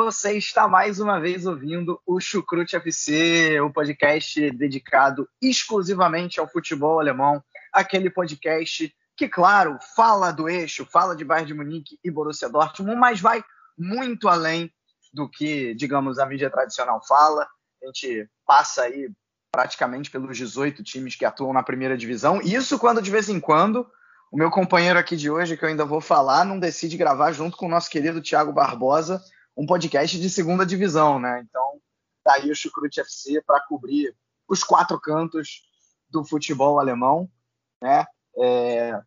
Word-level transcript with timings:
Você 0.00 0.38
está 0.38 0.68
mais 0.68 1.00
uma 1.00 1.18
vez 1.18 1.44
ouvindo 1.44 2.00
o 2.06 2.20
Chucrute 2.20 2.76
FC, 2.76 3.60
o 3.60 3.72
podcast 3.72 4.48
dedicado 4.52 5.28
exclusivamente 5.42 6.38
ao 6.38 6.48
futebol 6.48 7.00
alemão, 7.00 7.42
aquele 7.72 8.08
podcast 8.08 8.94
que, 9.16 9.28
claro, 9.28 9.76
fala 9.96 10.30
do 10.30 10.48
eixo, 10.48 10.86
fala 10.86 11.16
de 11.16 11.24
Bayern 11.24 11.48
de 11.48 11.54
Munique 11.54 11.98
e 12.04 12.12
Borussia 12.12 12.48
Dortmund, 12.48 12.94
mas 12.94 13.20
vai 13.20 13.42
muito 13.76 14.28
além 14.28 14.72
do 15.12 15.28
que, 15.28 15.74
digamos, 15.74 16.20
a 16.20 16.26
mídia 16.26 16.48
tradicional 16.48 17.04
fala. 17.04 17.48
A 17.82 17.86
gente 17.86 18.30
passa 18.46 18.82
aí 18.82 19.10
praticamente 19.50 20.12
pelos 20.12 20.36
18 20.36 20.80
times 20.84 21.16
que 21.16 21.24
atuam 21.24 21.52
na 21.52 21.64
primeira 21.64 21.98
divisão, 21.98 22.40
isso 22.40 22.78
quando 22.78 23.02
de 23.02 23.10
vez 23.10 23.28
em 23.28 23.40
quando 23.40 23.84
o 24.30 24.38
meu 24.38 24.48
companheiro 24.48 24.96
aqui 24.96 25.16
de 25.16 25.28
hoje, 25.28 25.56
que 25.56 25.64
eu 25.64 25.68
ainda 25.68 25.84
vou 25.84 26.00
falar, 26.00 26.44
não 26.44 26.60
decide 26.60 26.96
gravar 26.96 27.32
junto 27.32 27.56
com 27.56 27.66
o 27.66 27.70
nosso 27.70 27.90
querido 27.90 28.22
Thiago 28.22 28.52
Barbosa 28.52 29.20
um 29.58 29.66
podcast 29.66 30.20
de 30.20 30.30
segunda 30.30 30.64
divisão, 30.64 31.18
né? 31.18 31.44
Então, 31.44 31.80
tá 32.22 32.34
aí 32.34 32.48
o 32.48 32.54
Chucrute 32.54 33.00
FC 33.00 33.42
para 33.44 33.60
cobrir 33.66 34.14
os 34.48 34.62
quatro 34.62 35.00
cantos 35.00 35.64
do 36.08 36.24
futebol 36.24 36.78
alemão, 36.78 37.28
né? 37.82 38.06
É... 38.38 39.02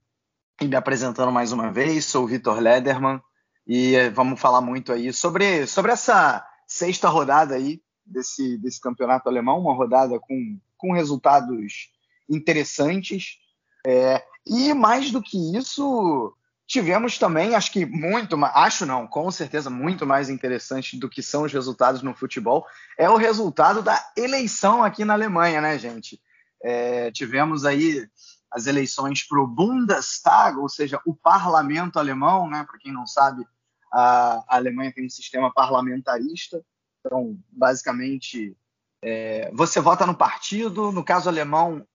E 0.62 0.68
me 0.68 0.76
apresentando 0.76 1.32
mais 1.32 1.54
uma 1.54 1.72
vez, 1.72 2.04
sou 2.04 2.26
o 2.26 2.28
Vitor 2.28 2.60
Lederman 2.60 3.22
e 3.66 4.10
vamos 4.10 4.42
falar 4.42 4.60
muito 4.60 4.92
aí 4.92 5.14
sobre, 5.14 5.66
sobre 5.66 5.94
essa 5.94 6.46
sexta 6.68 7.08
rodada 7.08 7.56
aí 7.56 7.82
desse, 8.06 8.58
desse 8.58 8.82
campeonato 8.82 9.30
alemão, 9.30 9.60
uma 9.60 9.74
rodada 9.74 10.20
com, 10.20 10.60
com 10.78 10.92
resultados 10.92 11.90
interessantes. 12.30 13.38
É, 13.88 14.22
e 14.46 14.74
mais 14.74 15.12
do 15.12 15.22
que 15.22 15.58
isso, 15.58 16.36
tivemos 16.72 17.18
também, 17.18 17.54
acho 17.54 17.70
que 17.70 17.86
muito, 17.86 18.38
acho 18.46 18.86
não, 18.86 19.06
com 19.06 19.30
certeza 19.30 19.70
muito 19.70 20.06
mais 20.06 20.30
interessante 20.30 20.98
do 20.98 21.10
que 21.10 21.22
são 21.22 21.44
os 21.44 21.52
resultados 21.52 22.02
no 22.02 22.14
futebol, 22.14 22.66
é 22.98 23.10
o 23.10 23.18
resultado 23.18 23.82
da 23.82 24.02
eleição 24.16 24.82
aqui 24.82 25.04
na 25.04 25.12
Alemanha, 25.12 25.60
né, 25.60 25.78
gente? 25.78 26.22
É, 26.64 27.12
tivemos 27.12 27.66
aí 27.66 28.08
as 28.50 28.68
eleições 28.68 29.22
para 29.28 29.42
o 29.42 29.48
Bundestag, 29.48 30.58
ou 30.60 30.70
seja, 30.70 30.98
o 31.06 31.14
parlamento 31.14 32.00
alemão, 32.00 32.50
né? 32.50 32.64
Para 32.64 32.80
quem 32.80 32.94
não 32.94 33.06
sabe, 33.06 33.46
a, 33.92 34.42
Alemanha 34.48 34.94
tem 34.94 35.06
um 35.06 35.10
sistema 35.10 35.52
parlamentarista, 35.54 36.64
então, 37.02 37.38
basicamente, 37.52 38.56
é, 39.02 39.52
você 39.54 39.82
vota 39.82 40.06
no 40.06 40.16
partido, 40.16 40.90
no 40.94 41.04
caso 41.04 41.28
alemão, 41.28 41.86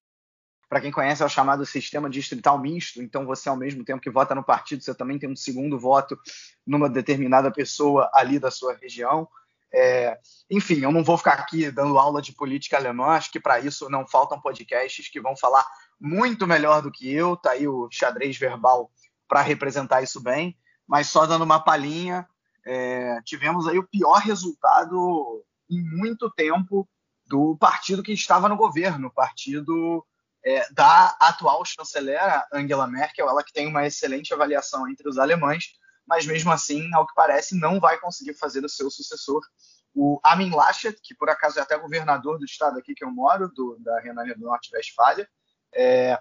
para 0.69 0.81
quem 0.81 0.91
conhece, 0.91 1.23
é 1.23 1.27
o 1.27 1.29
chamado 1.29 1.65
sistema 1.65 2.11
distrital 2.11 2.59
misto. 2.59 3.03
Então, 3.03 3.25
você, 3.25 3.49
ao 3.49 3.57
mesmo 3.57 3.85
tempo 3.85 4.01
que 4.01 4.11
vota 4.11 4.35
no 4.35 4.43
partido, 4.43 4.83
você 4.83 4.95
também 4.95 5.19
tem 5.19 5.31
um 5.31 5.37
segundo 5.37 5.79
voto 5.79 6.19
numa 6.67 6.89
determinada 6.89 7.51
pessoa 7.53 8.11
ali 8.13 8.39
da 8.39 8.51
sua 8.51 8.75
região. 8.75 9.29
É, 9.73 10.19
enfim, 10.51 10.81
eu 10.81 10.91
não 10.91 11.05
vou 11.05 11.19
ficar 11.19 11.35
aqui 11.35 11.71
dando 11.71 11.99
aula 11.99 12.23
de 12.23 12.33
política 12.33 12.77
alemã, 12.77 13.09
acho 13.09 13.31
que 13.31 13.41
para 13.41 13.61
isso 13.61 13.91
não 13.91 14.07
faltam 14.07 14.41
podcasts 14.41 15.09
que 15.09 15.21
vão 15.21 15.37
falar 15.37 15.67
muito 16.01 16.47
melhor 16.47 16.83
do 16.83 16.91
que 16.91 17.13
eu. 17.13 17.37
Tá 17.37 17.53
aí 17.53 17.69
o 17.69 17.89
xadrez 17.91 18.37
verbal 18.37 18.91
para 19.29 19.43
representar 19.43 20.03
isso 20.03 20.21
bem. 20.21 20.57
Mas 20.87 21.09
só 21.09 21.27
dando 21.27 21.43
uma 21.43 21.61
palhinha, 21.61 22.27
é, 22.65 23.21
tivemos 23.25 23.67
aí 23.67 23.79
o 23.79 23.87
pior 23.87 24.19
resultado 24.19 25.45
em 25.69 25.83
muito 25.83 26.31
tempo 26.31 26.89
do 27.27 27.57
partido 27.57 28.03
que 28.03 28.13
estava 28.13 28.49
no 28.49 28.57
governo, 28.57 29.09
o 29.09 29.13
partido 29.13 30.05
é, 30.47 30.65
da 30.73 31.17
atual 31.21 31.65
chanceler 31.65 32.21
Angela 32.53 32.87
Merkel, 32.87 33.29
ela 33.29 33.43
que 33.43 33.53
tem 33.53 33.67
uma 33.67 33.85
excelente 33.85 34.33
avaliação 34.33 34.89
entre 34.89 35.09
os 35.09 35.19
alemães, 35.19 35.73
mas 36.07 36.25
mesmo 36.25 36.53
assim, 36.53 36.89
ao 36.95 37.05
que 37.05 37.13
parece, 37.17 37.59
não 37.59 37.81
vai 37.81 37.99
conseguir 37.99 38.35
fazer 38.35 38.65
o 38.65 38.69
seu 38.69 38.89
sucessor, 38.89 39.41
o 39.93 40.21
Armin 40.23 40.51
Laschet, 40.51 40.97
que 41.03 41.17
por 41.17 41.29
acaso 41.29 41.59
é 41.59 41.63
até 41.63 41.77
governador 41.77 42.39
do 42.39 42.45
estado 42.45 42.79
aqui 42.79 42.95
que 42.95 43.05
eu 43.05 43.11
moro, 43.11 43.49
do, 43.49 43.77
da 43.81 43.99
Renânia 43.99 44.37
do 44.37 44.45
Norte-Westfália, 44.45 45.29
é, 45.75 46.17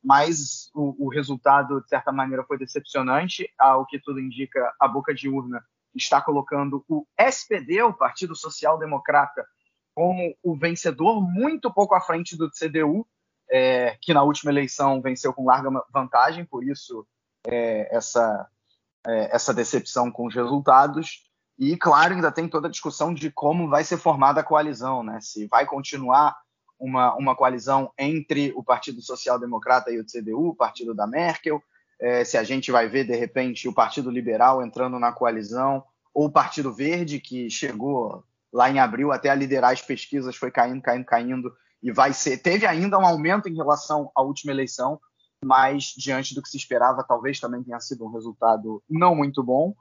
mas 0.00 0.70
o, 0.72 1.06
o, 1.06 1.08
resultado, 1.08 1.80
de 1.80 1.88
certa 1.88 2.12
maneira, 2.12 2.44
foi 2.44 2.58
decepcionante. 2.58 3.50
Ao 3.58 3.86
que 3.86 3.98
tudo 3.98 4.20
indica, 4.20 4.72
a 4.78 4.86
boca 4.86 5.12
de 5.12 5.28
urna 5.28 5.64
está 5.94 6.20
colocando 6.20 6.84
o 6.86 7.06
SPD, 7.18 7.82
o 7.82 7.94
Partido 7.94 8.36
Social 8.36 8.78
Democrata, 8.78 9.44
como 9.94 10.36
o 10.42 10.54
vencedor, 10.54 11.20
muito 11.22 11.72
pouco 11.72 11.94
à 11.94 12.00
frente 12.00 12.36
do 12.36 12.50
CDU, 12.50 13.06
é, 13.50 13.96
que 14.00 14.14
na 14.14 14.22
última 14.22 14.50
eleição 14.50 15.00
venceu 15.00 15.32
com 15.32 15.44
larga 15.44 15.70
vantagem, 15.92 16.44
por 16.44 16.64
isso 16.64 17.06
é, 17.46 17.94
essa, 17.94 18.48
é, 19.06 19.34
essa 19.34 19.52
decepção 19.52 20.10
com 20.10 20.26
os 20.26 20.34
resultados. 20.34 21.24
E, 21.58 21.76
claro, 21.76 22.14
ainda 22.14 22.32
tem 22.32 22.48
toda 22.48 22.68
a 22.68 22.70
discussão 22.70 23.14
de 23.14 23.30
como 23.30 23.68
vai 23.68 23.84
ser 23.84 23.96
formada 23.96 24.40
a 24.40 24.44
coalizão, 24.44 25.02
né? 25.02 25.20
se 25.20 25.46
vai 25.46 25.66
continuar 25.66 26.36
uma, 26.78 27.14
uma 27.14 27.36
coalizão 27.36 27.92
entre 27.96 28.52
o 28.56 28.62
Partido 28.62 29.00
Social 29.00 29.38
Democrata 29.38 29.90
e 29.90 30.00
o 30.00 30.04
CDU, 30.04 30.48
o 30.48 30.56
partido 30.56 30.94
da 30.94 31.06
Merkel, 31.06 31.62
é, 32.00 32.24
se 32.24 32.36
a 32.36 32.42
gente 32.42 32.72
vai 32.72 32.88
ver, 32.88 33.04
de 33.04 33.14
repente, 33.14 33.68
o 33.68 33.72
Partido 33.72 34.10
Liberal 34.10 34.62
entrando 34.62 34.98
na 34.98 35.12
coalizão, 35.12 35.84
ou 36.12 36.26
o 36.26 36.30
Partido 36.30 36.72
Verde, 36.72 37.20
que 37.20 37.48
chegou 37.48 38.24
lá 38.52 38.70
em 38.70 38.78
abril 38.78 39.12
até 39.12 39.30
a 39.30 39.34
liderar 39.34 39.72
as 39.72 39.82
pesquisas, 39.82 40.36
foi 40.36 40.50
caindo, 40.50 40.82
caindo, 40.82 41.04
caindo, 41.04 41.56
e 41.84 41.92
vai 41.92 42.14
ser. 42.14 42.38
Teve 42.38 42.66
ainda 42.66 42.98
um 42.98 43.04
aumento 43.04 43.46
em 43.46 43.54
relação 43.54 44.10
à 44.16 44.22
última 44.22 44.50
eleição, 44.50 44.98
mas 45.44 45.92
diante 45.94 46.34
do 46.34 46.40
que 46.40 46.48
se 46.48 46.56
esperava, 46.56 47.04
talvez 47.06 47.38
também 47.38 47.62
tenha 47.62 47.78
sido 47.78 48.06
um 48.06 48.10
resultado 48.10 48.82
não 48.88 49.14
muito 49.14 49.44
bom. 49.44 49.74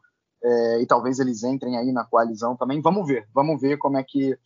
É, 0.44 0.82
e 0.82 0.86
talvez 0.86 1.20
eles 1.20 1.44
entrem 1.44 1.78
aí 1.78 1.94
na 1.94 2.04
coalizão 2.04 2.58
também. 2.58 2.82
Vamos 2.82 3.08
ver, 3.08 3.26
vamos 3.34 3.62
ver 3.62 3.78
como 3.78 3.98
é 3.98 4.04
que 4.04 4.38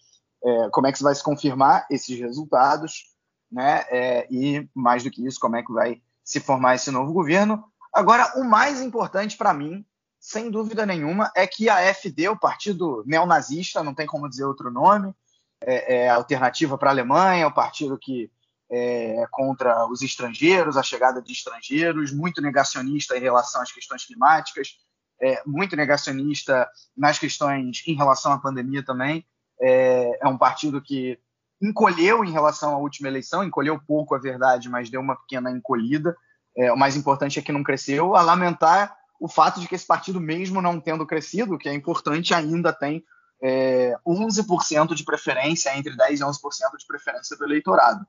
é, 0.43 0.69
como 0.69 0.85
é 0.85 0.91
que 0.91 1.01
vai 1.01 1.15
se 1.15 1.23
confirmar 1.23 1.87
esses 1.89 2.19
resultados, 2.19 3.05
né? 3.51 3.83
É, 3.89 4.27
e 4.29 4.69
mais 4.75 5.03
do 5.03 5.09
que 5.09 5.25
isso, 5.25 5.39
como 5.39 5.55
é 5.55 5.63
que 5.63 5.73
vai 5.73 5.99
se 6.23 6.39
formar 6.39 6.75
esse 6.75 6.91
novo 6.91 7.11
governo. 7.11 7.63
Agora, 7.91 8.33
o 8.39 8.43
mais 8.43 8.79
importante 8.79 9.35
para 9.35 9.51
mim, 9.51 9.83
sem 10.19 10.51
dúvida 10.51 10.85
nenhuma, 10.85 11.31
é 11.35 11.47
que 11.47 11.67
a 11.69 11.89
AfD, 11.89 12.29
o 12.29 12.37
partido 12.37 13.03
neonazista, 13.07 13.83
não 13.83 13.95
tem 13.95 14.05
como 14.05 14.29
dizer 14.29 14.45
outro 14.45 14.69
nome, 14.69 15.15
é, 15.61 16.05
é 16.05 16.09
alternativa 16.09 16.77
para 16.77 16.89
a 16.89 16.93
Alemanha, 16.93 17.47
o 17.47 17.53
partido 17.53 17.97
que 17.97 18.31
é 18.69 19.25
contra 19.31 19.87
os 19.87 20.01
estrangeiros, 20.01 20.75
a 20.75 20.83
chegada 20.83 21.21
de 21.21 21.31
estrangeiros, 21.31 22.11
muito 22.13 22.41
negacionista 22.41 23.17
em 23.17 23.21
relação 23.21 23.61
às 23.61 23.71
questões 23.71 24.05
climáticas, 24.05 24.77
é, 25.21 25.41
muito 25.45 25.75
negacionista 25.75 26.69
nas 26.95 27.17
questões 27.17 27.81
em 27.87 27.95
relação 27.95 28.33
à 28.33 28.37
pandemia 28.37 28.83
também. 28.83 29.25
É, 29.59 30.19
é 30.21 30.27
um 30.27 30.37
partido 30.37 30.81
que 30.81 31.17
encolheu 31.61 32.23
em 32.23 32.31
relação 32.31 32.73
à 32.73 32.77
última 32.77 33.07
eleição, 33.07 33.43
encolheu 33.43 33.79
pouco, 33.79 34.13
a 34.13 34.19
verdade, 34.19 34.69
mas 34.69 34.89
deu 34.89 35.01
uma 35.01 35.15
pequena 35.15 35.49
encolhida. 35.49 36.15
É, 36.55 36.71
o 36.71 36.77
mais 36.77 36.95
importante 36.95 37.39
é 37.39 37.41
que 37.41 37.51
não 37.51 37.63
cresceu. 37.63 38.15
A 38.15 38.21
lamentar 38.21 38.95
o 39.19 39.27
fato 39.27 39.59
de 39.59 39.67
que 39.67 39.75
esse 39.75 39.87
partido, 39.87 40.19
mesmo 40.19 40.61
não 40.61 40.79
tendo 40.79 41.05
crescido, 41.05 41.57
que 41.57 41.69
é 41.69 41.73
importante, 41.73 42.33
ainda 42.33 42.71
tem 42.71 43.03
é, 43.41 43.95
11% 44.05 44.93
de 44.93 45.03
preferência, 45.03 45.75
entre 45.77 45.95
10% 45.95 46.11
e 46.11 46.19
11% 46.19 46.77
de 46.77 46.87
preferência 46.87 47.37
do 47.37 47.45
eleitorado, 47.45 48.05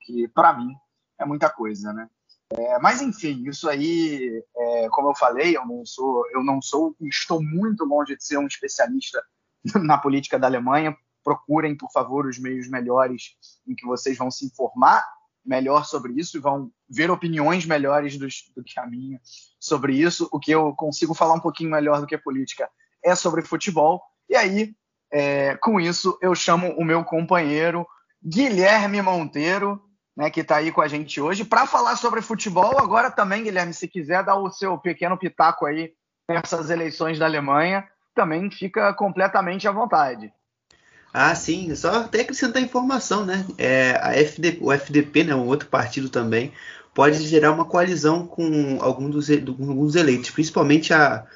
que 0.00 0.28
para 0.28 0.52
mim 0.52 0.74
é 1.18 1.24
muita 1.24 1.50
coisa, 1.50 1.92
né? 1.92 2.08
É, 2.54 2.78
mas 2.80 3.00
enfim, 3.00 3.44
isso 3.48 3.68
aí, 3.68 4.44
é, 4.54 4.88
como 4.90 5.08
eu 5.08 5.14
falei, 5.14 5.56
eu 5.56 5.64
não 5.66 5.86
sou, 5.86 6.24
eu 6.32 6.44
não 6.44 6.60
sou, 6.60 6.94
estou 7.00 7.42
muito 7.42 7.84
longe 7.84 8.14
de 8.14 8.24
ser 8.24 8.36
um 8.36 8.46
especialista 8.46 9.22
na 9.82 9.96
política 9.96 10.38
da 10.38 10.46
Alemanha. 10.46 10.96
Procurem, 11.24 11.76
por 11.76 11.90
favor, 11.90 12.26
os 12.26 12.38
meios 12.38 12.68
melhores 12.68 13.36
em 13.66 13.74
que 13.74 13.86
vocês 13.86 14.18
vão 14.18 14.30
se 14.30 14.44
informar 14.44 15.02
melhor 15.44 15.84
sobre 15.84 16.12
isso 16.12 16.36
e 16.36 16.40
vão 16.40 16.70
ver 16.88 17.10
opiniões 17.10 17.64
melhores 17.64 18.16
do, 18.16 18.26
que 18.64 18.78
a 18.78 18.86
minha 18.86 19.20
sobre 19.58 19.94
isso. 19.94 20.28
O 20.30 20.38
que 20.38 20.50
eu 20.50 20.74
consigo 20.74 21.14
falar 21.14 21.34
um 21.34 21.40
pouquinho 21.40 21.70
melhor 21.70 22.00
do 22.00 22.06
que 22.06 22.18
política 22.18 22.68
é 23.04 23.14
sobre 23.14 23.42
futebol. 23.42 24.02
E 24.32 24.36
aí, 24.36 24.74
É, 25.14 25.56
com 25.56 25.78
isso, 25.78 26.18
eu 26.22 26.34
chamo 26.34 26.70
o 26.78 26.82
meu 26.82 27.04
companheiro 27.04 27.86
Guilherme 28.24 29.02
Monteiro, 29.02 29.78
né, 30.16 30.30
que 30.30 30.40
está 30.40 30.56
aí 30.56 30.72
com 30.72 30.80
a 30.80 30.88
gente 30.88 31.20
hoje, 31.20 31.44
para 31.44 31.66
falar 31.66 31.96
sobre 31.96 32.22
futebol. 32.22 32.78
Agora 32.78 33.10
também, 33.10 33.44
Guilherme, 33.44 33.74
se 33.74 33.86
quiser 33.86 34.24
dar 34.24 34.36
o 34.36 34.50
seu 34.50 34.78
pequeno 34.78 35.18
pitaco 35.18 35.66
aí 35.66 35.92
nessas 36.26 36.70
eleições 36.70 37.18
da 37.18 37.26
Alemanha, 37.26 37.86
também 38.14 38.50
fica 38.50 38.94
completamente 38.94 39.68
à 39.68 39.70
vontade. 39.70 40.32
Ah, 41.12 41.34
sim, 41.34 41.74
só 41.74 42.04
até 42.04 42.22
acrescentar 42.22 42.62
informação, 42.62 43.26
né? 43.26 43.44
É, 43.58 44.00
a 44.00 44.14
FD, 44.14 44.60
o 44.62 44.72
FDP, 44.72 45.24
né, 45.24 45.34
um 45.34 45.46
outro 45.46 45.68
partido 45.68 46.08
também, 46.08 46.54
pode 46.94 47.18
gerar 47.28 47.52
uma 47.52 47.66
coalizão 47.66 48.26
com 48.26 48.78
algum 48.80 49.10
dos, 49.10 49.28
alguns 49.30 49.94
eleitos, 49.94 50.30
principalmente 50.30 50.94
a, 50.94 51.26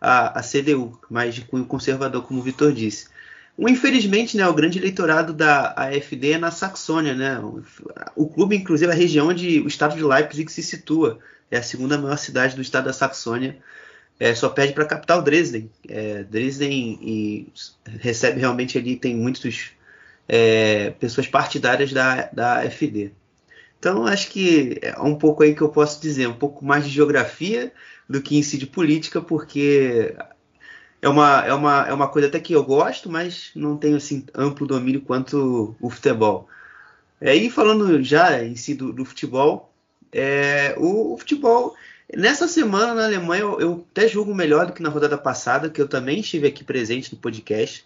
a, 0.00 0.38
a 0.38 0.42
CDU, 0.42 0.98
mais 1.10 1.34
de 1.34 1.42
cunho 1.42 1.64
conservador, 1.64 2.22
como 2.22 2.40
o 2.40 2.42
Vitor 2.42 2.72
disse. 2.72 3.08
Um, 3.58 3.68
infelizmente, 3.68 4.36
né, 4.36 4.46
o 4.46 4.54
grande 4.54 4.78
eleitorado 4.78 5.32
da 5.32 5.72
AfD 5.76 6.32
é 6.32 6.38
na 6.38 6.52
Saxônia, 6.52 7.14
né? 7.14 7.40
O, 7.40 7.62
o, 8.14 8.28
clube, 8.28 8.56
inclusive, 8.56 8.90
é 8.90 8.94
a 8.94 8.96
região 8.96 9.28
onde 9.28 9.60
o 9.60 9.66
estado 9.66 9.96
de 9.96 10.04
Leipzig 10.04 10.50
se 10.50 10.62
situa. 10.62 11.18
É 11.50 11.58
a 11.58 11.62
segunda 11.62 11.98
maior 11.98 12.16
cidade 12.16 12.54
do 12.54 12.62
estado 12.62 12.84
da 12.84 12.92
Saxônia. 12.92 13.56
É, 14.20 14.34
só 14.34 14.48
perde 14.48 14.74
para 14.74 14.84
a 14.84 14.86
capital 14.86 15.22
Dresden. 15.22 15.70
É, 15.88 16.22
Dresden 16.22 16.98
e 17.02 17.52
recebe 17.98 18.38
realmente 18.38 18.78
ali, 18.78 18.94
tem 18.94 19.16
muitas 19.16 19.70
é, 20.28 20.90
pessoas 21.00 21.26
partidárias 21.26 21.92
da, 21.92 22.28
da 22.32 22.60
AfD. 22.60 23.10
Então, 23.78 24.06
acho 24.06 24.30
que 24.30 24.78
é 24.82 25.00
um 25.00 25.16
pouco 25.16 25.42
aí 25.42 25.54
que 25.54 25.62
eu 25.62 25.68
posso 25.68 26.00
dizer, 26.00 26.28
um 26.28 26.34
pouco 26.34 26.64
mais 26.64 26.84
de 26.84 26.90
geografia 26.90 27.72
do 28.08 28.22
que 28.22 28.36
em 28.36 28.42
si 28.42 28.56
de 28.56 28.66
política, 28.66 29.20
porque 29.20 30.16
é 31.00 31.08
uma, 31.08 31.44
é 31.46 31.52
uma, 31.52 31.88
é 31.88 31.92
uma 31.92 32.08
coisa 32.08 32.28
até 32.28 32.40
que 32.40 32.52
eu 32.52 32.64
gosto, 32.64 33.10
mas 33.10 33.50
não 33.54 33.76
tenho 33.76 33.96
assim 33.96 34.24
amplo 34.34 34.66
domínio 34.66 35.00
quanto 35.00 35.76
o 35.80 35.90
futebol. 35.90 36.48
E 37.20 37.50
falando 37.50 38.02
já 38.02 38.42
em 38.42 38.54
si 38.56 38.74
do, 38.74 38.92
do 38.92 39.04
futebol, 39.04 39.72
é, 40.12 40.74
o, 40.78 41.14
o, 41.14 41.18
futebol 41.18 41.74
nessa 42.16 42.48
semana 42.48 42.94
na 42.94 43.04
Alemanha 43.04 43.42
eu, 43.42 43.60
eu, 43.60 43.86
até 43.90 44.08
julgo 44.08 44.34
melhor 44.34 44.66
do 44.66 44.72
que 44.72 44.82
na 44.82 44.88
rodada 44.88 45.18
passada, 45.18 45.68
que 45.68 45.80
eu 45.80 45.88
também 45.88 46.20
estive 46.20 46.46
aqui 46.46 46.64
presente 46.64 47.12
no 47.12 47.20
podcast. 47.20 47.84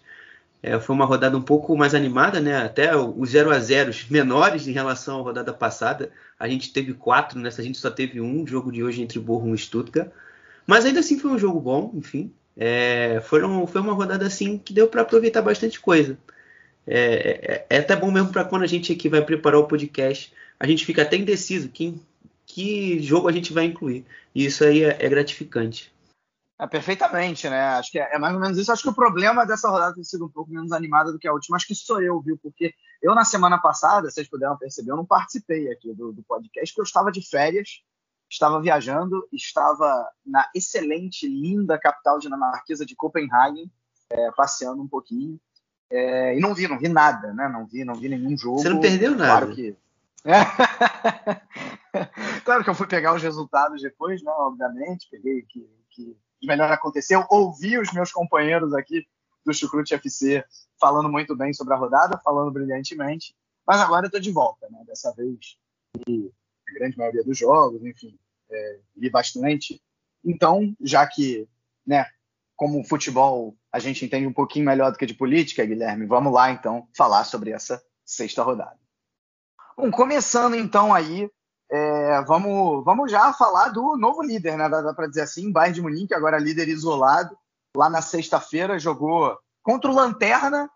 É, 0.63 0.79
foi 0.79 0.95
uma 0.95 1.03
rodada 1.03 1.37
um 1.37 1.41
pouco 1.41 1.75
mais 1.75 1.93
animada, 1.93 2.39
né? 2.39 2.55
Até 2.55 2.95
os 2.95 3.31
0 3.31 3.51
a 3.51 3.59
0 3.59 3.91
menores 4.09 4.65
em 4.65 4.71
relação 4.71 5.19
à 5.19 5.21
rodada 5.21 5.51
passada. 5.51 6.09
A 6.39 6.47
gente 6.47 6.71
teve 6.71 6.93
quatro, 6.93 7.37
nessa 7.37 7.61
a 7.61 7.65
gente 7.65 7.77
só 7.77 7.91
teve 7.91 8.21
um 8.21 8.47
jogo 8.47 8.71
de 8.71 8.81
hoje 8.81 9.01
entre 9.01 9.19
Bochum 9.19 9.53
e 9.53 9.57
Stuttgart. 9.57 10.09
Mas 10.65 10.85
ainda 10.85 11.01
assim 11.01 11.19
foi 11.19 11.31
um 11.31 11.37
jogo 11.37 11.59
bom, 11.59 11.91
enfim. 11.93 12.31
É, 12.55 13.19
foram, 13.25 13.67
foi 13.67 13.81
uma 13.81 13.91
rodada 13.91 14.25
assim 14.25 14.57
que 14.57 14.71
deu 14.71 14.87
para 14.87 15.01
aproveitar 15.01 15.41
bastante 15.41 15.81
coisa. 15.81 16.17
É, 16.87 17.65
é, 17.69 17.77
é 17.77 17.77
até 17.79 17.93
bom 17.95 18.09
mesmo 18.09 18.29
para 18.29 18.45
quando 18.45 18.63
a 18.63 18.67
gente 18.67 18.93
aqui 18.93 19.09
vai 19.09 19.21
preparar 19.21 19.59
o 19.59 19.67
podcast, 19.67 20.31
a 20.57 20.65
gente 20.65 20.85
fica 20.85 21.01
até 21.01 21.17
indeciso 21.17 21.69
que, 21.69 21.99
que 22.45 23.01
jogo 23.01 23.27
a 23.27 23.33
gente 23.33 23.51
vai 23.51 23.65
incluir. 23.65 24.05
E 24.33 24.45
isso 24.45 24.63
aí 24.63 24.83
é, 24.83 24.95
é 24.97 25.09
gratificante. 25.09 25.91
É, 26.59 26.67
perfeitamente, 26.67 27.49
né? 27.49 27.61
Acho 27.69 27.91
que 27.91 27.99
é, 27.99 28.15
é, 28.15 28.19
mais 28.19 28.33
ou 28.33 28.39
menos 28.39 28.57
isso. 28.57 28.71
Acho 28.71 28.83
que 28.83 28.89
o 28.89 28.95
problema 28.95 29.45
dessa 29.45 29.69
rodada 29.69 29.95
tem 29.95 30.03
sido 30.03 30.25
um 30.25 30.29
pouco 30.29 30.51
menos 30.51 30.71
animada 30.71 31.11
do 31.11 31.19
que 31.19 31.27
a 31.27 31.33
última. 31.33 31.57
Acho 31.57 31.67
que 31.67 31.75
sou 31.75 32.01
eu, 32.01 32.21
viu? 32.21 32.37
Porque 32.41 32.73
eu, 33.01 33.13
na 33.15 33.25
semana 33.25 33.57
passada, 33.57 34.09
vocês 34.09 34.29
puderam 34.29 34.57
perceber, 34.57 34.91
eu 34.91 34.97
não 34.97 35.05
participei 35.05 35.71
aqui 35.71 35.93
do, 35.93 36.13
do 36.13 36.23
podcast, 36.23 36.71
porque 36.71 36.81
eu 36.81 36.85
estava 36.85 37.11
de 37.11 37.27
férias, 37.27 37.81
estava 38.29 38.61
viajando, 38.61 39.27
estava 39.31 40.07
na 40.25 40.47
excelente, 40.55 41.27
linda 41.27 41.79
capital 41.79 42.19
dinamarquesa 42.19 42.85
de 42.85 42.95
Copenhagen, 42.95 43.69
é, 44.11 44.31
passeando 44.31 44.81
um 44.81 44.87
pouquinho. 44.87 45.39
É, 45.89 46.37
e 46.37 46.39
não 46.39 46.53
vi, 46.53 46.67
não 46.67 46.79
vi 46.79 46.87
nada, 46.87 47.33
né? 47.33 47.49
Não 47.49 47.65
vi, 47.65 47.83
não 47.83 47.95
vi 47.95 48.09
nenhum 48.09 48.37
jogo. 48.37 48.59
Você 48.59 48.69
não 48.69 48.79
perdeu 48.79 49.11
nada. 49.11 49.25
Claro 49.25 49.53
que. 49.53 49.75
claro 52.45 52.63
que 52.63 52.69
eu 52.69 52.75
fui 52.75 52.87
pegar 52.87 53.13
os 53.13 53.21
resultados 53.21 53.81
depois, 53.81 54.23
né? 54.23 54.31
Obviamente, 54.37 55.09
peguei 55.11 55.41
que, 55.43 55.69
que 55.89 56.17
melhor 56.45 56.71
aconteceu. 56.71 57.25
Ouvi 57.29 57.77
os 57.77 57.91
meus 57.91 58.11
companheiros 58.11 58.73
aqui 58.73 59.05
do 59.45 59.53
Chucrute 59.53 59.93
FC 59.93 60.43
falando 60.79 61.09
muito 61.09 61.35
bem 61.35 61.53
sobre 61.53 61.73
a 61.73 61.77
rodada, 61.77 62.19
falando 62.23 62.51
brilhantemente. 62.51 63.35
Mas 63.65 63.79
agora 63.79 64.05
eu 64.05 64.07
estou 64.07 64.19
de 64.19 64.31
volta, 64.31 64.67
né? 64.69 64.83
Dessa 64.85 65.13
vez, 65.13 65.57
e 66.07 66.31
a 66.69 66.73
grande 66.73 66.97
maioria 66.97 67.23
dos 67.23 67.37
jogos, 67.37 67.83
enfim, 67.83 68.17
é, 68.49 68.79
li 68.95 69.09
bastante. 69.09 69.81
Então, 70.23 70.75
já 70.81 71.05
que, 71.07 71.47
né, 71.85 72.05
como 72.55 72.83
futebol 72.83 73.55
a 73.71 73.79
gente 73.79 74.05
entende 74.05 74.27
um 74.27 74.33
pouquinho 74.33 74.65
melhor 74.65 74.91
do 74.91 74.97
que 74.97 75.05
de 75.05 75.13
política, 75.13 75.65
Guilherme, 75.65 76.05
vamos 76.05 76.31
lá 76.31 76.51
então 76.51 76.87
falar 76.95 77.23
sobre 77.23 77.51
essa 77.51 77.83
sexta 78.05 78.43
rodada. 78.43 78.77
Bom, 79.75 79.89
começando 79.89 80.55
então 80.55 80.93
aí 80.93 81.29
é, 81.71 82.21
vamos, 82.23 82.83
vamos 82.83 83.11
já 83.11 83.33
falar 83.33 83.69
do 83.69 83.97
novo 83.97 84.21
líder, 84.21 84.57
né? 84.57 84.69
Dá, 84.69 84.81
dá 84.81 84.93
para 84.93 85.07
dizer 85.07 85.21
assim, 85.21 85.51
Bayern 85.51 85.75
de 85.75 85.81
Munique, 85.81 86.13
agora 86.13 86.37
líder 86.37 86.67
isolado. 86.67 87.37
Lá 87.75 87.89
na 87.89 88.01
sexta-feira 88.01 88.77
jogou 88.77 89.37
contra 89.63 89.89
o 89.89 89.95
Lanterna, 89.95 90.69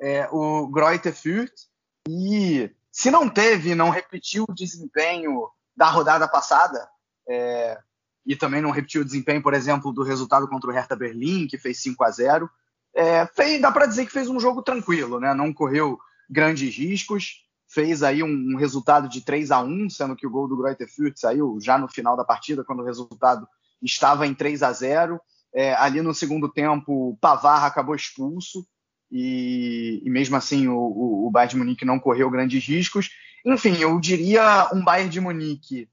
é, 0.00 0.28
o 0.32 0.66
Greuther 0.68 1.14
Fürth, 1.14 1.68
e 2.08 2.70
se 2.90 3.10
não 3.10 3.28
teve, 3.28 3.74
não 3.74 3.90
repetiu 3.90 4.44
o 4.48 4.54
desempenho 4.54 5.48
da 5.76 5.88
rodada 5.88 6.26
passada, 6.26 6.88
é, 7.28 7.78
e 8.26 8.34
também 8.34 8.60
não 8.60 8.70
repetiu 8.70 9.02
o 9.02 9.04
desempenho, 9.04 9.42
por 9.42 9.54
exemplo, 9.54 9.92
do 9.92 10.02
resultado 10.02 10.48
contra 10.48 10.70
o 10.70 10.72
Hertha 10.72 10.96
Berlim, 10.96 11.46
que 11.46 11.58
fez 11.58 11.80
5 11.80 12.02
a 12.02 12.10
0 12.10 12.50
é, 12.94 13.26
fez, 13.26 13.60
dá 13.60 13.70
para 13.70 13.86
dizer 13.86 14.06
que 14.06 14.12
fez 14.12 14.28
um 14.28 14.40
jogo 14.40 14.62
tranquilo, 14.62 15.20
né? 15.20 15.32
não 15.34 15.52
correu 15.52 15.98
grandes 16.28 16.76
riscos 16.76 17.44
fez 17.72 18.02
aí 18.02 18.22
um, 18.22 18.28
um, 18.28 18.56
resultado 18.56 19.08
de 19.08 19.20
3 19.20 19.50
a 19.52 19.60
1 19.60 19.90
sendo 19.90 20.16
que 20.16 20.26
o 20.26 20.30
gol 20.30 20.48
do 20.48 20.56
Greuther 20.56 20.88
Fürth 20.88 21.16
saiu 21.16 21.58
já 21.60 21.78
no 21.78 21.88
final 21.88 22.16
da 22.16 22.24
partida, 22.24 22.64
quando 22.64 22.80
o 22.80 22.84
resultado 22.84 23.46
estava 23.80 24.26
em 24.26 24.34
3 24.34 24.62
a 24.62 24.72
0 24.72 25.20
é, 25.52 25.74
Ali 25.74 26.00
no 26.02 26.14
segundo 26.14 26.48
tempo, 26.48 27.10
o 27.10 27.16
Pavar 27.16 27.64
acabou 27.64 27.94
expulso, 27.94 28.66
e, 29.10 30.00
e 30.04 30.10
mesmo 30.10 30.36
assim 30.36 30.68
o, 30.68 30.76
o, 30.76 31.26
o, 31.26 31.30
Bayern 31.30 31.50
de 31.50 31.58
Munique 31.58 31.84
não 31.84 31.98
correu 31.98 32.30
grandes 32.30 32.64
riscos. 32.64 33.10
Enfim, 33.44 33.76
eu 33.78 33.98
diria 33.98 34.68
um 34.72 34.84
Bayern 34.84 35.10
de 35.10 35.20
Munique 35.20 35.88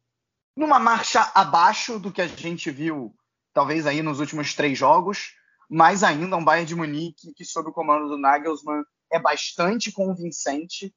numa 0.55 0.79
marcha 0.79 1.31
abaixo 1.33 1.99
do 1.99 2.11
que 2.11 2.21
a 2.21 2.27
gente 2.27 2.69
viu, 2.69 3.15
talvez 3.53 3.87
aí 3.87 4.01
nos 4.01 4.19
últimos 4.19 4.53
três 4.53 4.77
jogos, 4.77 5.33
mas 5.69 6.03
ainda 6.03 6.37
um 6.37 6.43
Bayern 6.43 6.67
de 6.67 6.75
Munique 6.75 7.33
que, 7.35 7.45
sob 7.45 7.69
o 7.69 7.73
comando 7.73 8.07
do 8.07 8.17
Nagelsmann, 8.17 8.83
é 9.11 9.19
bastante 9.19 9.91
convincente 9.91 10.93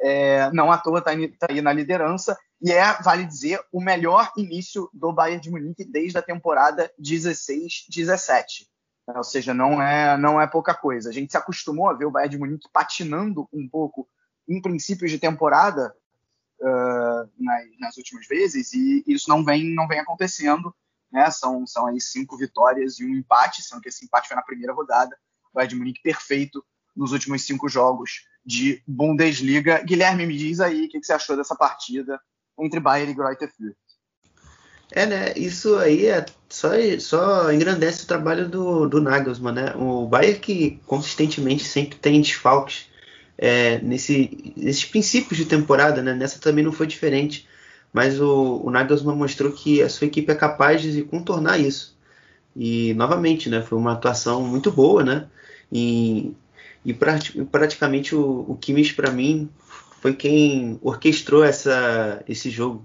é, 0.00 0.50
não 0.52 0.70
à 0.72 0.78
toa 0.78 0.98
está 0.98 1.12
tá 1.38 1.46
aí 1.50 1.60
na 1.60 1.72
liderança 1.72 2.36
e 2.60 2.72
é, 2.72 3.02
vale 3.02 3.24
dizer, 3.26 3.60
o 3.70 3.80
melhor 3.80 4.32
início 4.36 4.88
do 4.92 5.12
Bayern 5.12 5.40
de 5.40 5.50
Munique 5.50 5.84
desde 5.84 6.16
a 6.16 6.22
temporada 6.22 6.90
16-17. 7.00 8.66
Ou 9.06 9.22
seja, 9.24 9.52
não 9.52 9.82
é, 9.82 10.16
não 10.16 10.40
é 10.40 10.46
pouca 10.46 10.74
coisa. 10.74 11.10
A 11.10 11.12
gente 11.12 11.30
se 11.30 11.36
acostumou 11.36 11.90
a 11.90 11.92
ver 11.92 12.06
o 12.06 12.10
Bayern 12.10 12.30
de 12.30 12.38
Munique 12.38 12.68
patinando 12.72 13.46
um 13.52 13.68
pouco 13.68 14.08
em 14.48 14.62
princípios 14.62 15.10
de 15.10 15.18
temporada 15.18 15.94
uh, 16.60 17.30
nas, 17.38 17.64
nas, 17.78 17.96
últimas 17.98 18.26
vezes 18.26 18.72
e 18.72 19.04
isso 19.06 19.28
não 19.28 19.44
vem, 19.44 19.74
não 19.74 19.86
vem 19.86 20.00
acontecendo. 20.00 20.74
Né? 21.12 21.30
São, 21.30 21.66
são 21.66 21.86
aí 21.86 22.00
cinco 22.00 22.36
vitórias 22.36 22.98
e 22.98 23.04
um 23.04 23.14
empate, 23.14 23.62
sendo 23.62 23.82
que 23.82 23.90
esse 23.90 24.06
empate 24.06 24.28
foi 24.28 24.36
na 24.36 24.42
primeira 24.42 24.72
rodada. 24.72 25.14
O 25.52 25.54
Bayern 25.54 25.74
de 25.74 25.78
Munique 25.78 26.02
perfeito 26.02 26.64
nos 26.96 27.12
últimos 27.12 27.42
cinco 27.42 27.68
jogos 27.68 28.26
de 28.44 28.82
Bundesliga. 28.86 29.82
Guilherme, 29.82 30.26
me 30.26 30.36
diz 30.36 30.60
aí 30.60 30.86
o 30.86 30.88
que, 30.88 31.02
você 31.02 31.12
achou 31.12 31.36
dessa 31.36 31.54
partida 31.54 32.20
entre 32.58 32.80
Bayern 32.80 33.12
e 33.12 33.14
Greuther 33.14 33.50
Fürth. 33.56 33.76
É, 34.92 35.06
né? 35.06 35.32
Isso 35.34 35.76
aí 35.76 36.06
é 36.06 36.24
só, 36.48 36.68
só 37.00 37.52
engrandece 37.52 38.04
o 38.04 38.06
trabalho 38.06 38.48
do, 38.48 38.88
do 38.88 39.00
Nagelsmann, 39.00 39.54
né? 39.54 39.74
O 39.76 40.06
Bayern 40.06 40.38
que 40.38 40.80
consistentemente 40.86 41.64
sempre 41.64 41.98
tem 41.98 42.20
desfalques 42.20 42.86
é, 43.36 43.78
nesse, 43.80 44.54
nesses 44.56 44.84
princípios 44.84 45.38
de 45.38 45.46
temporada, 45.46 46.00
né? 46.02 46.14
Nessa 46.14 46.38
também 46.38 46.62
não 46.62 46.72
foi 46.72 46.86
diferente. 46.86 47.48
Mas 47.92 48.20
o, 48.20 48.60
o 48.64 48.70
Nagelsmann 48.70 49.16
mostrou 49.16 49.52
que 49.52 49.82
a 49.82 49.88
sua 49.88 50.06
equipe 50.06 50.30
é 50.30 50.34
capaz 50.34 50.82
de 50.82 51.02
contornar 51.02 51.58
isso. 51.58 51.96
E 52.54 52.94
novamente, 52.94 53.48
né? 53.48 53.62
Foi 53.62 53.78
uma 53.78 53.92
atuação 53.92 54.42
muito 54.42 54.70
boa, 54.70 55.02
né? 55.02 55.26
E 56.84 56.90
e 56.90 57.44
praticamente 57.44 58.14
o, 58.14 58.44
o 58.48 58.56
Kimmich, 58.60 58.94
para 58.94 59.10
mim, 59.10 59.48
foi 60.00 60.12
quem 60.12 60.78
orquestrou 60.82 61.42
essa, 61.42 62.22
esse 62.28 62.50
jogo. 62.50 62.84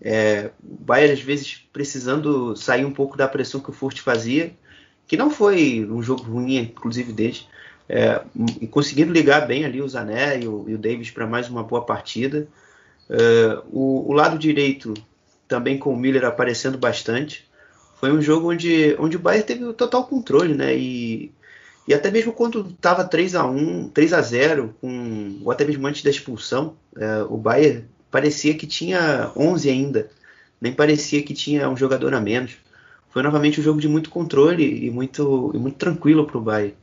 É, 0.00 0.50
o 0.62 0.84
Bayern, 0.84 1.12
às 1.12 1.20
vezes, 1.20 1.68
precisando 1.70 2.56
sair 2.56 2.84
um 2.84 2.92
pouco 2.92 3.16
da 3.16 3.28
pressão 3.28 3.60
que 3.60 3.68
o 3.68 3.74
Furt 3.74 3.98
fazia, 4.00 4.52
que 5.06 5.16
não 5.16 5.30
foi 5.30 5.86
um 5.90 6.02
jogo 6.02 6.22
ruim, 6.22 6.56
inclusive, 6.56 7.12
desde, 7.12 7.46
é, 7.86 8.22
e 8.60 8.66
conseguindo 8.66 9.12
ligar 9.12 9.46
bem 9.46 9.64
ali 9.64 9.82
o 9.82 9.88
Zané 9.88 10.40
e 10.40 10.48
o, 10.48 10.64
e 10.68 10.74
o 10.74 10.78
Davis 10.78 11.10
para 11.10 11.26
mais 11.26 11.50
uma 11.50 11.62
boa 11.62 11.84
partida. 11.84 12.48
É, 13.10 13.62
o, 13.70 14.08
o, 14.08 14.12
lado 14.12 14.38
direito, 14.38 14.94
também 15.48 15.76
com 15.76 15.92
o 15.92 15.96
Miller 15.96 16.24
aparecendo 16.24 16.78
bastante. 16.78 17.46
Foi 17.96 18.12
um 18.12 18.22
jogo 18.22 18.50
onde, 18.50 18.96
onde 18.98 19.16
o 19.16 19.20
Bayern 19.20 19.44
teve 19.46 19.64
o 19.64 19.74
total 19.74 20.06
controle, 20.06 20.54
né? 20.54 20.74
E 20.74 21.32
E 21.88 21.94
até 21.94 22.10
mesmo 22.10 22.32
quando 22.32 22.68
estava 22.68 23.04
3 23.04 23.34
a 23.34 23.44
1 23.44 23.88
3 23.88 24.12
a 24.12 24.22
0 24.22 24.74
com, 24.80 25.40
ou 25.44 25.50
até 25.50 25.64
mesmo 25.64 25.86
antes 25.86 26.02
da 26.02 26.10
expulsão, 26.10 26.76
é, 26.96 27.22
o 27.28 27.36
Bayern 27.36 27.84
parecia 28.10 28.54
que 28.54 28.66
tinha 28.66 29.30
11 29.36 29.70
ainda. 29.70 30.10
Nem 30.60 30.72
parecia 30.72 31.22
que 31.22 31.32
tinha 31.32 31.68
um 31.68 31.76
jogador 31.76 32.12
a 32.14 32.20
menos. 32.20 32.52
Foi 33.10 33.22
novamente 33.22 33.60
um 33.60 33.64
jogo 33.64 33.80
de 33.80 33.88
muito 33.88 34.10
controle 34.10 34.86
e 34.86 34.90
muito, 34.90 35.50
e 35.54 35.58
muito 35.58 35.76
tranquilo 35.76 36.26
para 36.26 36.38
o 36.38 36.40
Bayern. 36.40 36.74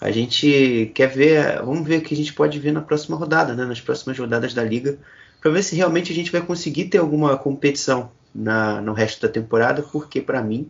A 0.00 0.10
gente 0.10 0.90
quer 0.94 1.08
ver, 1.08 1.62
vamos 1.62 1.86
ver 1.86 1.98
o 1.98 2.02
que 2.02 2.14
a 2.14 2.16
gente 2.16 2.32
pode 2.32 2.58
ver 2.58 2.72
na 2.72 2.80
próxima 2.80 3.16
rodada, 3.16 3.54
né, 3.54 3.66
nas 3.66 3.80
próximas 3.80 4.18
rodadas 4.18 4.54
da 4.54 4.64
liga, 4.64 4.98
para 5.40 5.50
ver 5.50 5.62
se 5.62 5.76
realmente 5.76 6.10
a 6.10 6.14
gente 6.14 6.32
vai 6.32 6.40
conseguir 6.40 6.86
ter 6.86 6.98
alguma 6.98 7.36
competição 7.36 8.10
na, 8.34 8.80
no 8.80 8.94
resto 8.94 9.20
da 9.20 9.32
temporada, 9.32 9.82
porque 9.82 10.20
para 10.20 10.42
mim 10.42 10.68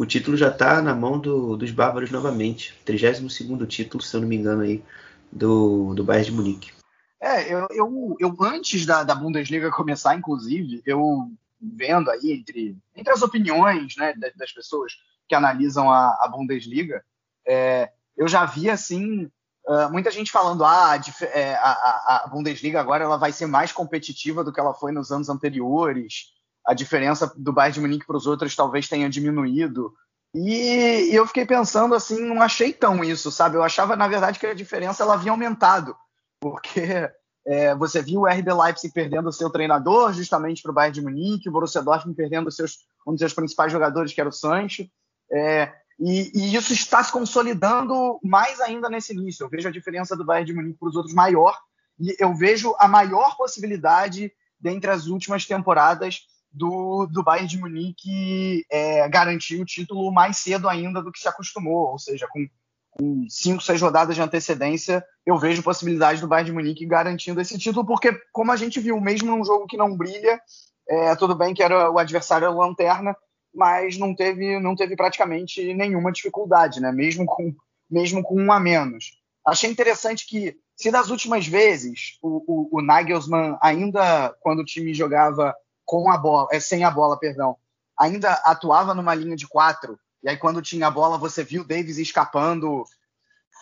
o 0.00 0.06
título 0.06 0.34
já 0.34 0.48
está 0.48 0.80
na 0.80 0.94
mão 0.94 1.18
do, 1.18 1.58
dos 1.58 1.70
bárbaros 1.70 2.10
novamente. 2.10 2.74
32 2.86 3.36
título, 3.68 4.02
se 4.02 4.16
eu 4.16 4.22
não 4.22 4.28
me 4.28 4.34
engano, 4.34 4.62
aí, 4.62 4.82
do, 5.30 5.92
do 5.92 6.02
Bayern 6.02 6.30
de 6.30 6.32
Munique. 6.32 6.72
É, 7.20 7.52
eu, 7.52 7.68
eu, 7.70 8.16
eu 8.18 8.36
antes 8.40 8.86
da, 8.86 9.04
da, 9.04 9.14
Bundesliga 9.14 9.70
começar, 9.70 10.16
inclusive, 10.16 10.82
eu 10.86 11.30
vendo 11.60 12.10
aí 12.10 12.32
entre, 12.32 12.78
entre 12.96 13.12
as 13.12 13.20
opiniões 13.20 13.94
né, 13.98 14.14
das, 14.34 14.50
pessoas 14.50 14.94
que 15.28 15.34
analisam 15.34 15.90
a, 15.90 16.18
a 16.22 16.28
Bundesliga, 16.28 17.04
é, 17.46 17.92
eu 18.16 18.26
já 18.26 18.46
vi 18.46 18.70
assim 18.70 19.30
uh, 19.68 19.92
muita 19.92 20.10
gente 20.10 20.32
falando 20.32 20.64
ah, 20.64 20.98
é, 21.34 21.56
a, 21.56 21.70
a, 21.70 22.22
a, 22.24 22.28
Bundesliga 22.28 22.80
agora 22.80 23.04
ela 23.04 23.18
vai 23.18 23.32
ser 23.32 23.44
mais 23.44 23.70
competitiva 23.70 24.42
do 24.42 24.50
que 24.50 24.60
ela 24.60 24.72
foi 24.72 24.92
nos 24.92 25.12
anos 25.12 25.28
anteriores 25.28 26.39
a 26.66 26.74
diferença 26.74 27.32
do 27.36 27.52
Bayern 27.52 27.74
de 27.74 27.80
Munique 27.80 28.06
para 28.06 28.16
os 28.16 28.26
outros 28.26 28.54
talvez 28.54 28.88
tenha 28.88 29.08
diminuído. 29.08 29.94
E 30.34 31.08
eu 31.12 31.26
fiquei 31.26 31.44
pensando 31.44 31.94
assim, 31.94 32.20
não 32.24 32.40
achei 32.40 32.72
tão 32.72 33.02
isso, 33.02 33.32
sabe? 33.32 33.56
Eu 33.56 33.62
achava, 33.62 33.96
na 33.96 34.06
verdade, 34.06 34.38
que 34.38 34.46
a 34.46 34.54
diferença 34.54 35.02
ela 35.02 35.14
havia 35.14 35.32
aumentado, 35.32 35.96
porque 36.40 37.10
é, 37.46 37.74
você 37.74 38.00
viu 38.00 38.20
o 38.20 38.26
RB 38.26 38.52
Leipzig 38.52 38.92
perdendo 38.92 39.28
o 39.28 39.32
seu 39.32 39.50
treinador 39.50 40.12
justamente 40.12 40.62
para 40.62 40.70
o 40.70 40.74
Bayern 40.74 40.94
de 40.94 41.02
Munique, 41.02 41.48
o 41.48 41.52
Borussia 41.52 41.82
Dortmund 41.82 42.16
perdendo 42.16 42.50
seus, 42.50 42.78
um 43.06 43.12
dos 43.12 43.20
seus 43.20 43.34
principais 43.34 43.72
jogadores, 43.72 44.12
que 44.12 44.20
era 44.20 44.30
o 44.30 44.32
Sancho. 44.32 44.88
É, 45.32 45.72
e, 45.98 46.30
e, 46.32 46.54
isso 46.54 46.72
está 46.72 47.02
se 47.02 47.10
consolidando 47.10 48.20
mais 48.22 48.60
ainda 48.60 48.88
nesse 48.88 49.12
início. 49.12 49.44
Eu 49.44 49.50
vejo 49.50 49.68
a 49.68 49.72
diferença 49.72 50.16
do 50.16 50.24
Bayern 50.24 50.46
de 50.46 50.54
Munique 50.54 50.78
para 50.78 50.88
os 50.88 50.96
outros 50.96 51.14
maior, 51.14 51.58
e 51.98 52.14
eu 52.20 52.34
vejo 52.34 52.74
a 52.78 52.86
maior 52.86 53.36
possibilidade 53.36 54.32
dentre 54.58 54.90
as 54.90 55.06
últimas 55.06 55.44
temporadas 55.44 56.20
do, 56.52 57.06
do 57.06 57.22
Bayern 57.22 57.48
de 57.48 57.58
Munique 57.58 58.64
é, 58.70 59.08
garantir 59.08 59.60
o 59.60 59.64
título 59.64 60.12
mais 60.12 60.38
cedo 60.38 60.68
ainda 60.68 61.02
do 61.02 61.12
que 61.12 61.20
se 61.20 61.28
acostumou, 61.28 61.92
ou 61.92 61.98
seja, 61.98 62.26
com, 62.30 62.46
com 62.90 63.26
cinco, 63.28 63.62
seis 63.62 63.80
rodadas 63.80 64.16
de 64.16 64.22
antecedência, 64.22 65.04
eu 65.24 65.38
vejo 65.38 65.62
possibilidade 65.62 66.20
do 66.20 66.28
Bayern 66.28 66.50
de 66.50 66.54
Munique 66.54 66.86
garantindo 66.86 67.40
esse 67.40 67.56
título, 67.58 67.86
porque, 67.86 68.12
como 68.32 68.50
a 68.50 68.56
gente 68.56 68.80
viu, 68.80 69.00
mesmo 69.00 69.30
num 69.30 69.44
jogo 69.44 69.66
que 69.66 69.76
não 69.76 69.96
brilha, 69.96 70.40
é, 70.88 71.14
tudo 71.14 71.36
bem 71.36 71.54
que 71.54 71.62
era 71.62 71.90
o 71.90 71.98
adversário 71.98 72.46
era 72.46 72.54
lanterna, 72.54 73.16
mas 73.54 73.96
não 73.96 74.14
teve, 74.14 74.58
não 74.58 74.74
teve 74.74 74.96
praticamente 74.96 75.72
nenhuma 75.74 76.12
dificuldade, 76.12 76.80
né? 76.80 76.90
mesmo, 76.92 77.26
com, 77.26 77.54
mesmo 77.88 78.22
com 78.22 78.40
um 78.40 78.52
a 78.52 78.58
menos. 78.58 79.18
Achei 79.46 79.70
interessante 79.70 80.26
que, 80.26 80.56
se 80.76 80.90
das 80.90 81.10
últimas 81.10 81.46
vezes 81.46 82.18
o, 82.22 82.42
o, 82.46 82.78
o 82.78 82.82
Nagelsmann, 82.82 83.56
ainda 83.60 84.34
quando 84.40 84.60
o 84.60 84.64
time 84.64 84.94
jogava 84.94 85.54
com 85.90 86.08
a 86.08 86.16
bola, 86.16 86.46
é, 86.52 86.60
sem 86.60 86.84
a 86.84 86.90
bola, 86.90 87.18
perdão, 87.18 87.56
ainda 87.98 88.34
atuava 88.44 88.94
numa 88.94 89.12
linha 89.12 89.34
de 89.34 89.48
quatro, 89.48 89.98
e 90.22 90.28
aí 90.28 90.36
quando 90.36 90.62
tinha 90.62 90.86
a 90.86 90.90
bola 90.90 91.18
você 91.18 91.42
viu 91.42 91.62
o 91.62 91.66
Davis 91.66 91.98
escapando 91.98 92.84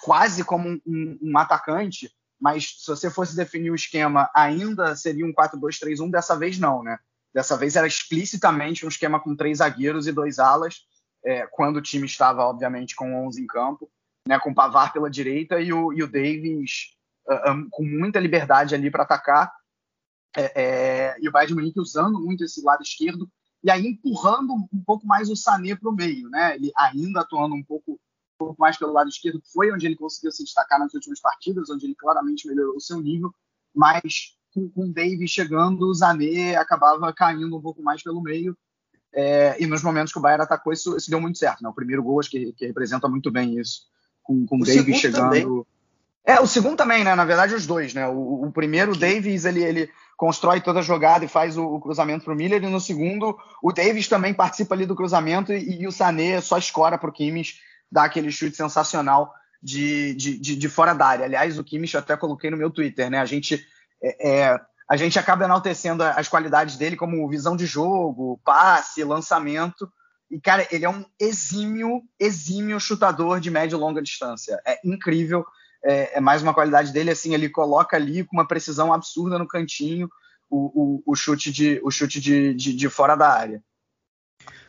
quase 0.05 0.45
como 0.45 0.69
um, 0.69 0.79
um, 0.87 1.19
um 1.23 1.39
atacante, 1.39 2.15
mas 2.39 2.75
se 2.81 2.87
você 2.87 3.11
fosse 3.11 3.35
definir 3.35 3.71
o 3.71 3.75
esquema, 3.75 4.29
ainda 4.35 4.95
seria 4.95 5.25
um 5.25 5.33
4-2-3-1, 5.33 6.11
dessa 6.11 6.37
vez 6.37 6.59
não, 6.59 6.83
né? 6.83 6.99
Dessa 7.33 7.57
vez 7.57 7.77
era 7.77 7.87
explicitamente 7.87 8.85
um 8.85 8.91
esquema 8.91 9.19
com 9.19 9.35
três 9.35 9.59
zagueiros 9.59 10.07
e 10.07 10.13
dois 10.13 10.39
alas, 10.39 10.83
é, 11.25 11.47
quando 11.47 11.79
o 11.79 11.83
time 11.83 12.05
estava, 12.05 12.43
obviamente, 12.43 12.95
com 12.95 13.27
11 13.27 13.43
em 13.43 13.47
campo, 13.47 13.91
né, 14.27 14.39
com 14.39 14.51
o 14.51 14.55
Pavar 14.55 14.93
pela 14.93 15.09
direita 15.09 15.59
e 15.61 15.73
o, 15.73 15.95
e 15.95 16.03
o 16.03 16.07
Davis 16.07 16.95
uh, 17.27 17.53
um, 17.53 17.69
com 17.71 17.83
muita 17.85 18.21
liberdade 18.21 18.75
ali 18.75 18.91
para 18.91 19.05
atacar, 19.05 19.51
é, 20.37 20.53
é, 20.55 21.17
e 21.21 21.29
o 21.29 21.33
Bayern 21.33 21.55
de 21.55 21.55
Munique 21.55 21.81
usando 21.81 22.21
muito 22.21 22.45
esse 22.45 22.63
lado 22.63 22.83
esquerdo 22.83 23.29
e 23.63 23.71
aí 23.71 23.87
empurrando 23.87 24.53
um 24.53 24.83
pouco 24.85 25.07
mais 25.07 25.29
o 25.29 25.37
Sané 25.37 25.75
para 25.75 25.91
o 25.91 25.95
meio, 25.95 26.29
né? 26.29 26.55
Ele 26.55 26.71
ainda 26.77 27.21
atuando 27.21 27.55
um 27.55 27.63
pouco, 27.63 27.93
um 27.93 28.39
pouco 28.39 28.57
mais 28.61 28.77
pelo 28.77 28.93
lado 28.93 29.09
esquerdo, 29.09 29.41
que 29.41 29.51
foi 29.51 29.73
onde 29.73 29.87
ele 29.87 29.97
conseguiu 29.97 30.31
se 30.31 30.45
destacar 30.45 30.79
nas 30.79 30.95
últimas 30.95 31.21
partidas, 31.21 31.69
onde 31.71 31.87
ele 31.87 31.95
claramente 31.95 32.47
melhorou 32.47 32.77
o 32.77 32.81
seu 32.81 33.01
nível, 33.01 33.35
mas 33.75 34.37
com, 34.55 34.69
com 34.71 34.85
o 34.85 34.93
Davis 34.93 35.31
chegando, 35.31 35.89
o 35.89 35.95
Sané 35.95 36.57
acabava 36.57 37.13
caindo 37.13 37.57
um 37.57 37.61
pouco 37.61 37.83
mais 37.83 38.03
pelo 38.03 38.23
meio. 38.23 38.57
É, 39.13 39.61
e 39.61 39.67
nos 39.67 39.83
momentos 39.83 40.13
que 40.13 40.19
o 40.19 40.23
Bayern 40.23 40.45
atacou, 40.45 40.73
isso, 40.73 40.97
isso 40.97 41.11
deu 41.11 41.21
muito 41.21 41.39
certo. 41.39 41.63
Né? 41.63 41.69
O 41.69 41.75
primeiro 41.75 42.03
gol 42.03 42.21
acho 42.21 42.31
que, 42.31 42.53
que 42.53 42.67
representa 42.67 43.09
muito 43.09 43.31
bem 43.31 43.59
isso, 43.59 43.87
com, 44.23 44.47
com 44.47 44.57
o 44.57 44.65
Davis 44.65 44.99
chegando. 44.99 45.31
Também. 45.31 45.67
É, 46.25 46.41
o 46.41 46.47
segundo 46.47 46.77
também, 46.77 47.03
né? 47.03 47.15
Na 47.15 47.25
verdade, 47.25 47.55
os 47.55 47.67
dois, 47.67 47.95
né? 47.95 48.07
O, 48.07 48.45
o 48.45 48.53
primeiro, 48.53 48.93
o 48.93 48.97
Davis, 48.97 49.47
ele, 49.47 49.65
ele 49.65 49.91
constrói 50.19 50.61
toda 50.61 50.81
a 50.81 50.83
jogada 50.83 51.25
e 51.25 51.29
faz 51.29 51.57
o, 51.57 51.65
o 51.65 51.81
cruzamento 51.81 52.25
para 52.25 52.35
o 52.35 52.37
Miller, 52.37 52.63
e 52.63 52.67
no 52.67 52.81
segundo, 52.81 53.39
o 53.63 53.73
Davis 53.73 54.09
também 54.09 54.35
participa 54.35 54.75
ali 54.75 54.85
do 54.85 54.97
cruzamento 54.97 55.53
e, 55.53 55.83
e 55.83 55.87
o 55.87 55.93
Sané 55.93 56.41
só 56.41 56.59
escora 56.59 56.99
para 56.99 57.09
o 57.09 57.13
Kimmich 57.13 57.61
dar 57.91 58.05
aquele 58.05 58.33
chute 58.33 58.57
sensacional 58.57 59.33
de, 59.63 60.15
de, 60.15 60.37
de, 60.37 60.57
de, 60.57 60.69
fora 60.69 60.93
da 60.93 61.07
área. 61.07 61.25
Aliás, 61.25 61.57
o 61.57 61.63
Kimmich 61.63 61.95
eu 61.95 62.01
até 62.01 62.17
coloquei 62.17 62.51
no 62.51 62.57
meu 62.57 62.69
Twitter, 62.69 63.09
né? 63.09 63.21
A 63.21 63.25
gente, 63.25 63.65
é, 64.03 64.29
é, 64.29 64.61
a 64.91 64.97
gente 64.97 65.21
acaba 65.21 65.45
enaltecendo 65.45 66.03
as 66.03 66.27
qualidades 66.27 66.77
dele 66.77 66.97
como 66.97 67.29
visão 67.29 67.57
de 67.57 67.65
jogo, 67.65 68.41
passe, 68.45 69.05
lançamento. 69.05 69.89
E, 70.29 70.41
cara, 70.41 70.67
ele 70.73 70.85
é 70.85 70.91
um 70.91 71.05
exímio, 71.19 72.03
exímio 72.19 72.81
chutador 72.81 73.39
de 73.39 73.53
média 73.53 73.77
e 73.77 73.79
longa 73.79 74.03
distância. 74.03 74.61
É 74.67 74.81
incrível 74.85 75.47
é, 75.85 76.19
é, 76.19 76.21
mais 76.21 76.43
uma 76.43 76.55
qualidade 76.55 76.93
dele, 76.93 77.11
assim, 77.11 77.35
ele 77.35 77.49
coloca 77.49 77.97
ali 77.97 78.25
com 78.25 78.37
uma 78.37 78.47
precisão 78.47 78.93
absurda 78.93 79.39
no 79.39 79.47
cantinho 79.47 80.09
o, 80.51 81.03
o, 81.07 81.13
o 81.13 81.15
chute, 81.15 81.53
de, 81.53 81.81
o 81.83 81.91
chute 81.91 82.21
de, 82.21 82.55
de, 82.55 82.75
de, 82.75 82.89
fora 82.89 83.15
da 83.15 83.29
área. 83.29 83.63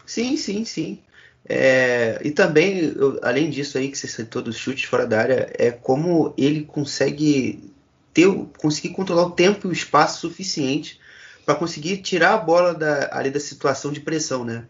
Sim, 0.06 0.36
sim, 0.38 0.66
sim. 0.66 1.02
É, 1.48 2.20
e 2.24 2.32
também, 2.32 2.80
eu, 2.80 3.20
além 3.24 3.50
disso 3.50 3.78
aí 3.78 3.90
que 3.90 3.98
você 3.98 4.08
citou 4.08 4.42
dos 4.42 4.58
chutes 4.58 4.84
fora 4.84 5.08
da 5.08 5.20
área, 5.20 5.52
é 5.58 5.72
como 5.72 6.34
ele 6.38 6.64
consegue 6.64 7.72
ter, 8.14 8.28
conseguir 8.58 8.90
controlar 8.90 9.28
o 9.28 9.32
tempo 9.32 9.68
e 9.68 9.70
o 9.70 9.74
espaço 9.74 10.20
suficiente 10.20 11.00
para 11.46 11.56
conseguir 11.56 11.98
tirar 11.98 12.34
a 12.34 12.38
bola 12.38 12.76
da, 12.76 13.10
ali 13.12 13.32
da 13.32 13.40
situação 13.40 13.92
de 13.92 14.02
pressão, 14.02 14.44
né? 14.44 14.66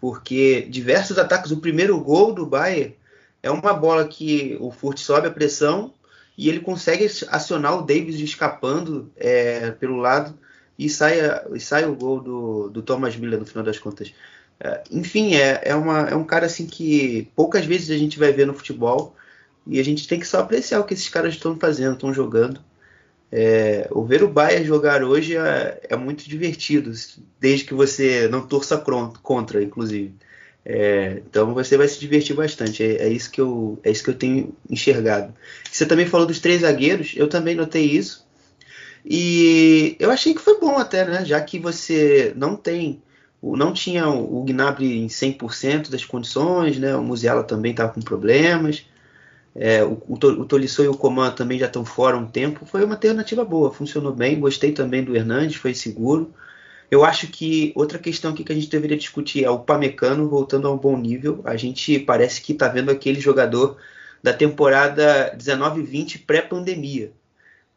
Porque 0.00 0.62
diversos 0.62 1.18
ataques, 1.18 1.50
o 1.50 1.60
primeiro 1.60 2.00
gol 2.00 2.32
do 2.32 2.46
Bayern 2.46 2.94
é 3.42 3.50
uma 3.50 3.72
bola 3.72 4.06
que 4.06 4.56
o 4.60 4.70
Furt 4.70 4.98
sobe 4.98 5.28
a 5.28 5.30
pressão 5.30 5.94
e 6.36 6.48
ele 6.48 6.60
consegue 6.60 7.06
acionar 7.28 7.78
o 7.78 7.82
Davis 7.82 8.18
escapando 8.20 9.10
é, 9.16 9.72
pelo 9.72 9.96
lado 9.96 10.38
e 10.78 10.88
sai, 10.88 11.18
e 11.54 11.60
sai 11.60 11.84
o 11.84 11.94
gol 11.94 12.20
do, 12.20 12.68
do 12.70 12.82
Thomas 12.82 13.16
Miller 13.16 13.38
no 13.38 13.46
final 13.46 13.64
das 13.64 13.78
contas. 13.78 14.12
É, 14.58 14.82
enfim, 14.90 15.34
é, 15.34 15.60
é, 15.64 15.74
uma, 15.74 16.08
é 16.08 16.14
um 16.14 16.24
cara 16.24 16.46
assim 16.46 16.66
que 16.66 17.28
poucas 17.34 17.64
vezes 17.64 17.90
a 17.90 17.98
gente 17.98 18.18
vai 18.18 18.32
ver 18.32 18.46
no 18.46 18.54
futebol 18.54 19.14
e 19.66 19.78
a 19.80 19.84
gente 19.84 20.06
tem 20.08 20.18
que 20.18 20.26
só 20.26 20.40
apreciar 20.40 20.80
o 20.80 20.84
que 20.84 20.94
esses 20.94 21.08
caras 21.08 21.34
estão 21.34 21.56
fazendo, 21.56 21.94
estão 21.94 22.12
jogando. 22.12 22.60
É, 23.32 23.86
o 23.92 24.04
ver 24.04 24.22
o 24.24 24.28
Bayern 24.28 24.66
jogar 24.66 25.04
hoje 25.04 25.36
é, 25.36 25.80
é, 25.88 25.96
muito 25.96 26.28
divertido, 26.28 26.92
desde 27.38 27.64
que 27.64 27.74
você 27.74 28.28
não 28.28 28.46
torça 28.46 28.76
contra, 29.22 29.62
inclusive. 29.62 30.14
É, 30.64 31.22
então 31.28 31.54
você 31.54 31.76
vai 31.76 31.88
se 31.88 31.98
divertir 31.98 32.36
bastante. 32.36 32.82
É, 32.82 33.06
é, 33.06 33.08
isso 33.08 33.30
que 33.30 33.40
eu, 33.40 33.78
é 33.82 33.90
isso 33.90 34.04
que 34.04 34.10
eu 34.10 34.14
tenho 34.14 34.54
enxergado. 34.68 35.34
Você 35.70 35.86
também 35.86 36.06
falou 36.06 36.26
dos 36.26 36.40
três 36.40 36.60
zagueiros, 36.62 37.14
eu 37.16 37.28
também 37.28 37.54
notei 37.54 37.84
isso. 37.84 38.26
E 39.04 39.96
eu 39.98 40.10
achei 40.10 40.34
que 40.34 40.40
foi 40.40 40.58
bom 40.60 40.76
até, 40.76 41.04
né? 41.06 41.24
Já 41.24 41.40
que 41.40 41.58
você 41.58 42.34
não 42.36 42.54
tem, 42.54 43.02
não 43.42 43.72
tinha 43.72 44.08
o 44.08 44.44
Gnabry 44.44 44.98
em 44.98 45.06
100% 45.06 45.90
das 45.90 46.04
condições, 46.04 46.78
né? 46.78 46.94
O 46.96 47.02
Musiala 47.02 47.42
também 47.42 47.70
estava 47.72 47.92
com 47.92 48.02
problemas. 48.02 48.84
É, 49.54 49.82
o, 49.82 50.00
o, 50.06 50.14
o 50.14 50.44
Tolisso 50.44 50.84
e 50.84 50.88
o 50.88 50.96
Coman 50.96 51.32
também 51.32 51.58
já 51.58 51.66
estão 51.66 51.84
fora 51.84 52.16
um 52.16 52.26
tempo. 52.26 52.66
Foi 52.66 52.84
uma 52.84 52.94
alternativa 52.94 53.44
boa, 53.44 53.72
funcionou 53.72 54.12
bem. 54.12 54.38
Gostei 54.38 54.72
também 54.72 55.02
do 55.02 55.16
Hernandes, 55.16 55.56
foi 55.56 55.74
seguro. 55.74 56.32
Eu 56.90 57.04
acho 57.04 57.28
que 57.28 57.72
outra 57.76 57.98
questão 57.98 58.32
aqui 58.32 58.42
que 58.42 58.52
a 58.52 58.54
gente 58.54 58.68
deveria 58.68 58.96
discutir 58.96 59.44
é 59.44 59.50
o 59.50 59.60
Pamecano 59.60 60.28
voltando 60.28 60.66
a 60.66 60.72
um 60.72 60.76
bom 60.76 60.98
nível. 60.98 61.40
A 61.44 61.56
gente 61.56 61.98
parece 62.00 62.40
que 62.40 62.52
está 62.52 62.66
vendo 62.66 62.90
aquele 62.90 63.20
jogador 63.20 63.76
da 64.22 64.32
temporada 64.32 65.34
19-20 65.36 66.24
pré-pandemia. 66.26 67.12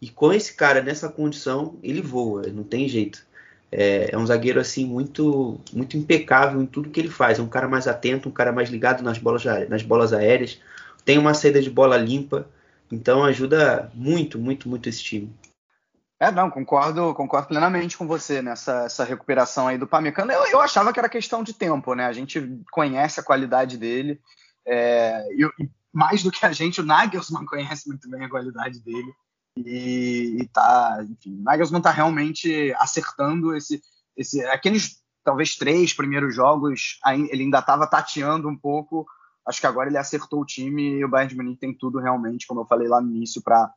E 0.02 0.10
com 0.10 0.34
esse 0.34 0.54
cara 0.56 0.82
nessa 0.82 1.08
condição, 1.10 1.78
ele 1.84 2.02
voa, 2.02 2.48
não 2.48 2.64
tem 2.64 2.90
jeito. 2.90 3.26
É, 3.72 4.10
é, 4.12 4.18
um 4.18 4.26
zagueiro 4.26 4.60
assim 4.60 4.86
muito 4.86 5.60
muito 5.72 5.98
impecável 5.98 6.62
em 6.62 6.66
tudo 6.66 6.90
que 6.90 7.00
ele 7.00 7.10
faz. 7.10 7.40
É 7.40 7.42
um 7.42 7.48
cara 7.48 7.68
mais 7.68 7.88
atento, 7.88 8.30
um 8.30 8.32
cara 8.32 8.52
mais 8.52 8.70
ligado 8.70 9.04
nas 9.04 9.18
bolas, 9.18 9.44
nas 9.70 9.82
bolas 9.82 10.12
aéreas. 10.12 10.60
tem 11.06 11.18
uma 11.18 11.34
saída 11.34 11.62
de 11.62 11.70
bola 11.70 11.98
limpa, 11.98 12.48
então 12.92 13.24
ajuda 13.24 13.92
muito, 13.96 14.38
muito, 14.40 14.70
muito 14.70 14.90
esse 14.90 15.04
time. 15.04 15.32
É, 16.24 16.32
não, 16.32 16.50
concordo, 16.50 17.14
concordo 17.14 17.50
plenamente 17.50 17.98
com 17.98 18.08
você 18.08 18.42
nessa 18.42 18.86
essa 18.86 19.04
recuperação 19.04 19.68
aí 19.68 19.78
do 19.78 19.86
Pamecano. 19.86 20.32
Eu, 20.32 20.46
eu 20.46 20.62
achava 20.62 20.94
que 20.94 21.00
era 21.00 21.10
questão 21.10 21.44
de 21.44 21.54
tempo, 21.54 21.94
né? 21.94 22.06
A 22.06 22.14
gente 22.14 22.64
conhece 22.72 23.20
a 23.20 23.24
qualidade 23.24 23.78
dele. 23.78 24.22
É, 24.66 25.28
e, 25.34 25.44
e, 25.62 25.70
mais 25.92 26.24
do 26.24 26.32
que 26.32 26.46
a 26.46 26.54
gente, 26.54 26.80
o 26.80 26.86
Nagelsmann 26.86 27.46
conhece 27.46 27.90
muito 27.90 28.10
bem 28.10 28.24
a 28.24 28.30
qualidade 28.30 28.80
dele. 28.80 29.14
E, 29.58 30.38
e 30.40 30.48
tá, 30.48 31.06
enfim, 31.10 31.42
o 31.42 31.44
Nagelsmann 31.44 31.82
tá 31.82 31.92
realmente 31.92 32.74
acertando 32.78 33.54
esse, 33.54 33.82
esse 34.16 34.46
aqueles 34.46 35.04
talvez 35.26 35.58
três 35.58 35.92
primeiros 35.94 36.34
jogos, 36.34 37.00
ele 37.30 37.44
ainda 37.44 37.60
estava 37.60 37.86
tateando 37.86 38.48
um 38.48 38.56
pouco. 38.56 39.06
Acho 39.46 39.60
que 39.60 39.68
agora 39.68 39.90
ele 39.90 39.98
acertou 39.98 40.40
o 40.40 40.46
time 40.46 41.00
e 41.00 41.04
o 41.04 41.10
Bayern 41.10 41.32
de 41.32 41.36
Munique 41.36 41.60
tem 41.60 41.74
tudo 41.74 42.00
realmente, 42.00 42.48
como 42.48 42.62
eu 42.62 42.66
falei 42.66 42.88
lá 42.88 43.02
no 43.02 43.14
início, 43.14 43.42
para 43.42 43.70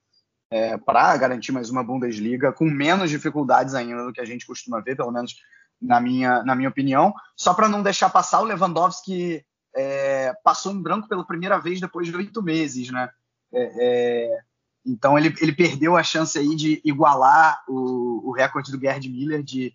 é, 0.56 0.78
para 0.78 1.14
garantir 1.18 1.52
mais 1.52 1.68
uma 1.68 1.84
Bundesliga 1.84 2.50
com 2.50 2.64
menos 2.64 3.10
dificuldades 3.10 3.74
ainda 3.74 4.04
do 4.04 4.12
que 4.12 4.20
a 4.22 4.24
gente 4.24 4.46
costuma 4.46 4.80
ver, 4.80 4.96
pelo 4.96 5.12
menos 5.12 5.36
na 5.80 6.00
minha, 6.00 6.42
na 6.44 6.54
minha 6.54 6.70
opinião. 6.70 7.12
Só 7.36 7.52
para 7.52 7.68
não 7.68 7.82
deixar 7.82 8.08
passar, 8.08 8.40
o 8.40 8.44
Lewandowski 8.44 9.44
é, 9.74 10.32
passou 10.42 10.72
em 10.72 10.80
branco 10.80 11.08
pela 11.08 11.26
primeira 11.26 11.58
vez 11.58 11.78
depois 11.78 12.08
de 12.08 12.16
oito 12.16 12.42
meses, 12.42 12.90
né? 12.90 13.10
É, 13.52 13.72
é 13.78 14.40
então 14.88 15.18
ele, 15.18 15.34
ele 15.40 15.52
perdeu 15.52 15.96
a 15.96 16.02
chance 16.02 16.38
aí 16.38 16.54
de 16.54 16.80
igualar 16.84 17.60
o, 17.68 18.30
o 18.30 18.32
recorde 18.32 18.70
do 18.70 18.80
Gerd 18.80 19.08
Miller 19.08 19.42
de 19.42 19.74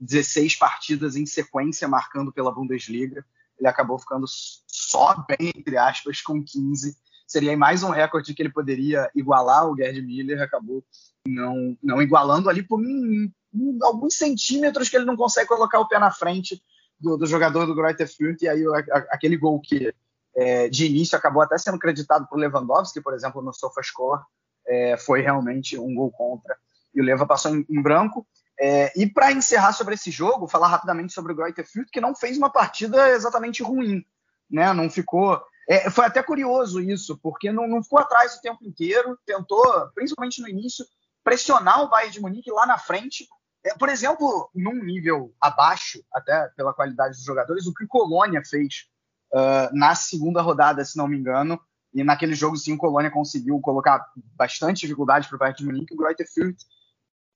16 0.00 0.54
é, 0.54 0.58
partidas 0.58 1.14
em 1.14 1.26
sequência 1.26 1.86
marcando 1.86 2.32
pela 2.32 2.50
Bundesliga. 2.50 3.24
Ele 3.60 3.68
acabou 3.68 3.98
ficando 3.98 4.24
só 4.66 5.14
bem, 5.28 5.52
entre 5.54 5.76
aspas, 5.76 6.22
com 6.22 6.42
15 6.42 6.96
seria 7.32 7.56
mais 7.56 7.82
um 7.82 7.88
recorde 7.88 8.34
que 8.34 8.42
ele 8.42 8.52
poderia 8.52 9.10
igualar 9.14 9.66
o 9.66 9.74
Gerd 9.74 10.02
Miller, 10.02 10.42
acabou 10.42 10.84
não, 11.26 11.76
não 11.82 12.02
igualando 12.02 12.50
ali 12.50 12.62
por 12.62 12.78
um, 12.78 13.30
um, 13.54 13.78
alguns 13.82 14.14
centímetros 14.14 14.88
que 14.88 14.96
ele 14.96 15.06
não 15.06 15.16
consegue 15.16 15.48
colocar 15.48 15.80
o 15.80 15.88
pé 15.88 15.98
na 15.98 16.10
frente 16.10 16.62
do, 17.00 17.16
do 17.16 17.26
jogador 17.26 17.64
do 17.64 17.74
Greuther 17.74 18.06
Fürth, 18.06 18.42
e 18.42 18.48
aí 18.48 18.62
a, 18.66 18.96
a, 18.96 18.98
aquele 19.10 19.38
gol 19.38 19.58
que 19.60 19.94
é, 20.36 20.68
de 20.68 20.86
início 20.86 21.16
acabou 21.16 21.42
até 21.42 21.56
sendo 21.56 21.78
creditado 21.78 22.26
por 22.28 22.38
Lewandowski, 22.38 23.00
por 23.00 23.14
exemplo, 23.14 23.40
no 23.40 23.52
SofaScore, 23.52 24.22
é, 24.66 24.96
foi 24.98 25.22
realmente 25.22 25.78
um 25.78 25.94
gol 25.94 26.10
contra. 26.10 26.56
E 26.94 27.00
o 27.00 27.04
Leva 27.04 27.26
passou 27.26 27.56
em, 27.56 27.64
em 27.68 27.82
branco. 27.82 28.26
É, 28.60 28.92
e 28.94 29.06
para 29.06 29.32
encerrar 29.32 29.72
sobre 29.72 29.94
esse 29.94 30.10
jogo, 30.10 30.46
falar 30.46 30.68
rapidamente 30.68 31.12
sobre 31.12 31.32
o 31.32 31.34
Greuther 31.34 31.66
Fürth, 31.66 31.88
que 31.90 32.00
não 32.00 32.14
fez 32.14 32.36
uma 32.36 32.50
partida 32.50 33.10
exatamente 33.10 33.62
ruim, 33.62 34.04
né? 34.50 34.72
Não 34.72 34.88
ficou 34.88 35.42
é, 35.68 35.90
foi 35.90 36.04
até 36.04 36.22
curioso 36.22 36.80
isso, 36.80 37.18
porque 37.18 37.52
não, 37.52 37.68
não 37.68 37.82
ficou 37.82 37.98
atrás 37.98 38.36
o 38.36 38.40
tempo 38.40 38.64
inteiro, 38.64 39.18
tentou, 39.24 39.90
principalmente 39.94 40.40
no 40.40 40.48
início, 40.48 40.84
pressionar 41.22 41.82
o 41.82 41.88
Bayern 41.88 42.12
de 42.12 42.20
Munique 42.20 42.50
lá 42.50 42.66
na 42.66 42.78
frente. 42.78 43.26
É, 43.64 43.74
por 43.74 43.88
exemplo, 43.88 44.50
num 44.54 44.82
nível 44.82 45.32
abaixo, 45.40 46.02
até 46.12 46.48
pela 46.56 46.74
qualidade 46.74 47.16
dos 47.16 47.24
jogadores, 47.24 47.66
o 47.66 47.74
que 47.74 47.84
o 47.84 47.88
Colônia 47.88 48.42
fez 48.44 48.88
uh, 49.32 49.70
na 49.72 49.94
segunda 49.94 50.42
rodada, 50.42 50.84
se 50.84 50.96
não 50.96 51.06
me 51.06 51.16
engano, 51.16 51.60
e 51.94 52.02
naquele 52.02 52.34
jogo 52.34 52.56
sim 52.56 52.72
o 52.72 52.78
Colônia 52.78 53.10
conseguiu 53.10 53.60
colocar 53.60 54.04
bastante 54.34 54.80
dificuldade 54.80 55.28
para 55.28 55.36
o 55.36 55.38
Bayern 55.38 55.58
de 55.58 55.64
Munique, 55.64 55.94
o 55.94 55.96
Greuther 55.96 56.26
Fürth, 56.32 56.58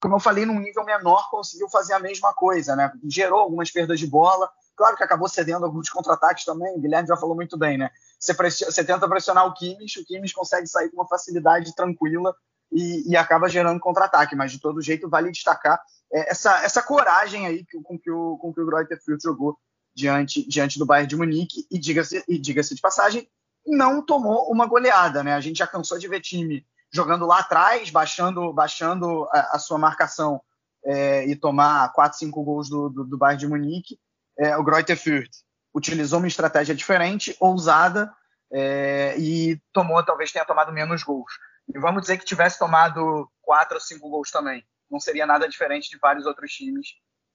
como 0.01 0.17
eu 0.17 0.21
falei, 0.21 0.45
num 0.45 0.59
nível 0.59 0.85
menor, 0.85 1.31
conseguiu 1.31 1.69
fazer 1.69 1.95
a 1.95 1.99
mesma 1.99 2.33
coisa, 2.35 2.77
né? 2.77 2.93
Gerou 3.05 3.41
algumas 3.41 3.71
perdas 3.71 3.99
de 3.99 4.07
bola, 4.07 4.51
claro 4.75 4.97
que 4.97 5.03
acabou 5.03 5.29
cedendo 5.29 5.65
alguns 5.65 5.89
contra-ataques 5.89 6.45
também, 6.45 6.75
o 6.77 6.81
Guilherme 6.81 7.09
já 7.09 7.17
falou 7.17 7.35
muito 7.35 7.57
bem, 7.57 7.79
né? 7.79 7.91
Você, 8.19 8.35
pressiona, 8.35 8.73
você 8.73 8.85
tenta 8.85 9.09
pressionar 9.09 9.47
o 9.47 9.55
Kimmich, 9.55 10.01
o 10.01 10.05
Kimmich 10.05 10.35
consegue 10.35 10.67
sair 10.67 10.91
com 10.91 10.97
uma 10.97 11.09
facilidade 11.09 11.75
tranquila 11.75 12.35
e, 12.73 13.11
e 13.11 13.17
acaba 13.17 13.49
gerando 13.49 13.81
contra-ataque, 13.81 14.35
mas 14.35 14.53
de 14.53 14.61
todo 14.61 14.83
jeito 14.83 15.09
vale 15.09 15.31
destacar 15.31 15.81
é, 16.13 16.31
essa, 16.31 16.63
essa 16.65 16.83
coragem 16.83 17.47
aí 17.47 17.65
com 17.85 17.99
que 17.99 18.11
o, 18.11 18.37
com 18.39 18.53
que 18.53 18.61
o 18.61 18.67
Greuther 18.67 19.03
Fürth 19.03 19.23
jogou 19.23 19.59
diante, 19.95 20.47
diante 20.47 20.79
do 20.79 20.87
Bayern 20.87 21.09
de 21.09 21.17
Munique 21.17 21.67
e 21.71 21.79
diga-se 21.79 22.25
diga 22.41 22.63
de 22.63 22.81
passagem, 22.81 23.29
não 23.67 24.05
tomou 24.05 24.51
uma 24.51 24.67
goleada, 24.67 25.25
né? 25.25 25.35
A 25.35 25.41
gente 25.41 25.59
já 25.59 25.67
cansou 25.67 25.99
de 25.99 26.07
ver 26.07 26.21
time 26.21 26.65
jogando 26.93 27.27
lá 27.27 27.41
atrás, 27.41 27.91
baixando, 27.91 28.53
baixando 28.53 29.25
a, 29.33 29.57
a 29.57 29.59
sua 29.59 29.79
marcação 29.79 30.41
é, 30.85 31.27
e 31.27 31.35
tomar 31.35 31.93
4, 31.93 32.19
5 32.19 32.45
gols 32.45 32.69
do, 32.69 32.89
do, 32.89 33.05
do 33.05 33.19
Bayern 33.19 33.41
de 33.41 33.49
Munique. 33.49 33.99
É, 34.39 34.57
o 34.57 34.63
Greuther 34.63 34.97
Fürth 34.97 35.46
utilizou 35.77 36.19
uma 36.19 36.27
estratégia 36.27 36.75
diferente, 36.75 37.37
ousada, 37.39 38.11
é, 38.51 39.15
e 39.19 39.61
tomou, 39.75 40.03
talvez 40.03 40.33
tenha 40.33 40.45
tomado 40.45 40.73
menos 40.73 41.03
gols. 41.03 41.31
E 41.69 41.79
vamos 41.79 42.01
dizer 42.01 42.17
que 42.17 42.25
tivesse 42.25 42.59
tomado 42.59 43.31
quatro 43.43 43.75
ou 43.75 43.81
cinco 43.81 44.09
gols 44.09 44.31
também. 44.31 44.65
Não 44.91 44.99
seria 44.99 45.27
nada 45.27 45.47
diferente 45.47 45.91
de 45.91 45.99
vários 45.99 46.25
outros 46.25 46.51
times 46.53 46.89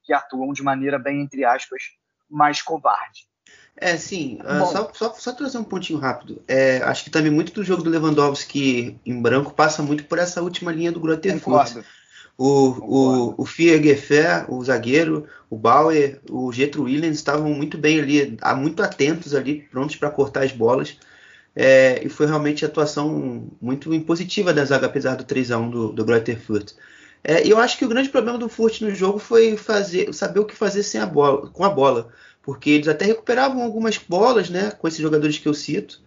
que 0.03 0.11
atuam 0.11 0.53
de 0.53 0.63
maneira 0.63 0.97
bem, 0.97 1.21
entre 1.21 1.45
aspas, 1.45 1.83
mais 2.27 2.63
covarde. 2.63 3.27
É, 3.75 3.95
sim. 3.97 4.39
Uh, 4.41 4.65
só, 4.65 4.91
só, 4.93 5.13
só, 5.13 5.33
trazer 5.33 5.59
um 5.59 5.63
pontinho 5.63 5.99
rápido. 5.99 6.43
É, 6.47 6.77
acho 6.77 7.03
que 7.03 7.09
também 7.11 7.31
muito 7.31 7.53
do 7.53 7.63
jogo 7.63 7.83
do 7.83 7.89
Lewandowski 7.89 8.99
em 9.05 9.21
branco 9.21 9.53
passa 9.53 9.83
muito 9.83 10.05
por 10.05 10.17
essa 10.17 10.41
última 10.41 10.71
linha 10.71 10.91
do 10.91 10.99
Grotefurt. 10.99 11.83
O, 12.43 13.35
o, 13.37 13.41
o 13.43 13.45
Fiergefer, 13.45 14.51
o 14.51 14.63
zagueiro, 14.63 15.27
o 15.47 15.55
Bauer, 15.55 16.19
o 16.27 16.51
Getro 16.51 16.85
Williams 16.85 17.17
estavam 17.17 17.53
muito 17.53 17.77
bem 17.77 17.99
ali, 17.99 18.35
muito 18.57 18.81
atentos 18.81 19.35
ali, 19.35 19.61
prontos 19.69 19.95
para 19.95 20.09
cortar 20.09 20.43
as 20.43 20.51
bolas. 20.51 20.97
É, 21.55 22.03
e 22.03 22.09
foi 22.09 22.25
realmente 22.25 22.65
a 22.65 22.67
atuação 22.67 23.47
muito 23.61 23.93
impositiva 23.93 24.51
da 24.51 24.65
zaga, 24.65 24.87
apesar 24.87 25.13
do 25.13 25.23
3x1 25.23 25.69
do, 25.69 25.91
do 25.91 26.03
Greuther 26.03 26.39
Fürth. 26.39 26.73
É, 27.23 27.45
e 27.45 27.51
eu 27.51 27.59
acho 27.59 27.77
que 27.77 27.85
o 27.85 27.89
grande 27.89 28.09
problema 28.09 28.39
do 28.39 28.49
Furt 28.49 28.81
no 28.81 28.89
jogo 28.95 29.19
foi 29.19 29.55
fazer, 29.55 30.11
saber 30.11 30.39
o 30.39 30.45
que 30.45 30.55
fazer 30.55 30.81
sem 30.81 30.99
a 30.99 31.05
bola, 31.05 31.47
com 31.47 31.63
a 31.63 31.69
bola. 31.69 32.09
Porque 32.41 32.71
eles 32.71 32.87
até 32.87 33.05
recuperavam 33.05 33.61
algumas 33.61 33.99
bolas 33.99 34.49
né, 34.49 34.71
com 34.71 34.87
esses 34.87 34.99
jogadores 34.99 35.37
que 35.37 35.47
eu 35.47 35.53
cito, 35.53 36.01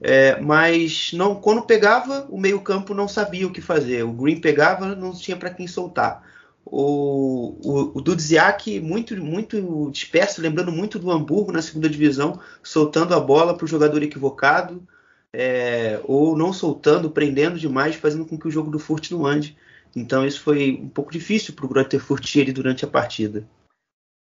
é, 0.00 0.40
mas 0.40 1.12
não, 1.12 1.34
quando 1.34 1.62
pegava, 1.62 2.26
o 2.28 2.38
meio-campo 2.38 2.94
não 2.94 3.08
sabia 3.08 3.46
o 3.46 3.52
que 3.52 3.60
fazer. 3.60 4.04
O 4.04 4.12
Green 4.12 4.40
pegava, 4.40 4.94
não 4.94 5.12
tinha 5.12 5.36
para 5.36 5.50
quem 5.50 5.66
soltar. 5.66 6.22
O, 6.64 7.58
o, 7.62 7.98
o 7.98 8.00
Dudziak, 8.00 8.80
muito, 8.80 9.16
muito 9.22 9.90
disperso, 9.90 10.40
lembrando 10.40 10.72
muito 10.72 10.98
do 10.98 11.10
Hamburgo 11.10 11.52
na 11.52 11.62
segunda 11.62 11.88
divisão, 11.88 12.40
soltando 12.62 13.14
a 13.14 13.20
bola 13.20 13.56
para 13.56 13.64
o 13.64 13.68
jogador 13.68 14.02
equivocado, 14.02 14.86
é, 15.32 16.00
ou 16.04 16.36
não 16.36 16.52
soltando, 16.52 17.10
prendendo 17.10 17.58
demais, 17.58 17.96
fazendo 17.96 18.24
com 18.24 18.38
que 18.38 18.48
o 18.48 18.50
jogo 18.50 18.70
do 18.70 18.78
Furt 18.78 19.10
não 19.10 19.26
ande. 19.26 19.56
Então 19.94 20.26
isso 20.26 20.40
foi 20.40 20.80
um 20.82 20.88
pouco 20.88 21.12
difícil 21.12 21.54
para 21.54 21.66
o 21.66 21.68
Greuther 21.68 22.00
Furt 22.00 22.34
ele 22.36 22.52
durante 22.52 22.84
a 22.84 22.88
partida. 22.88 23.46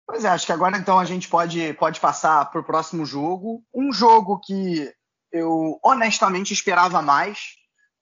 Pois 0.07 0.24
é, 0.24 0.28
acho 0.28 0.46
que 0.46 0.52
agora 0.52 0.78
então 0.78 0.98
a 0.98 1.04
gente 1.04 1.28
pode, 1.28 1.74
pode 1.74 2.00
passar 2.00 2.50
para 2.50 2.61
o 2.61 2.64
próximo 2.64 3.04
jogo. 3.04 3.62
Um 3.74 3.92
jogo 3.92 4.40
que 4.40 4.90
eu 5.32 5.78
honestamente 5.82 6.52
esperava 6.52 7.02
mais 7.02 7.56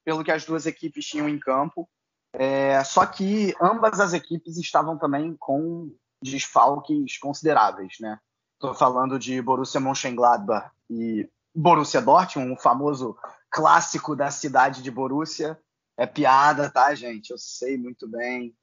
pelo 0.05 0.23
que 0.23 0.31
as 0.31 0.45
duas 0.45 0.67
equipes 0.67 1.05
tinham 1.05 1.29
em 1.29 1.39
campo. 1.39 1.89
É, 2.33 2.83
só 2.85 3.05
que 3.07 3.55
ambas 3.61 3.99
as 3.99 4.13
equipes 4.13 4.57
estavam 4.57 4.99
também 4.99 5.35
com 5.39 5.91
desfalques 6.23 7.19
consideráveis, 7.19 7.97
né? 8.01 8.19
Estou 8.55 8.75
falando 8.75 9.19
de 9.19 9.41
Borussia 9.43 9.81
Mönchengladbach 9.81 10.71
e 10.89 11.29
Borussia 11.55 12.01
Dortmund, 12.01 12.53
um 12.53 12.57
famoso 12.57 13.17
clássico 13.51 14.15
da 14.15 14.31
cidade 14.31 14.83
de 14.83 14.91
Borussia. 14.91 15.59
É 15.97 16.07
piada, 16.07 16.71
tá, 16.71 16.95
gente? 16.95 17.31
Eu 17.31 17.39
sei 17.39 17.77
muito 17.77 18.07
bem. 18.07 18.55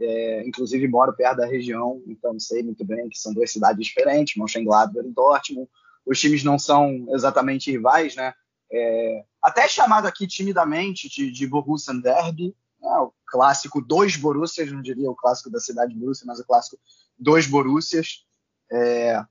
É, 0.00 0.46
inclusive 0.46 0.88
moro 0.88 1.12
perto 1.12 1.38
da 1.38 1.46
região, 1.46 2.02
então 2.06 2.38
sei 2.40 2.62
muito 2.62 2.82
bem 2.86 3.08
que 3.10 3.18
são 3.18 3.34
duas 3.34 3.50
cidades 3.50 3.84
diferentes, 3.84 4.34
Mönchengladbach 4.34 5.06
e 5.06 5.12
Dortmund 5.12 5.68
os 6.06 6.18
times 6.20 6.42
não 6.42 6.58
são 6.58 7.06
exatamente 7.10 7.70
rivais, 7.70 8.16
né? 8.16 8.32
É, 8.72 9.24
até 9.42 9.66
chamado 9.68 10.06
aqui 10.06 10.26
timidamente 10.26 11.08
de, 11.08 11.30
de 11.30 11.46
Borussia 11.46 11.94
Derby, 11.94 12.54
né? 12.80 12.90
o 12.98 13.12
clássico 13.26 13.80
dois 13.80 14.16
Borussias, 14.16 14.70
não 14.70 14.82
diria 14.82 15.10
o 15.10 15.16
clássico 15.16 15.50
da 15.50 15.58
cidade 15.58 15.92
de 15.92 15.98
Borussia, 15.98 16.26
mas 16.26 16.38
o 16.38 16.46
clássico 16.46 16.78
dois 17.18 17.46
Borussias. 17.46 18.24
É, 18.72 19.22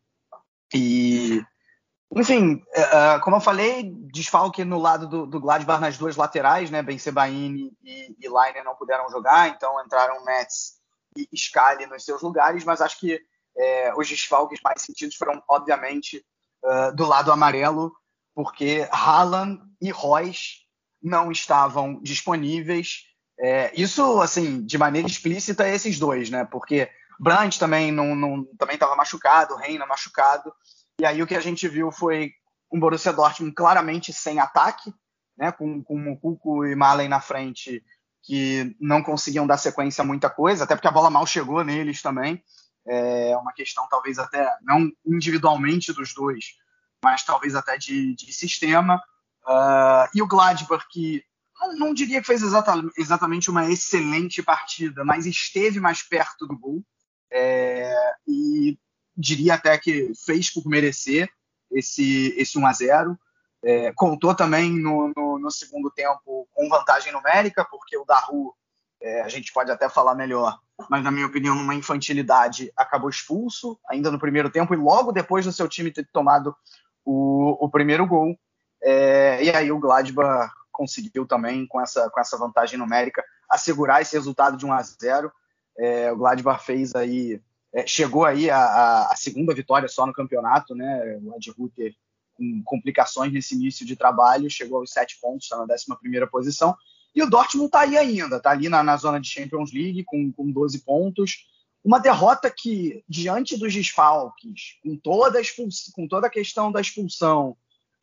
e, 0.74 1.42
enfim, 2.16 2.62
é, 2.74 2.82
é, 2.82 3.20
como 3.20 3.38
eu 3.38 3.42
falei, 3.42 3.92
desfalque 4.12 4.66
no 4.66 4.78
lado 4.78 5.08
do, 5.08 5.26
do 5.26 5.40
Gladbach 5.40 5.80
nas 5.80 5.98
duas 5.98 6.16
laterais, 6.16 6.70
né? 6.70 6.82
Ben 6.82 6.98
Sebaini 6.98 7.72
e, 7.84 8.16
e 8.20 8.30
Leiner 8.30 8.64
não 8.64 8.76
puderam 8.76 9.10
jogar, 9.10 9.50
então 9.50 9.82
entraram 9.84 10.24
Metz 10.26 10.80
e 11.16 11.38
Scali 11.38 11.86
nos 11.86 12.04
seus 12.04 12.22
lugares, 12.22 12.64
mas 12.64 12.82
acho 12.82 13.00
que 13.00 13.20
é, 13.58 13.94
os 13.96 14.08
desfalques 14.08 14.60
mais 14.64 14.82
sentidos 14.82 15.16
foram, 15.16 15.42
obviamente, 15.48 16.26
uh, 16.64 16.96
do 16.96 17.06
lado 17.06 17.32
amarelo, 17.32 17.92
porque 18.36 18.88
Haaland 18.92 19.60
e 19.82 19.92
Royce 19.92 20.60
não 21.02 21.32
estavam 21.32 22.02
disponíveis. 22.02 23.04
É, 23.40 23.72
isso, 23.80 24.22
assim, 24.22 24.66
de 24.66 24.78
maneira 24.78 25.08
explícita, 25.08 25.68
esses 25.68 25.98
dois, 25.98 26.30
né? 26.30 26.46
Porque 26.46 26.90
Brandt 27.20 27.60
também 27.60 27.92
não, 27.92 28.16
não 28.16 28.46
também 28.58 28.76
estava 28.76 28.96
machucado, 28.96 29.56
Reina 29.56 29.86
machucado. 29.86 30.54
E 31.00 31.06
aí 31.06 31.22
o 31.22 31.28
que 31.28 31.36
a 31.36 31.42
gente 31.42 31.68
viu 31.68 31.92
foi 31.92 32.32
um 32.72 32.80
Borussia 32.80 33.12
Dortmund 33.12 33.54
claramente 33.54 34.14
sem 34.14 34.40
ataque, 34.40 34.94
né, 35.38 35.52
com, 35.52 35.82
com 35.84 35.98
Mucuco 35.98 36.66
e 36.66 36.76
Malen 36.76 37.08
na 37.08 37.20
frente, 37.20 37.84
que 38.24 38.76
não 38.80 39.02
conseguiam 39.02 39.48
dar 39.48 39.58
sequência 39.58 40.02
a 40.02 40.06
muita 40.06 40.30
coisa, 40.30 40.64
até 40.64 40.76
porque 40.76 40.88
a 40.88 40.92
bola 40.92 41.10
mal 41.10 41.26
chegou 41.26 41.64
neles 41.64 42.02
também. 42.02 42.44
É 42.92 43.38
uma 43.38 43.54
questão 43.54 43.88
talvez 43.90 44.18
até 44.18 44.50
não 44.62 44.92
individualmente 45.06 45.94
dos 45.94 46.14
dois, 46.14 46.56
mas 47.04 47.24
talvez 47.24 47.56
até 47.56 47.78
de, 47.78 48.16
de 48.16 48.34
sistema. 48.34 49.02
Uh, 49.46 50.10
e 50.14 50.22
o 50.22 50.28
Gladbach, 50.28 50.86
que 50.90 51.24
não 51.78 51.94
diria 51.94 52.22
que 52.22 52.28
fez 52.28 52.42
exatamente 52.98 53.50
uma 53.50 53.70
excelente 53.70 54.42
partida, 54.42 55.04
mas 55.04 55.26
esteve 55.26 55.80
mais 55.80 56.02
perto 56.02 56.48
do 56.48 56.58
gol. 56.58 56.84
É, 57.32 57.94
e 58.28 58.80
diria 59.16 59.54
até 59.54 59.78
que 59.78 60.12
fez 60.26 60.50
por 60.50 60.66
merecer 60.66 61.30
esse, 61.72 62.34
esse 62.38 62.58
1 62.58 62.66
a 62.66 62.74
0 62.74 63.20
é, 63.62 63.92
contou 63.94 64.34
também 64.34 64.72
no, 64.72 65.12
no, 65.16 65.38
no, 65.38 65.52
segundo 65.52 65.92
tempo 65.92 66.48
com 66.54 66.70
vantagem 66.70 67.12
numérica, 67.12 67.66
porque 67.66 67.98
o 67.98 68.06
Daru, 68.06 68.56
é, 69.02 69.22
a 69.22 69.30
gente 69.30 69.54
pode 69.54 69.72
até 69.72 69.88
falar 69.88 70.16
melhor, 70.16 70.60
mas 70.90 71.04
na 71.04 71.12
minha 71.12 71.26
opinião, 71.26 71.56
numa 71.56 71.76
infantilidade, 71.76 72.72
acabou 72.76 73.10
expulso 73.10 73.80
ainda 73.90 74.12
no 74.12 74.20
primeiro 74.20 74.50
tempo 74.50 74.74
e 74.74 74.78
logo 74.78 75.12
depois 75.12 75.46
do 75.46 75.52
seu 75.52 75.68
time 75.68 75.92
ter 75.92 76.08
tomado 76.12 76.56
o, 77.06 77.66
o 77.66 77.70
primeiro 77.70 78.06
gol. 78.06 78.38
É, 78.82 79.44
e 79.44 79.50
aí 79.50 79.72
o 79.72 79.80
Gladbach 79.80 80.52
conseguiu 80.72 81.26
também, 81.26 81.66
com 81.68 81.82
essa, 81.82 82.10
com 82.10 82.20
essa 82.20 82.38
vantagem 82.38 82.78
numérica, 82.78 83.24
assegurar 83.50 84.02
esse 84.02 84.16
resultado 84.16 84.56
de 84.56 84.66
1 84.66 84.74
a 84.74 84.82
0 84.82 85.32
é, 85.78 86.12
O 86.12 86.18
Gladbach 86.18 86.64
fez 86.64 86.96
aí, 86.96 87.42
é, 87.74 87.86
chegou 87.86 88.26
aí 88.26 88.50
a, 88.50 89.08
a, 89.12 89.16
segunda 89.16 89.54
vitória 89.54 89.88
só 89.88 90.06
no 90.06 90.14
campeonato, 90.14 90.76
né? 90.76 91.20
O 91.22 91.36
Ed 91.36 91.52
Rutter 91.52 91.94
com 92.40 92.64
complicações 92.64 93.34
nesse 93.34 93.54
início 93.54 93.86
de 93.86 93.98
trabalho, 93.98 94.50
chegou 94.50 94.80
aos 94.80 94.92
sete 94.92 95.20
pontos, 95.20 95.44
está 95.44 95.58
na 95.58 95.64
11 95.64 95.86
primeira 96.00 96.26
posição. 96.26 96.76
E 97.16 97.24
o 97.24 97.30
Dortmund 97.30 97.68
está 97.68 97.82
aí 97.82 97.98
ainda, 97.98 98.38
está 98.38 98.52
ali 98.52 98.70
na, 98.70 98.84
na, 98.84 98.98
zona 98.98 99.20
de 99.20 99.28
Champions 99.28 99.72
League 99.74 100.04
com, 100.06 100.32
com 100.32 100.52
12 100.52 100.80
pontos. 100.80 101.48
Uma 101.84 102.00
derrota 102.00 102.54
que, 102.56 103.04
diante 103.08 103.58
dos 103.58 103.74
desfalques, 103.74 104.78
com 104.84 104.98
toda, 104.98 105.40
a 105.40 105.44
com 105.94 106.08
toda 106.08 106.28
a 106.28 106.30
questão 106.30 106.72
da 106.72 106.82
expulsão, 106.82 107.56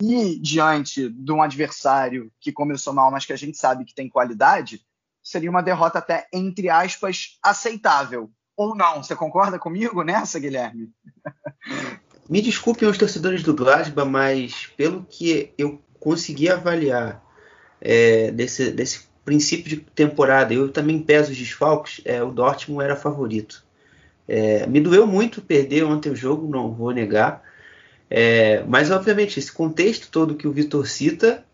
e 0.03 0.39
diante 0.39 1.09
de 1.09 1.33
um 1.33 1.43
adversário 1.43 2.31
que 2.41 2.53
começou 2.53 2.93
mal, 2.93 3.11
mas 3.11 3.25
que 3.25 3.33
a 3.33 3.37
gente 3.37 3.57
sabe 3.57 3.85
que 3.85 3.95
tem 3.95 4.09
qualidade, 4.09 4.85
seria 5.23 5.51
uma 5.51 5.63
derrota 5.63 5.99
até, 5.99 6.29
entre 6.33 6.69
aspas, 6.69 7.39
aceitável. 7.43 8.31
Ou 8.57 8.75
não? 8.75 9.03
Você 9.03 9.15
concorda 9.15 9.59
comigo 9.59 10.03
nessa, 10.03 10.39
Guilherme? 10.39 10.91
Me 12.29 12.43
desculpem 12.43 12.89
os 12.89 12.99
torcedores 12.99 13.43
do 13.43 13.55
Glasgow, 13.55 14.05
mas 14.05 14.67
pelo 14.77 15.05
que 15.05 15.53
eu 15.57 15.81
consegui 16.01 16.49
avaliar 16.49 17.23
é, 17.81 18.31
desse, 18.31 18.71
desse 18.71 19.07
princípio 19.25 19.69
de 19.69 19.77
temporada, 19.77 20.55
eu 20.55 20.69
também 20.69 21.01
peso 21.01 21.33
os 21.33 21.37
desfalques, 21.37 22.01
é, 22.05 22.23
o 22.23 22.31
Dortmund 22.31 22.85
era 22.85 22.95
favorito. 22.95 23.65
É, 24.29 24.67
me 24.67 24.81
doeu 24.81 25.07
muito 25.07 25.41
perder 25.43 25.85
ontem 25.85 26.11
o 26.11 26.17
jogo, 26.17 26.49
não 26.49 26.73
vou 26.73 26.93
negar. 26.93 27.43
É, 28.09 28.63
mas, 28.67 28.91
obviamente, 28.91 29.39
esse 29.39 29.51
contexto 29.51 30.09
todo 30.11 30.37
que 30.37 30.47
o 30.47 30.53
Vitor 30.53 30.87
cita 30.87 31.45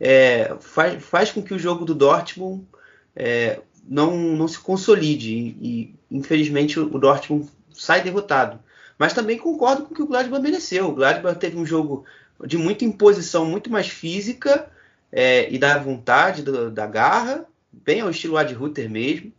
é, 0.00 0.54
faz, 0.60 1.02
faz 1.02 1.30
com 1.30 1.42
que 1.42 1.54
o 1.54 1.58
jogo 1.58 1.84
do 1.84 1.94
Dortmund 1.94 2.66
é, 3.14 3.60
não, 3.88 4.16
não 4.16 4.48
se 4.48 4.58
consolide. 4.58 5.32
E, 5.32 5.56
e, 5.60 5.94
infelizmente, 6.10 6.78
o 6.78 6.98
Dortmund 6.98 7.48
sai 7.72 8.02
derrotado. 8.02 8.58
Mas 8.98 9.12
também 9.12 9.38
concordo 9.38 9.84
com 9.84 9.92
o 9.92 9.94
que 9.94 10.02
o 10.02 10.06
Gladbach 10.06 10.42
mereceu. 10.42 10.88
O 10.88 10.94
Gladbach 10.94 11.38
teve 11.38 11.56
um 11.56 11.66
jogo 11.66 12.04
de 12.44 12.58
muita 12.58 12.84
imposição, 12.84 13.44
muito 13.44 13.70
mais 13.70 13.88
física 13.88 14.68
é, 15.12 15.52
e 15.52 15.58
da 15.58 15.78
vontade, 15.78 16.42
do, 16.42 16.70
da 16.70 16.86
garra, 16.86 17.44
bem 17.70 18.00
ao 18.00 18.10
estilo 18.10 18.36
Ad 18.36 18.52
Ruther 18.54 18.90
mesmo 18.90 19.32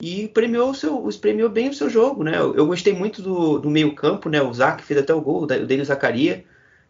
e 0.00 0.28
premiou, 0.28 0.74
seu, 0.74 1.08
premiou 1.20 1.48
bem 1.48 1.70
o 1.70 1.74
seu 1.74 1.88
jogo, 1.88 2.22
né? 2.22 2.36
Eu, 2.36 2.54
eu 2.54 2.66
gostei 2.66 2.92
muito 2.92 3.22
do, 3.22 3.58
do 3.58 3.70
meio 3.70 3.94
campo, 3.94 4.28
né? 4.28 4.42
O 4.42 4.52
Zac 4.52 4.82
fez 4.82 5.00
até 5.00 5.14
o 5.14 5.20
gol, 5.20 5.44
o 5.44 5.46
Denis 5.46 5.88
Zacaria. 5.88 6.44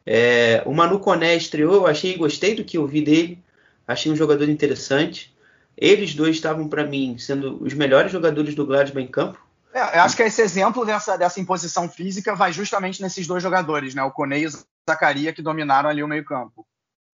É, 0.04 0.62
o 0.66 0.74
Manu 0.74 0.98
Coné 0.98 1.36
estreou, 1.36 1.74
eu 1.74 1.86
achei, 1.86 2.16
gostei 2.16 2.54
do 2.54 2.64
que 2.64 2.78
eu 2.78 2.86
vi 2.86 3.02
dele, 3.02 3.42
achei 3.86 4.10
um 4.10 4.16
jogador 4.16 4.48
interessante. 4.48 5.34
Eles 5.76 6.14
dois 6.14 6.36
estavam 6.36 6.68
para 6.68 6.84
mim 6.84 7.16
sendo 7.18 7.62
os 7.62 7.74
melhores 7.74 8.10
jogadores 8.10 8.54
do 8.54 8.66
Gladbach 8.66 9.04
em 9.04 9.10
campo. 9.10 9.38
É, 9.72 9.98
eu 9.98 10.02
acho 10.02 10.16
que 10.16 10.22
esse 10.22 10.40
exemplo 10.40 10.84
dessa, 10.84 11.16
dessa 11.16 11.38
imposição 11.38 11.88
física 11.88 12.34
vai 12.34 12.52
justamente 12.52 13.02
nesses 13.02 13.26
dois 13.26 13.42
jogadores, 13.42 13.94
né? 13.94 14.02
O 14.02 14.10
Coné 14.10 14.40
e 14.40 14.46
o 14.46 14.50
Zacaria 14.88 15.32
que 15.32 15.42
dominaram 15.42 15.88
ali 15.88 16.02
o 16.02 16.08
meio 16.08 16.24
campo. 16.24 16.66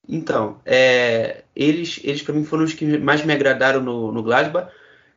Então, 0.08 0.60
é, 0.64 1.44
eles, 1.54 2.00
eles 2.02 2.22
para 2.22 2.34
mim 2.34 2.44
foram 2.44 2.64
os 2.64 2.74
que 2.74 2.98
mais 2.98 3.24
me 3.24 3.32
agradaram 3.32 3.80
no, 3.80 4.12
no. 4.12 4.24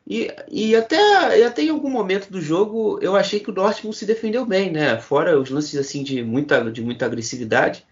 E, 0.07 0.31
e, 0.51 0.75
até, 0.75 1.39
e 1.39 1.43
até 1.43 1.63
em 1.63 1.69
algum 1.69 1.89
momento 1.89 2.31
do 2.31 2.39
jogo 2.39 2.99
eu 3.01 3.15
achei 3.15 3.39
que 3.39 3.49
o 3.49 3.53
Dortmund 3.53 3.97
se 3.97 4.05
defendeu 4.05 4.45
bem, 4.45 4.71
né? 4.71 4.99
Fora 4.99 5.39
os 5.39 5.49
lances 5.49 5.75
assim 5.79 6.03
de 6.03 6.23
muita, 6.23 6.71
de 6.71 6.81
muita 6.81 7.05
agressividade. 7.05 7.83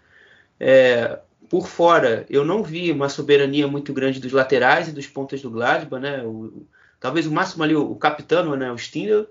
É, 0.60 1.18
por 1.50 1.66
fora, 1.66 2.24
eu 2.30 2.44
não 2.44 2.62
vi 2.62 2.92
uma 2.92 3.08
soberania 3.08 3.66
muito 3.66 3.92
grande 3.92 4.20
dos 4.20 4.32
laterais 4.32 4.88
e 4.88 4.92
dos 4.92 5.06
pontas 5.06 5.42
do 5.42 5.50
Gladbach, 5.50 6.00
né? 6.00 6.22
O, 6.24 6.64
talvez 7.00 7.26
o 7.26 7.32
máximo 7.32 7.64
ali, 7.64 7.74
o, 7.74 7.90
o 7.90 7.96
capitão, 7.96 8.54
né? 8.56 8.70
O 8.70 8.78
Stindl, 8.78 9.24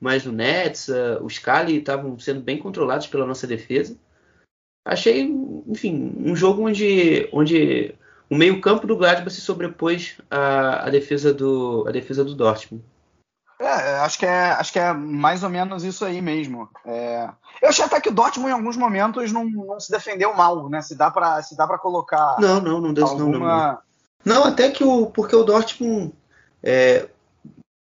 mas 0.00 0.24
o 0.24 0.32
Nets, 0.32 0.88
uh, 0.88 1.22
o 1.22 1.28
Scali 1.28 1.76
estavam 1.76 2.18
sendo 2.18 2.40
bem 2.40 2.58
controlados 2.58 3.06
pela 3.06 3.26
nossa 3.26 3.46
defesa. 3.46 3.96
Achei, 4.84 5.22
enfim, 5.66 6.14
um 6.18 6.34
jogo 6.34 6.66
onde, 6.66 7.28
onde 7.32 7.94
o 8.30 8.36
meio-campo 8.36 8.86
do 8.86 8.96
Gladbach 8.96 9.30
se 9.30 9.40
sobrepôs 9.40 10.16
à, 10.30 10.86
à, 10.86 10.90
defesa 10.90 11.34
do, 11.34 11.84
à 11.86 11.90
defesa 11.90 12.24
do 12.24 12.34
Dortmund. 12.34 12.84
É, 13.60 13.98
acho 13.98 14.18
que 14.18 14.24
é, 14.24 14.52
acho 14.52 14.72
que 14.72 14.78
é 14.78 14.92
mais 14.94 15.42
ou 15.42 15.50
menos 15.50 15.84
isso 15.84 16.02
aí 16.02 16.22
mesmo. 16.22 16.66
É, 16.86 17.28
eu 17.60 17.68
achei 17.68 17.84
até 17.84 18.00
que 18.00 18.08
o 18.08 18.12
Dortmund 18.12 18.50
em 18.50 18.54
alguns 18.54 18.76
momentos 18.76 19.30
não, 19.32 19.44
não 19.44 19.78
se 19.78 19.90
defendeu 19.90 20.32
mal, 20.34 20.68
né? 20.70 20.80
Se 20.80 20.96
dá 20.96 21.10
para 21.10 21.42
se 21.42 21.54
dá 21.54 21.66
para 21.66 21.76
colocar. 21.76 22.36
Não, 22.40 22.58
não, 22.58 22.80
não 22.80 22.94
deu 22.94 23.06
alguma... 23.06 23.82
não, 24.24 24.34
não, 24.34 24.40
não. 24.40 24.44
até 24.44 24.70
que 24.70 24.82
o 24.82 25.06
porque 25.06 25.36
o 25.36 25.44
Dortmund 25.44 26.14
é, 26.62 27.06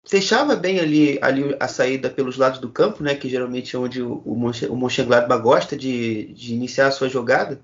fechava 0.08 0.56
bem 0.56 0.80
ali, 0.80 1.20
ali 1.22 1.56
a 1.60 1.67
saída 1.67 2.10
pelos 2.10 2.38
lados 2.38 2.60
do 2.60 2.70
campo, 2.70 3.04
né? 3.04 3.13
Que 3.13 3.30
geralmente 3.30 3.76
é 3.76 3.80
onde 3.80 4.02
o, 4.02 4.22
o 4.26 4.76
Mönchengladbach 4.76 5.41
gosta 5.41 5.76
de, 5.76 6.34
de 6.34 6.54
iniciar 6.54 6.88
a 6.88 6.91
sua 6.91 7.10
jogada. 7.10 7.60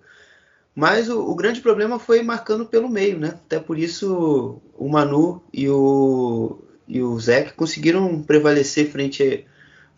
Mas 0.76 1.10
o, 1.10 1.22
o, 1.22 1.36
grande 1.36 1.62
problema 1.62 2.00
foi 2.00 2.22
marcando 2.22 2.66
pelo 2.66 2.90
meio, 2.90 3.18
né? 3.18 3.30
Até 3.46 3.60
por 3.60 3.78
isso 3.78 4.62
o 4.78 4.90
Manu 4.90 5.42
e 5.54 5.70
o, 5.70 6.60
e 6.88 7.02
o 7.02 7.18
Zeke 7.20 7.54
conseguiram 7.54 8.22
prevalecer 8.22 8.90
frente, 8.92 9.46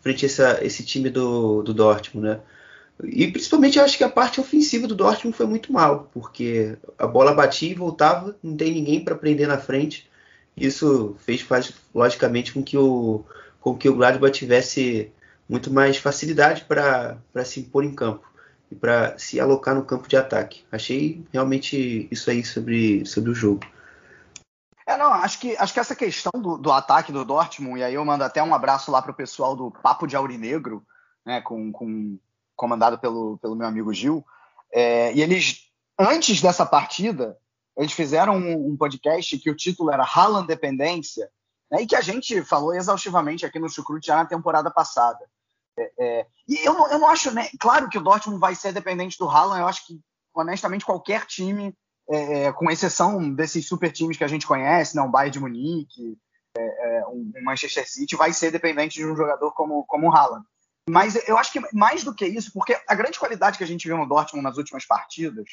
frente 0.00 0.24
a 0.24 0.28
essa, 0.28 0.58
esse 0.64 0.84
time 0.84 1.10
do, 1.10 1.62
do 1.62 1.74
Dortmund, 1.74 2.28
né? 2.28 2.40
E 3.04 3.26
principalmente 3.30 3.78
eu 3.78 3.84
acho 3.84 3.98
que 3.98 4.04
a 4.04 4.08
parte 4.08 4.40
ofensiva 4.40 4.86
do 4.86 4.94
Dortmund 4.94 5.36
foi 5.36 5.46
muito 5.46 5.72
mal, 5.72 6.10
porque 6.14 6.76
a 6.98 7.06
bola 7.06 7.34
batia 7.34 7.70
e 7.70 7.74
voltava, 7.74 8.36
não 8.42 8.56
tem 8.56 8.72
ninguém 8.72 9.04
para 9.04 9.14
prender 9.14 9.48
na 9.48 9.58
frente. 9.58 10.08
Isso 10.56 11.14
fez, 11.18 11.46
logicamente, 11.94 12.52
com 12.52 12.62
que 12.62 12.78
o, 12.78 13.24
com 13.60 13.76
que 13.76 13.88
o 13.88 13.94
Gladbach 13.94 14.32
tivesse 14.32 15.12
muito 15.48 15.72
mais 15.72 15.96
facilidade 15.98 16.64
para 16.64 17.44
se 17.44 17.60
impor 17.60 17.84
em 17.84 17.94
campo 17.94 18.26
e 18.70 18.74
para 18.74 19.16
se 19.18 19.38
alocar 19.38 19.74
no 19.74 19.84
campo 19.84 20.08
de 20.08 20.16
ataque. 20.16 20.64
Achei 20.72 21.24
realmente 21.32 22.08
isso 22.10 22.30
aí 22.30 22.44
sobre, 22.44 23.04
sobre 23.04 23.30
o 23.30 23.34
jogo. 23.34 23.64
É, 24.86 24.96
não, 24.96 25.12
acho 25.12 25.40
que, 25.40 25.56
acho 25.56 25.74
que 25.74 25.80
essa 25.80 25.96
questão 25.96 26.32
do, 26.40 26.56
do 26.56 26.70
ataque 26.70 27.12
do 27.12 27.24
Dortmund, 27.24 27.80
e 27.80 27.84
aí 27.84 27.94
eu 27.94 28.04
mando 28.04 28.24
até 28.24 28.42
um 28.42 28.54
abraço 28.54 28.90
lá 28.90 29.02
para 29.02 29.10
o 29.10 29.16
pessoal 29.16 29.56
do 29.56 29.70
Papo 29.70 30.06
de 30.06 30.14
Aurinegro, 30.14 30.84
né, 31.24 31.40
com, 31.40 31.72
com, 31.72 32.18
comandado 32.54 32.96
pelo, 32.98 33.36
pelo 33.38 33.56
meu 33.56 33.66
amigo 33.66 33.92
Gil, 33.92 34.24
é, 34.72 35.12
e 35.12 35.20
eles, 35.20 35.70
antes 35.98 36.40
dessa 36.40 36.64
partida, 36.64 37.36
eles 37.76 37.92
fizeram 37.92 38.36
um, 38.36 38.70
um 38.70 38.76
podcast 38.76 39.38
que 39.38 39.50
o 39.50 39.56
título 39.56 39.90
era 39.90 40.04
Haaland 40.04 40.46
Dependência, 40.46 41.30
né, 41.70 41.82
e 41.82 41.86
que 41.86 41.96
a 41.96 42.00
gente 42.00 42.42
falou 42.42 42.74
exaustivamente 42.74 43.44
aqui 43.44 43.58
no 43.58 43.68
Chucrute 43.68 44.06
já 44.06 44.16
na 44.16 44.24
temporada 44.24 44.70
passada. 44.70 45.24
É, 45.78 45.92
é, 45.98 46.26
e 46.48 46.66
eu 46.66 46.72
não, 46.72 46.90
eu 46.90 46.98
não 46.98 47.08
acho, 47.08 47.30
né? 47.32 47.48
Claro 47.60 47.88
que 47.88 47.98
o 47.98 48.00
Dortmund 48.00 48.40
vai 48.40 48.54
ser 48.54 48.72
dependente 48.72 49.18
do 49.18 49.28
Haaland. 49.28 49.60
Eu 49.60 49.66
acho 49.66 49.86
que, 49.86 50.00
honestamente, 50.34 50.86
qualquer 50.86 51.26
time, 51.26 51.74
é, 52.08 52.44
é 52.44 52.52
com 52.52 52.70
exceção 52.70 53.30
desses 53.34 53.68
super 53.68 53.92
times 53.92 54.16
que 54.16 54.24
a 54.24 54.28
gente 54.28 54.46
conhece, 54.46 54.96
né, 54.96 55.02
um 55.02 55.10
Bayern 55.10 55.32
de 55.32 55.40
Munique, 55.40 56.18
é, 56.56 56.98
é, 56.98 57.06
um, 57.08 57.30
Manchester 57.42 57.86
City, 57.86 58.16
vai 58.16 58.32
ser 58.32 58.50
dependente 58.50 58.98
de 58.98 59.06
um 59.06 59.14
jogador 59.14 59.52
como, 59.52 59.84
como 59.84 60.08
o 60.08 60.14
Haaland. 60.14 60.46
Mas 60.88 61.16
eu 61.28 61.36
acho 61.36 61.52
que 61.52 61.60
mais 61.74 62.04
do 62.04 62.14
que 62.14 62.24
isso, 62.24 62.52
porque 62.52 62.80
a 62.86 62.94
grande 62.94 63.18
qualidade 63.18 63.58
que 63.58 63.64
a 63.64 63.66
gente 63.66 63.88
viu 63.88 63.98
no 63.98 64.08
Dortmund 64.08 64.44
nas 64.44 64.56
últimas 64.56 64.86
partidas 64.86 65.50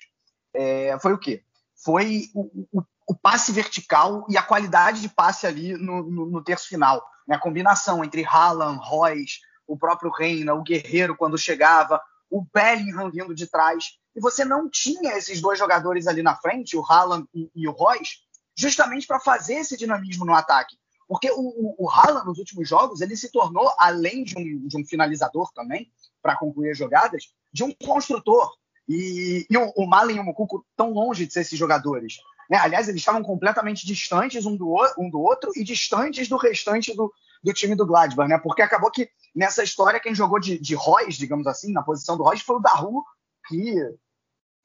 foi 1.01 1.11
o 1.11 1.17
quê? 1.17 1.43
Foi 1.83 2.29
o, 2.33 2.67
o, 2.71 2.83
o, 3.07 3.15
passe 3.15 3.51
vertical 3.51 4.25
e 4.29 4.37
a 4.37 4.43
qualidade 4.43 5.01
de 5.01 5.09
passe 5.09 5.45
ali 5.45 5.73
no, 5.73 6.03
no, 6.03 6.25
no 6.27 6.43
terço 6.43 6.67
final. 6.67 7.03
Né? 7.27 7.35
A 7.35 7.39
combinação 7.39 8.03
entre 8.03 8.25
Haaland, 8.25 8.79
Royce, 8.81 9.39
o 9.67 9.77
próprio 9.77 10.11
Reina, 10.11 10.53
o 10.53 10.63
Guerreiro 10.63 11.15
quando 11.15 11.37
chegava, 11.37 12.01
o 12.29 12.45
Bellingham 12.53 13.11
vindo 13.11 13.35
de 13.35 13.47
trás. 13.47 13.97
e 14.15 14.19
você 14.19 14.43
não 14.43 14.69
tinha 14.69 15.17
esses 15.17 15.41
dois 15.41 15.59
jogadores 15.59 16.07
ali 16.07 16.23
na 16.23 16.35
frente, 16.35 16.77
o 16.77 16.83
Haaland 16.83 17.27
e, 17.33 17.49
e 17.55 17.67
o 17.67 17.71
Royce, 17.71 18.17
justamente 18.55 19.05
para 19.05 19.19
fazer 19.19 19.55
esse 19.55 19.77
dinamismo 19.77 20.25
no 20.25 20.33
ataque. 20.33 20.77
Porque 21.07 21.29
o, 21.31 21.35
o, 21.35 21.75
o 21.85 21.89
Haaland, 21.89 22.25
nos 22.25 22.39
últimos 22.39 22.67
jogos, 22.67 23.01
ele 23.01 23.15
se 23.15 23.31
tornou, 23.31 23.71
além 23.77 24.23
de 24.23 24.37
um, 24.37 24.67
de 24.67 24.77
um 24.77 24.85
finalizador 24.85 25.51
também, 25.53 25.91
para 26.21 26.35
concluir 26.35 26.71
as 26.71 26.77
jogadas, 26.77 27.25
de 27.51 27.63
um 27.63 27.71
construtor. 27.71 28.51
E, 28.87 29.45
e 29.49 29.57
o, 29.57 29.71
o 29.75 29.87
Malen 29.87 30.17
e 30.17 30.19
o 30.19 30.23
Mukuku 30.23 30.65
tão 30.75 30.91
longe 30.91 31.25
de 31.25 31.33
ser 31.33 31.41
esses 31.41 31.57
jogadores. 31.57 32.17
Né? 32.49 32.57
Aliás, 32.57 32.87
eles 32.87 33.01
estavam 33.01 33.23
completamente 33.23 33.85
distantes 33.85 34.45
um 34.45 34.55
do, 34.55 34.75
um 34.97 35.09
do 35.09 35.19
outro 35.19 35.51
e 35.55 35.63
distantes 35.63 36.27
do 36.27 36.37
restante 36.37 36.95
do, 36.95 37.11
do 37.43 37.53
time 37.53 37.75
do 37.75 37.85
Gladbach, 37.85 38.29
né? 38.29 38.37
Porque 38.37 38.61
acabou 38.61 38.91
que 38.91 39.09
nessa 39.35 39.63
história 39.63 39.99
quem 39.99 40.15
jogou 40.15 40.39
de, 40.39 40.57
de 40.59 40.75
Royce, 40.75 41.17
digamos 41.17 41.47
assim, 41.47 41.71
na 41.71 41.83
posição 41.83 42.17
do 42.17 42.23
Royce, 42.23 42.43
foi 42.43 42.57
o 42.57 42.59
Daru, 42.59 43.03
que 43.47 43.75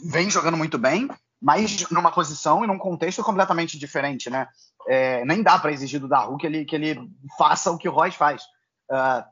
vem 0.02 0.30
jogando 0.30 0.56
muito 0.56 0.78
bem, 0.78 1.08
mas 1.40 1.88
numa 1.90 2.12
posição 2.12 2.64
e 2.64 2.66
num 2.66 2.78
contexto 2.78 3.22
completamente 3.22 3.78
diferente, 3.78 4.28
né? 4.28 4.48
É, 4.86 5.24
nem 5.24 5.42
dá 5.42 5.58
para 5.58 5.72
exigir 5.72 6.00
do 6.00 6.08
Daru 6.08 6.36
que 6.36 6.46
ele, 6.46 6.64
que 6.64 6.74
ele 6.74 6.98
faça 7.36 7.70
o 7.70 7.78
que 7.78 7.88
o 7.88 7.92
Royce 7.92 8.16
faz. 8.16 8.42
Uh, 8.90 9.22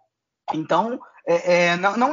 então, 0.54 1.00
é, 1.28 1.70
é, 1.70 1.76
não, 1.76 1.96
não, 1.96 2.12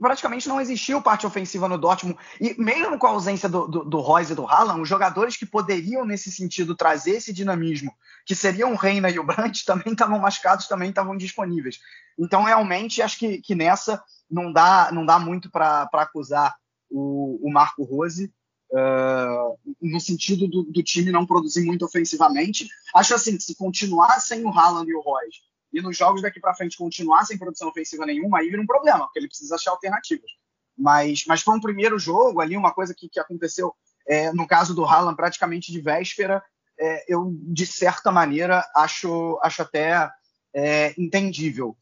praticamente 0.00 0.48
não 0.48 0.60
existiu 0.60 1.00
parte 1.00 1.24
ofensiva 1.24 1.68
no 1.68 1.78
Dortmund. 1.78 2.18
E 2.40 2.60
mesmo 2.60 2.98
com 2.98 3.06
a 3.06 3.10
ausência 3.10 3.48
do, 3.48 3.68
do, 3.68 3.84
do 3.84 4.20
e 4.20 4.34
do 4.34 4.46
Haaland, 4.46 4.80
os 4.80 4.88
jogadores 4.88 5.36
que 5.36 5.46
poderiam, 5.46 6.04
nesse 6.04 6.32
sentido, 6.32 6.74
trazer 6.74 7.12
esse 7.12 7.32
dinamismo, 7.32 7.92
que 8.26 8.34
seriam 8.34 8.72
o 8.72 8.76
Reina 8.76 9.08
e 9.08 9.20
o 9.20 9.24
Brandt, 9.24 9.62
também 9.64 9.92
estavam 9.92 10.18
machucados, 10.18 10.66
também 10.66 10.88
estavam 10.88 11.16
disponíveis. 11.16 11.78
Então, 12.18 12.42
realmente, 12.42 13.00
acho 13.00 13.18
que, 13.18 13.38
que 13.38 13.54
nessa 13.54 14.02
não 14.28 14.52
dá, 14.52 14.90
não 14.92 15.06
dá 15.06 15.18
muito 15.18 15.48
para 15.48 15.88
acusar 15.92 16.56
o, 16.90 17.38
o, 17.40 17.52
Marco 17.52 17.84
Rose. 17.84 18.32
Uh, 18.72 19.56
no 19.80 20.00
sentido 20.00 20.48
do, 20.48 20.64
do, 20.64 20.82
time 20.82 21.12
não 21.12 21.24
produzir 21.24 21.64
muito 21.64 21.84
ofensivamente. 21.84 22.68
Acho 22.92 23.14
assim, 23.14 23.38
se 23.38 23.54
continuar 23.54 24.18
sem 24.18 24.44
o 24.44 24.48
Haaland 24.48 24.90
e 24.90 24.94
o 24.96 25.00
Royce 25.00 25.42
e 25.74 25.82
nos 25.82 25.96
jogos 25.96 26.22
daqui 26.22 26.40
para 26.40 26.54
frente 26.54 26.78
continuar 26.78 27.24
sem 27.24 27.36
produção 27.36 27.68
ofensiva 27.68 28.06
nenhuma, 28.06 28.38
aí 28.38 28.48
vira 28.48 28.62
um 28.62 28.66
problema, 28.66 29.04
porque 29.04 29.18
ele 29.18 29.28
precisa 29.28 29.56
achar 29.56 29.72
alternativas. 29.72 30.30
Mas, 30.76 31.24
mas 31.26 31.42
foi 31.42 31.54
um 31.56 31.60
primeiro 31.60 31.98
jogo 31.98 32.40
ali, 32.40 32.56
uma 32.56 32.72
coisa 32.72 32.94
que, 32.96 33.08
que 33.08 33.20
aconteceu 33.20 33.74
é, 34.06 34.32
no 34.32 34.46
caso 34.46 34.74
do 34.74 34.84
Haaland 34.84 35.16
praticamente 35.16 35.72
de 35.72 35.80
véspera, 35.80 36.42
é, 36.78 37.12
eu, 37.12 37.32
de 37.42 37.66
certa 37.66 38.12
maneira, 38.12 38.64
acho, 38.76 39.38
acho 39.42 39.62
até 39.62 40.10
é, 40.54 40.94
entendível. 40.98 41.76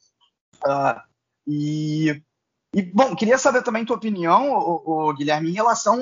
Uh, 0.65 1.01
e, 1.47 2.23
e, 2.75 2.83
bom, 2.83 3.15
queria 3.17 3.39
saber 3.39 3.63
também 3.63 3.85
tua 3.85 3.97
opinião, 3.97 4.53
o, 4.53 5.09
o 5.09 5.15
Guilherme, 5.15 5.51
em 5.51 5.55
relação 5.55 6.01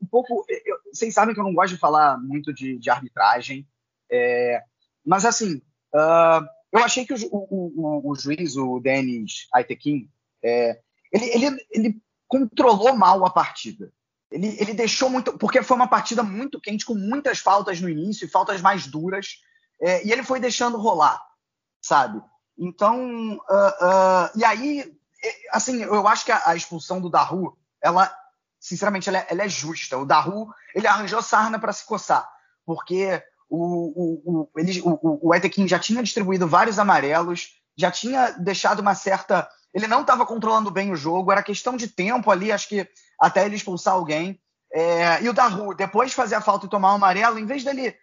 um 0.00 0.06
pouco. 0.06 0.44
Eu, 0.48 0.76
vocês 0.92 1.14
sabem 1.14 1.34
que 1.34 1.40
eu 1.40 1.44
não 1.44 1.54
gosto 1.54 1.74
de 1.74 1.80
falar 1.80 2.18
muito 2.18 2.52
de, 2.52 2.78
de 2.78 2.90
arbitragem, 2.90 3.66
é, 4.10 4.62
mas 5.04 5.24
assim. 5.24 5.62
Uh, 5.94 6.46
eu 6.72 6.82
achei 6.82 7.04
que 7.04 7.12
o, 7.12 7.18
o, 7.30 7.72
o, 7.76 8.10
o 8.10 8.14
juiz, 8.14 8.56
o 8.56 8.80
Denis 8.80 9.46
Aitekin, 9.52 10.08
é, 10.42 10.80
ele, 11.12 11.26
ele, 11.26 11.66
ele 11.70 12.02
controlou 12.26 12.96
mal 12.96 13.24
a 13.26 13.30
partida. 13.30 13.92
Ele, 14.30 14.56
ele 14.58 14.72
deixou 14.72 15.10
muito. 15.10 15.36
Porque 15.36 15.62
foi 15.62 15.76
uma 15.76 15.86
partida 15.86 16.22
muito 16.22 16.58
quente, 16.58 16.86
com 16.86 16.94
muitas 16.94 17.38
faltas 17.38 17.80
no 17.80 17.88
início, 17.90 18.28
faltas 18.30 18.62
mais 18.62 18.86
duras. 18.86 19.42
É, 19.80 20.06
e 20.06 20.10
ele 20.10 20.22
foi 20.22 20.40
deixando 20.40 20.78
rolar, 20.78 21.22
sabe? 21.82 22.22
Então. 22.58 23.36
Uh, 23.36 23.84
uh, 23.84 24.30
e 24.34 24.44
aí, 24.44 24.96
assim, 25.50 25.82
eu 25.82 26.08
acho 26.08 26.24
que 26.24 26.32
a, 26.32 26.40
a 26.46 26.56
expulsão 26.56 27.00
do 27.00 27.10
Daru, 27.10 27.58
ela, 27.82 28.10
sinceramente, 28.58 29.10
ela 29.10 29.18
é, 29.18 29.26
ela 29.28 29.42
é, 29.42 29.48
justa. 29.48 29.98
O 29.98 30.06
Daru, 30.06 30.48
ele 30.74 30.86
arranjou 30.86 31.20
sarna 31.20 31.58
para 31.58 31.72
se 31.72 31.84
coçar. 31.84 32.26
Porque 32.64 33.22
o, 33.52 34.22
o, 34.24 34.40
o, 34.40 34.50
ele, 34.56 34.80
o, 34.80 35.28
o 35.28 35.34
Etekin 35.34 35.68
já 35.68 35.78
tinha 35.78 36.02
distribuído 36.02 36.48
vários 36.48 36.78
amarelos, 36.78 37.50
já 37.76 37.90
tinha 37.90 38.30
deixado 38.30 38.80
uma 38.80 38.94
certa. 38.94 39.46
Ele 39.74 39.86
não 39.86 40.00
estava 40.00 40.24
controlando 40.24 40.70
bem 40.70 40.90
o 40.90 40.96
jogo, 40.96 41.30
era 41.30 41.42
questão 41.42 41.76
de 41.76 41.86
tempo 41.86 42.30
ali, 42.30 42.50
acho 42.50 42.66
que 42.66 42.88
até 43.20 43.44
ele 43.44 43.56
expulsar 43.56 43.92
alguém. 43.92 44.40
É, 44.72 45.22
e 45.22 45.28
o 45.28 45.34
Daru, 45.34 45.74
depois 45.74 46.10
de 46.10 46.16
fazer 46.16 46.34
a 46.34 46.40
falta 46.40 46.64
e 46.64 46.68
tomar 46.68 46.92
o 46.92 46.94
amarelo, 46.94 47.38
em 47.38 47.44
vez 47.44 47.62
dele. 47.62 47.94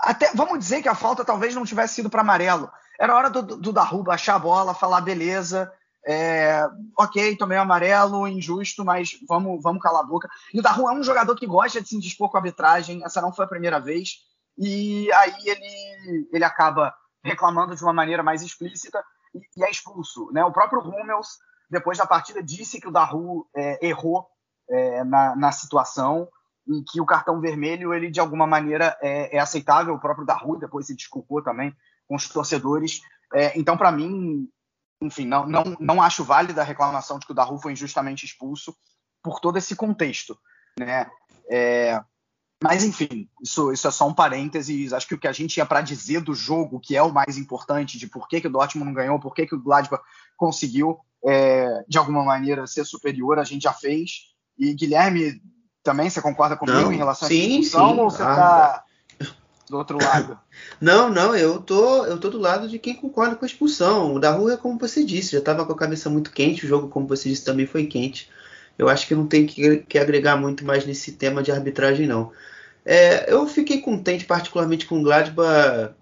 Até, 0.00 0.32
vamos 0.34 0.58
dizer 0.58 0.80
que 0.80 0.88
a 0.88 0.94
falta 0.94 1.22
talvez 1.22 1.54
não 1.54 1.66
tivesse 1.66 1.96
sido 1.96 2.08
para 2.08 2.22
amarelo. 2.22 2.70
Era 2.98 3.14
hora 3.14 3.28
do, 3.28 3.42
do 3.42 3.72
Daru 3.72 4.02
baixar 4.02 4.36
a 4.36 4.38
bola, 4.38 4.72
falar, 4.72 5.02
beleza, 5.02 5.70
é, 6.06 6.66
ok, 6.98 7.36
tomei 7.36 7.58
o 7.58 7.62
amarelo, 7.62 8.26
injusto, 8.26 8.84
mas 8.86 9.10
vamos, 9.28 9.62
vamos 9.62 9.82
calar 9.82 10.00
a 10.00 10.06
boca. 10.06 10.30
E 10.54 10.58
o 10.58 10.62
Daru 10.62 10.88
é 10.88 10.92
um 10.92 11.02
jogador 11.02 11.36
que 11.36 11.46
gosta 11.46 11.82
de 11.82 11.88
se 11.88 11.96
indispor 11.96 12.30
com 12.30 12.38
a 12.38 12.40
arbitragem, 12.40 13.04
essa 13.04 13.20
não 13.20 13.34
foi 13.34 13.44
a 13.44 13.48
primeira 13.48 13.78
vez 13.78 14.26
e 14.58 15.10
aí 15.12 15.34
ele, 15.46 16.28
ele 16.32 16.44
acaba 16.44 16.94
reclamando 17.22 17.76
de 17.76 17.82
uma 17.82 17.92
maneira 17.92 18.22
mais 18.22 18.42
explícita 18.42 19.02
e, 19.34 19.40
e 19.56 19.64
é 19.64 19.70
expulso. 19.70 20.30
Né? 20.32 20.44
O 20.44 20.52
próprio 20.52 20.80
Hummels, 20.80 21.38
depois 21.70 21.96
da 21.98 22.06
partida, 22.06 22.42
disse 22.42 22.80
que 22.80 22.88
o 22.88 22.92
Daru 22.92 23.48
é, 23.54 23.86
errou 23.86 24.26
é, 24.68 25.04
na, 25.04 25.36
na 25.36 25.52
situação 25.52 26.28
e 26.66 26.82
que 26.82 27.00
o 27.00 27.06
cartão 27.06 27.40
vermelho, 27.40 27.94
ele 27.94 28.10
de 28.10 28.20
alguma 28.20 28.46
maneira 28.46 28.96
é, 29.00 29.36
é 29.36 29.38
aceitável. 29.38 29.94
O 29.94 30.00
próprio 30.00 30.26
Daru 30.26 30.58
depois 30.58 30.86
se 30.86 30.96
desculpou 30.96 31.42
também 31.42 31.74
com 32.06 32.16
os 32.16 32.28
torcedores. 32.28 33.00
É, 33.32 33.58
então, 33.58 33.76
para 33.76 33.92
mim, 33.92 34.48
enfim, 35.00 35.26
não, 35.26 35.46
não, 35.46 35.62
não 35.78 36.02
acho 36.02 36.24
válida 36.24 36.62
a 36.62 36.64
reclamação 36.64 37.18
de 37.18 37.26
que 37.26 37.32
o 37.32 37.34
Daru 37.34 37.58
foi 37.58 37.72
injustamente 37.72 38.26
expulso 38.26 38.76
por 39.22 39.40
todo 39.40 39.56
esse 39.56 39.76
contexto. 39.76 40.36
Né? 40.78 41.08
É, 41.50 42.02
mas, 42.62 42.82
enfim, 42.82 43.28
isso, 43.40 43.72
isso 43.72 43.86
é 43.86 43.90
só 43.90 44.08
um 44.08 44.14
parênteses. 44.14 44.92
Acho 44.92 45.06
que 45.06 45.14
o 45.14 45.18
que 45.18 45.28
a 45.28 45.32
gente 45.32 45.54
tinha 45.54 45.66
para 45.66 45.80
dizer 45.80 46.20
do 46.20 46.34
jogo, 46.34 46.80
que 46.80 46.96
é 46.96 47.02
o 47.02 47.12
mais 47.12 47.38
importante, 47.38 47.98
de 47.98 48.08
por 48.08 48.26
que, 48.26 48.40
que 48.40 48.48
o 48.48 48.50
Dortmund 48.50 48.86
não 48.86 48.94
ganhou, 48.94 49.20
por 49.20 49.32
que, 49.32 49.46
que 49.46 49.54
o 49.54 49.62
Gladbach 49.62 50.02
conseguiu, 50.36 50.98
é, 51.24 51.84
de 51.88 51.98
alguma 51.98 52.24
maneira, 52.24 52.66
ser 52.66 52.84
superior, 52.84 53.38
a 53.38 53.44
gente 53.44 53.62
já 53.62 53.72
fez. 53.72 54.32
E, 54.58 54.74
Guilherme, 54.74 55.40
também 55.84 56.10
você 56.10 56.20
concorda 56.20 56.56
comigo 56.56 56.80
não, 56.80 56.92
em 56.92 56.96
relação 56.96 57.28
sim, 57.28 57.58
a 57.58 57.60
discussão, 57.60 57.90
sim. 57.90 58.00
ou 58.00 58.10
você 58.10 58.22
está 58.22 58.84
ah, 59.20 59.24
do 59.70 59.78
outro 59.78 59.98
lado? 60.02 60.40
Não, 60.80 61.08
não, 61.08 61.36
eu 61.36 61.60
tô, 61.60 62.04
eu 62.06 62.18
tô 62.18 62.28
do 62.28 62.38
lado 62.38 62.68
de 62.68 62.80
quem 62.80 62.96
concorda 62.96 63.36
com 63.36 63.44
a 63.44 63.48
expulsão. 63.48 64.16
O 64.16 64.18
da 64.18 64.32
rua 64.32 64.54
é 64.54 64.56
como 64.56 64.76
você 64.80 65.04
disse, 65.04 65.30
já 65.30 65.38
estava 65.38 65.64
com 65.64 65.72
a 65.72 65.78
cabeça 65.78 66.10
muito 66.10 66.32
quente, 66.32 66.64
o 66.64 66.68
jogo, 66.68 66.88
como 66.88 67.06
você 67.06 67.28
disse, 67.28 67.44
também 67.44 67.66
foi 67.66 67.86
quente 67.86 68.28
eu 68.78 68.88
acho 68.88 69.06
que 69.06 69.14
não 69.14 69.26
tem 69.26 69.44
que, 69.44 69.78
que 69.78 69.98
agregar 69.98 70.36
muito 70.36 70.64
mais 70.64 70.86
nesse 70.86 71.12
tema 71.12 71.42
de 71.42 71.50
arbitragem, 71.50 72.06
não. 72.06 72.32
É, 72.84 73.30
eu 73.30 73.46
fiquei 73.46 73.80
contente, 73.80 74.24
particularmente 74.24 74.86
com 74.86 75.00
o 75.00 75.02
Gladbach, 75.02 75.92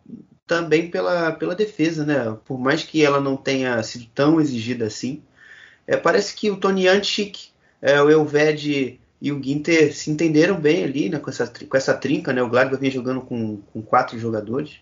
também 0.46 0.90
pela, 0.90 1.32
pela 1.32 1.54
defesa, 1.54 2.04
né? 2.04 2.36
Por 2.44 2.58
mais 2.58 2.84
que 2.84 3.04
ela 3.04 3.20
não 3.20 3.36
tenha 3.36 3.82
sido 3.82 4.06
tão 4.14 4.40
exigida 4.40 4.86
assim. 4.86 5.22
É, 5.86 5.96
parece 5.96 6.34
que 6.34 6.50
o 6.50 6.56
Tony 6.56 6.86
Antic, 6.86 7.48
é, 7.82 8.00
o 8.00 8.10
Elved 8.10 9.00
e 9.20 9.32
o 9.32 9.42
Ginter 9.42 9.94
se 9.94 10.10
entenderam 10.10 10.60
bem 10.60 10.84
ali 10.84 11.08
né, 11.08 11.18
com, 11.18 11.30
essa, 11.30 11.46
com 11.46 11.76
essa 11.76 11.94
trinca. 11.94 12.32
Né? 12.32 12.42
O 12.42 12.48
Gladbach 12.48 12.80
vinha 12.80 12.92
jogando 12.92 13.20
com, 13.22 13.56
com 13.72 13.82
quatro 13.82 14.18
jogadores 14.18 14.76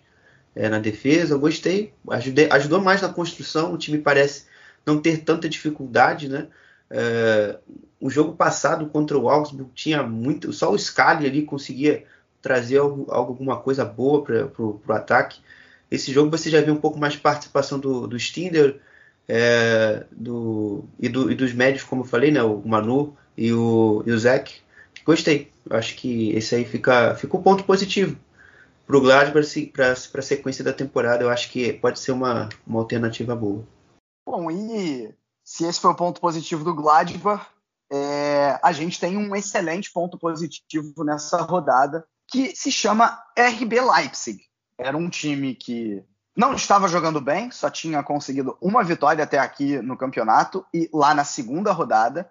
é, 0.54 0.68
na 0.68 0.78
defesa. 0.78 1.34
Eu 1.34 1.40
gostei, 1.40 1.94
ajudei, 2.10 2.48
ajudou 2.50 2.80
mais 2.80 3.00
na 3.00 3.08
construção. 3.08 3.72
O 3.72 3.78
time 3.78 3.98
parece 3.98 4.44
não 4.84 5.00
ter 5.00 5.18
tanta 5.18 5.48
dificuldade, 5.48 6.28
né? 6.28 6.48
É, 6.96 7.58
o 8.00 8.08
jogo 8.08 8.36
passado 8.36 8.86
contra 8.86 9.18
o 9.18 9.28
Augsburg 9.28 9.68
tinha 9.74 10.02
muito. 10.04 10.52
Só 10.52 10.70
o 10.70 10.78
Scali 10.78 11.26
ali 11.26 11.42
conseguia 11.42 12.04
trazer 12.40 12.78
algo, 12.78 13.06
alguma 13.10 13.56
coisa 13.56 13.84
boa 13.84 14.22
para 14.22 14.48
o 14.56 14.80
ataque. 14.90 15.40
Esse 15.90 16.12
jogo 16.12 16.30
você 16.30 16.48
já 16.48 16.60
viu 16.60 16.72
um 16.72 16.80
pouco 16.80 16.98
mais 16.98 17.14
de 17.14 17.18
participação 17.18 17.80
do, 17.80 18.06
do 18.06 18.18
Stinder 18.18 18.80
é, 19.28 20.04
do, 20.12 20.84
e, 21.00 21.08
do, 21.08 21.32
e, 21.32 21.34
dos 21.34 21.52
médios, 21.52 21.82
como 21.82 22.02
eu 22.02 22.06
falei, 22.06 22.30
né? 22.30 22.42
O 22.42 22.62
Manu 22.64 23.16
e 23.36 23.52
o, 23.52 24.04
e 24.06 24.12
o. 24.12 24.18
Gostei. 25.04 25.50
Acho 25.70 25.96
que 25.96 26.30
esse 26.30 26.54
aí 26.54 26.64
fica, 26.64 27.16
fica 27.16 27.36
um 27.36 27.42
ponto 27.42 27.64
positivo 27.64 28.16
para 28.86 28.96
o 28.96 29.00
Gladbach 29.00 29.72
para 29.72 29.92
a 29.92 30.22
sequência 30.22 30.62
da 30.62 30.72
temporada. 30.72 31.24
Eu 31.24 31.30
acho 31.30 31.50
que 31.50 31.72
pode 31.72 31.98
ser 31.98 32.12
uma, 32.12 32.48
uma 32.64 32.80
alternativa 32.80 33.34
boa. 33.34 33.64
Bom, 34.26 34.50
e 34.50 35.12
se 35.44 35.64
esse 35.64 35.78
foi 35.78 35.90
o 35.90 35.96
ponto 35.96 36.20
positivo 36.20 36.64
do 36.64 36.74
Gladbach, 36.74 37.46
é, 37.92 38.58
a 38.62 38.72
gente 38.72 38.98
tem 38.98 39.16
um 39.16 39.36
excelente 39.36 39.92
ponto 39.92 40.18
positivo 40.18 41.04
nessa 41.04 41.42
rodada 41.42 42.04
que 42.26 42.56
se 42.56 42.72
chama 42.72 43.22
RB 43.38 43.80
Leipzig. 43.80 44.42
Era 44.78 44.96
um 44.96 45.08
time 45.08 45.54
que 45.54 46.02
não 46.36 46.54
estava 46.54 46.88
jogando 46.88 47.20
bem, 47.20 47.50
só 47.50 47.70
tinha 47.70 48.02
conseguido 48.02 48.56
uma 48.60 48.82
vitória 48.82 49.22
até 49.22 49.38
aqui 49.38 49.80
no 49.82 49.96
campeonato 49.96 50.66
e 50.72 50.88
lá 50.92 51.14
na 51.14 51.24
segunda 51.24 51.70
rodada 51.70 52.28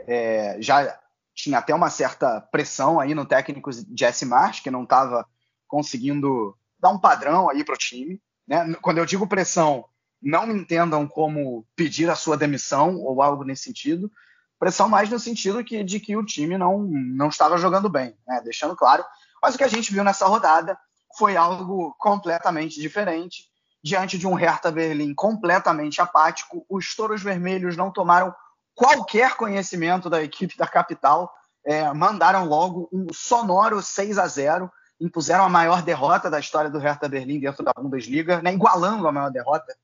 é, 0.00 0.58
já 0.60 0.98
tinha 1.34 1.58
até 1.58 1.74
uma 1.74 1.88
certa 1.88 2.40
pressão 2.40 2.98
aí 2.98 3.14
no 3.14 3.24
técnico 3.24 3.70
Jesse 3.96 4.26
Marsh, 4.26 4.60
que 4.60 4.70
não 4.70 4.82
estava 4.82 5.26
conseguindo 5.68 6.56
dar 6.78 6.90
um 6.90 6.98
padrão 6.98 7.48
aí 7.48 7.64
para 7.64 7.74
o 7.74 7.78
time. 7.78 8.20
Né? 8.46 8.74
Quando 8.82 8.98
eu 8.98 9.06
digo 9.06 9.26
pressão, 9.26 9.84
não 10.26 10.44
me 10.44 10.54
entendam 10.54 11.06
como 11.06 11.64
pedir 11.76 12.10
a 12.10 12.16
sua 12.16 12.36
demissão 12.36 12.96
ou 12.96 13.22
algo 13.22 13.44
nesse 13.44 13.62
sentido, 13.62 14.10
pressão 14.58 14.88
mais 14.88 15.08
no 15.08 15.20
sentido 15.20 15.62
que, 15.62 15.84
de 15.84 16.00
que 16.00 16.16
o 16.16 16.24
time 16.24 16.58
não, 16.58 16.82
não 16.82 17.28
estava 17.28 17.56
jogando 17.56 17.88
bem, 17.88 18.16
né? 18.26 18.40
deixando 18.42 18.74
claro. 18.74 19.04
Mas 19.40 19.54
o 19.54 19.58
que 19.58 19.62
a 19.62 19.68
gente 19.68 19.92
viu 19.92 20.02
nessa 20.02 20.26
rodada 20.26 20.76
foi 21.16 21.36
algo 21.36 21.94
completamente 21.96 22.80
diferente. 22.80 23.44
Diante 23.84 24.18
de 24.18 24.26
um 24.26 24.34
Hertha 24.34 24.72
Berlim 24.72 25.14
completamente 25.14 26.00
apático, 26.00 26.66
os 26.68 26.96
Touros 26.96 27.22
Vermelhos 27.22 27.76
não 27.76 27.92
tomaram 27.92 28.34
qualquer 28.74 29.36
conhecimento 29.36 30.10
da 30.10 30.24
equipe 30.24 30.56
da 30.56 30.66
capital, 30.66 31.32
é, 31.64 31.92
mandaram 31.92 32.46
logo 32.46 32.88
um 32.92 33.06
sonoro 33.12 33.80
6 33.80 34.18
a 34.18 34.26
0 34.26 34.68
impuseram 35.00 35.44
a 35.44 35.48
maior 35.48 35.82
derrota 35.82 36.28
da 36.28 36.40
história 36.40 36.70
do 36.70 36.78
Hertha 36.78 37.08
Berlim 37.08 37.38
dentro 37.38 37.62
da 37.62 37.72
Bundesliga, 37.72 38.42
né, 38.42 38.52
igualando 38.52 39.06
a 39.06 39.12
maior 39.12 39.30
derrota, 39.30 39.76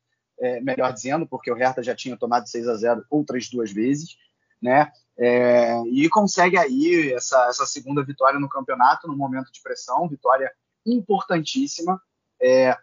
é, 0.43 0.61
melhor 0.61 0.93
dizendo, 0.93 1.25
porque 1.25 1.51
o 1.53 1.55
Hertha 1.55 1.83
já 1.83 1.95
tinha 1.95 2.17
tomado 2.17 2.49
6 2.49 2.69
a 2.69 2.75
0 2.75 3.07
outras 3.09 3.49
duas 3.49 3.71
vezes, 3.71 4.17
né? 4.61 4.91
É, 5.17 5.81
e 5.87 6.09
consegue 6.09 6.59
aí 6.59 7.13
essa, 7.13 7.47
essa, 7.47 7.65
segunda 7.65 8.05
vitória 8.05 8.41
no 8.41 8.49
campeonato, 8.49 9.07
no 9.07 9.17
momento 9.17 9.53
de 9.53 9.63
pressão, 9.63 10.09
vitória 10.09 10.51
importantíssima. 10.85 12.01
É, 12.43 12.77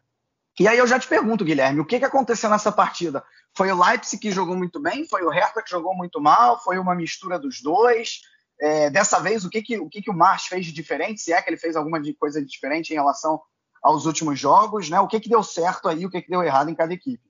e 0.58 0.68
aí 0.68 0.78
eu 0.78 0.88
já 0.88 0.98
te 0.98 1.08
pergunto, 1.08 1.44
Guilherme, 1.44 1.82
o 1.82 1.86
que, 1.86 2.00
que 2.00 2.06
aconteceu 2.06 2.50
nessa 2.50 2.72
partida? 2.72 3.24
Foi 3.58 3.70
o 3.72 3.84
Leipzig 3.84 4.22
que 4.22 4.32
jogou 4.32 4.56
muito 4.56 4.80
bem? 4.80 5.06
Foi 5.06 5.24
o 5.24 5.30
Hertha 5.30 5.62
que 5.62 5.70
jogou 5.70 5.94
muito 5.94 6.22
mal? 6.22 6.62
Foi 6.64 6.78
uma 6.78 6.96
mistura 6.96 7.38
dos 7.38 7.62
dois? 7.62 8.22
É, 8.62 8.90
dessa 8.90 9.20
vez, 9.20 9.44
o 9.44 9.50
que, 9.50 9.62
que, 9.62 9.80
o, 9.80 9.90
que, 9.90 10.02
que 10.02 10.12
o 10.12 10.16
March 10.16 10.48
fez 10.48 10.66
de 10.66 10.72
diferente? 10.72 11.22
Se 11.22 11.34
é 11.34 11.42
que 11.42 11.50
ele 11.50 11.58
fez 11.58 11.76
alguma 11.76 12.00
coisa 12.18 12.44
diferente 12.44 12.92
em 12.92 12.96
relação 12.96 13.42
aos 13.82 14.06
últimos 14.06 14.40
jogos, 14.40 14.90
né? 14.90 15.00
O 15.00 15.08
que, 15.08 15.20
que 15.20 15.30
deu 15.30 15.44
certo 15.44 15.90
aí, 15.90 16.06
o 16.06 16.10
que, 16.10 16.22
que 16.22 16.30
deu 16.30 16.44
errado 16.44 16.70
em 16.70 16.76
cada 16.76 16.94
equipe? 16.94 17.29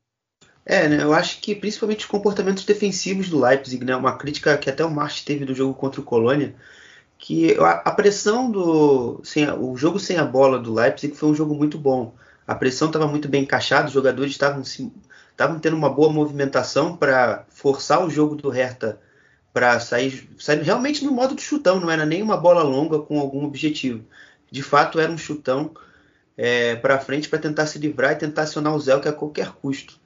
É, 0.72 0.88
né, 0.88 1.02
eu 1.02 1.14
acho 1.16 1.42
que 1.42 1.56
principalmente 1.56 2.02
os 2.02 2.06
comportamentos 2.06 2.64
defensivos 2.64 3.28
do 3.28 3.40
Leipzig, 3.40 3.84
né? 3.84 3.96
Uma 3.96 4.16
crítica 4.16 4.56
que 4.56 4.70
até 4.70 4.86
o 4.86 4.92
March 4.92 5.24
teve 5.24 5.44
do 5.44 5.56
jogo 5.56 5.74
contra 5.74 6.00
o 6.00 6.04
Colônia, 6.04 6.54
que 7.18 7.58
a, 7.60 7.72
a 7.86 7.92
pressão 7.92 8.52
do. 8.52 9.20
Sem, 9.24 9.50
o 9.52 9.76
jogo 9.76 10.00
sem 10.00 10.18
a 10.18 10.26
bola 10.26 10.60
do 10.60 10.72
Leipzig 10.72 11.16
foi 11.16 11.30
um 11.30 11.34
jogo 11.34 11.56
muito 11.56 11.76
bom. 11.80 12.14
A 12.46 12.54
pressão 12.54 12.88
estava 12.88 13.08
muito 13.08 13.28
bem 13.28 13.44
encaixada, 13.44 13.88
os 13.88 13.94
jogadores 13.94 14.32
estavam 14.32 15.60
tendo 15.60 15.76
uma 15.76 15.90
boa 15.90 16.14
movimentação 16.14 16.96
para 16.96 17.46
forçar 17.50 18.06
o 18.06 18.10
jogo 18.10 18.36
do 18.36 18.50
Hertha 18.50 19.02
para 19.52 19.80
sair, 19.80 20.30
sair 20.38 20.62
realmente 20.62 21.04
no 21.04 21.12
modo 21.12 21.34
de 21.36 21.42
chutão, 21.42 21.80
não 21.80 21.90
era 21.90 22.06
nem 22.06 22.22
uma 22.22 22.38
bola 22.38 22.62
longa 22.62 23.00
com 23.00 23.20
algum 23.20 23.44
objetivo. 23.44 24.06
De 24.52 24.62
fato, 24.62 25.00
era 25.00 25.12
um 25.12 25.18
chutão 25.18 25.72
é, 26.38 26.76
para 26.76 27.00
frente 27.00 27.28
para 27.28 27.40
tentar 27.40 27.66
se 27.66 27.80
livrar 27.80 28.12
e 28.14 28.18
tentar 28.18 28.44
acionar 28.44 28.76
o 28.76 28.80
Zelk 28.80 29.08
a 29.08 29.14
qualquer 29.14 29.52
custo. 29.54 29.99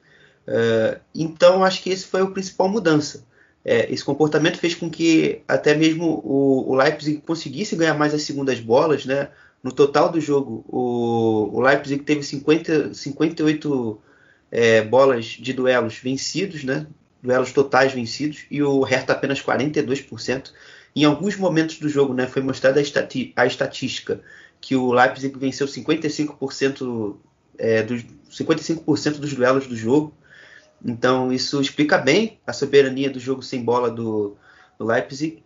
É, 0.46 0.98
então, 1.14 1.64
acho 1.64 1.82
que 1.82 1.90
esse 1.90 2.06
foi 2.06 2.20
a 2.22 2.26
principal 2.26 2.68
mudança. 2.68 3.24
É, 3.64 3.90
esse 3.92 4.04
comportamento 4.04 4.58
fez 4.58 4.74
com 4.74 4.90
que 4.90 5.40
até 5.48 5.74
mesmo 5.74 6.20
o, 6.22 6.70
o, 6.70 6.74
Leipzig 6.74 7.22
conseguisse 7.26 7.74
ganhar 7.74 7.94
mais 7.94 8.12
as 8.12 8.22
segundas 8.22 8.60
bolas. 8.60 9.06
Né? 9.06 9.28
No 9.62 9.72
total 9.72 10.10
do 10.10 10.20
jogo, 10.20 10.64
o, 10.68 11.50
o 11.56 11.60
Leipzig 11.60 12.02
teve 12.02 12.22
50, 12.22 12.92
58 12.92 13.98
é, 14.50 14.82
bolas 14.82 15.24
de 15.24 15.52
duelos 15.52 15.96
vencidos, 15.96 16.62
né? 16.62 16.86
duelos 17.22 17.52
totais 17.52 17.92
vencidos 17.92 18.44
e 18.50 18.62
o 18.62 18.82
Hertha 18.82 19.14
apenas 19.14 19.42
42%. 19.42 20.52
Em 20.94 21.04
alguns 21.04 21.36
momentos 21.36 21.78
do 21.78 21.88
jogo 21.88 22.12
né, 22.12 22.26
foi 22.26 22.42
mostrada 22.42 22.80
a 23.34 23.46
estatística 23.46 24.20
que 24.60 24.76
o 24.76 24.92
Leipzig 24.92 25.36
venceu 25.38 25.66
55%, 25.66 27.16
é, 27.58 27.82
dos, 27.82 28.04
55% 28.30 29.18
dos 29.18 29.32
duelos 29.32 29.66
do 29.66 29.74
jogo. 29.74 30.14
Então 30.84 31.32
isso 31.32 31.60
explica 31.60 31.96
bem 31.96 32.38
a 32.46 32.52
soberania 32.52 33.08
do 33.08 33.18
jogo 33.18 33.42
sem 33.42 33.64
bola 33.64 33.90
do, 33.90 34.36
do 34.78 34.84
Leipzig. 34.84 35.42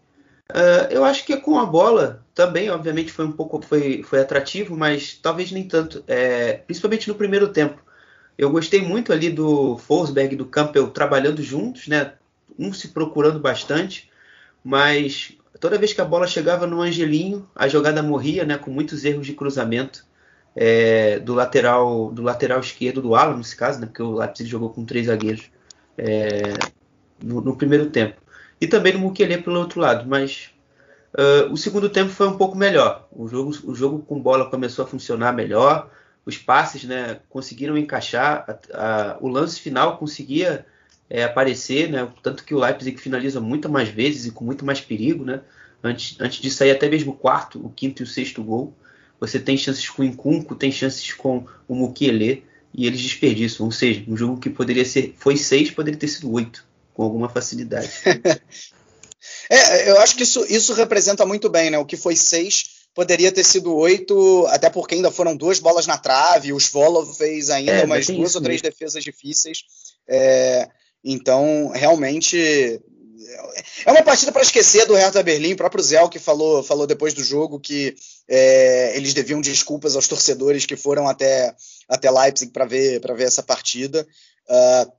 Uh, 0.51 0.91
eu 0.91 1.05
acho 1.05 1.25
que 1.25 1.37
com 1.37 1.59
a 1.59 1.67
bola 1.67 2.25
também, 2.35 2.71
obviamente, 2.71 3.13
foi 3.13 3.27
um 3.27 3.33
pouco 3.33 3.61
foi, 3.61 4.03
foi 4.03 4.21
atrativo, 4.21 4.77
mas 4.77 5.15
talvez 5.15 5.53
nem 5.53 5.69
tanto, 5.69 6.03
é, 6.09 6.55
principalmente 6.55 7.09
no 7.09 7.15
primeiro 7.15 7.49
tempo. 7.49 7.83
Eu 8.37 8.51
gostei 8.51 8.81
muito 8.81 9.13
ali 9.13 9.31
do 9.31 9.77
Forsberg 9.79 10.35
e 10.35 10.39
do 10.39 10.47
Campbell 10.47 10.91
trabalhando 10.91 11.43
juntos, 11.43 11.87
né? 11.89 12.15
Um 12.59 12.73
se 12.73 12.89
procurando 12.89 13.39
bastante, 13.39 14.11
mas 14.65 15.37
toda 15.61 15.79
vez 15.79 15.93
que 15.93 16.01
a 16.01 16.05
bola 16.05 16.27
chegava 16.27 16.67
no 16.67 16.81
Angelinho, 16.81 17.49
a 17.55 17.69
jogada 17.69 18.03
morria, 18.03 18.45
né? 18.45 18.57
Com 18.57 18.71
muitos 18.71 19.05
erros 19.05 19.27
de 19.27 19.35
cruzamento 19.35 20.08
é, 20.55 21.19
do 21.19 21.35
lateral 21.35 22.11
do 22.11 22.23
lateral 22.23 22.61
esquerdo 22.61 23.01
do 23.01 23.15
Alan, 23.15 23.37
nesse 23.37 23.57
caso, 23.57 23.81
né? 23.81 23.87
Porque 23.87 24.03
o 24.03 24.15
Leipzig 24.15 24.49
jogou 24.49 24.71
com 24.71 24.85
três 24.85 25.07
zagueiros 25.07 25.51
é, 25.97 26.55
no, 27.23 27.41
no, 27.41 27.57
primeiro 27.57 27.91
tempo. 27.91 28.21
E 28.61 28.67
também 28.67 28.93
no 28.93 28.99
Mukele 29.01 29.39
pelo 29.39 29.61
outro 29.61 29.81
lado, 29.81 30.09
mas 30.09 30.51
uh, 31.15 31.53
o 31.53 31.57
segundo 31.57 31.89
tempo 31.89 32.11
foi 32.11 32.27
um 32.27 32.37
pouco 32.37 32.57
melhor. 32.57 33.07
O 33.13 33.29
jogo, 33.29 33.53
o 33.65 33.75
jogo 33.75 34.01
com 34.01 34.21
bola 34.21 34.51
começou 34.51 34.85
a 34.85 34.89
funcionar 34.89 35.33
melhor 35.33 35.91
os 36.29 36.37
passes 36.37 36.85
né, 36.85 37.21
conseguiram 37.31 37.79
encaixar, 37.79 38.45
a, 38.71 39.13
a, 39.13 39.19
o 39.19 39.29
lance 39.29 39.59
final 39.59 39.97
conseguia 39.97 40.67
é, 41.09 41.25
aparecer, 41.25 41.89
né, 41.89 42.07
tanto 42.23 42.45
que 42.45 42.55
o 42.55 42.59
Leipzig 42.59 42.99
finaliza 42.99 43.41
muito 43.41 43.67
mais 43.67 43.89
vezes 43.89 44.27
e 44.27 44.31
com 44.31 44.45
muito 44.45 44.63
mais 44.63 44.79
perigo, 44.79 45.25
né, 45.25 45.41
antes, 45.83 46.21
antes 46.21 46.39
de 46.43 46.51
sair 46.51 46.73
até 46.73 46.87
mesmo 46.87 47.13
o 47.13 47.17
quarto, 47.17 47.65
o 47.65 47.71
quinto 47.71 48.03
e 48.03 48.05
o 48.05 48.07
sexto 48.07 48.45
gol. 48.45 48.75
Você 49.21 49.39
tem 49.39 49.57
chances 49.57 49.89
com 49.89 50.03
o 50.03 50.05
Incunco, 50.05 50.55
tem 50.55 50.71
chances 50.71 51.13
com 51.13 51.45
o 51.67 51.75
Mukiele 51.75 52.45
e 52.73 52.87
eles 52.87 53.01
desperdiçam. 53.01 53.67
Ou 53.67 53.73
seja, 53.73 54.05
um 54.09 54.17
jogo 54.17 54.39
que 54.39 54.51
poderia 54.51 54.85
ser 54.85 55.15
foi 55.19 55.37
seis, 55.37 55.71
poderia 55.71 55.99
ter 55.99 56.09
sido 56.09 56.33
oito, 56.33 56.65
com 56.95 57.03
alguma 57.03 57.29
facilidade. 57.29 57.91
é, 59.51 59.91
eu 59.91 59.99
acho 60.01 60.17
que 60.17 60.23
isso, 60.23 60.45
isso 60.49 60.73
representa 60.75 61.27
muito 61.27 61.49
bem, 61.49 61.71
né? 61.71 61.79
O 61.79 61.87
que 61.87 61.97
foi 61.97 62.15
seis 62.17 62.79
poderia 62.95 63.31
ter 63.31 63.45
sido 63.45 63.77
oito, 63.77 64.45
até 64.49 64.69
porque 64.69 64.97
ainda 64.97 65.09
foram 65.09 65.37
duas 65.37 65.61
bolas 65.61 65.87
na 65.87 65.97
trave, 65.97 66.53
o 66.53 66.59
Svolov 66.59 67.17
fez 67.17 67.49
ainda 67.49 67.71
é, 67.71 67.85
umas 67.85 68.09
duas 68.09 68.35
ou 68.35 68.43
três 68.43 68.61
defesas 68.61 69.05
difíceis. 69.05 69.59
É, 70.09 70.69
então, 71.05 71.71
realmente. 71.73 72.81
É 73.85 73.91
uma 73.91 74.03
partida 74.03 74.33
para 74.33 74.43
esquecer 74.43 74.87
do 74.87 74.95
Hertha 74.95 75.23
Berlim. 75.23 75.53
O 75.53 75.57
próprio 75.57 75.83
Zé 75.83 76.07
que 76.09 76.19
falou, 76.19 76.63
falou 76.63 76.87
depois 76.87 77.15
do 77.15 77.23
jogo 77.23 77.61
que 77.61 77.95
é, 78.29 78.97
eles 78.97 79.15
deviam 79.15 79.41
desculpas 79.41 79.97
aos 79.97 80.09
torcedores 80.09 80.67
que 80.67 80.77
foram 80.77 81.09
até, 81.09 81.55
até 81.89 82.11
Leipzig 82.11 82.53
para 82.53 82.65
ver, 82.65 83.01
ver 83.01 83.25
essa 83.25 83.43
partida. 83.43 84.07
Uh, 84.49 84.99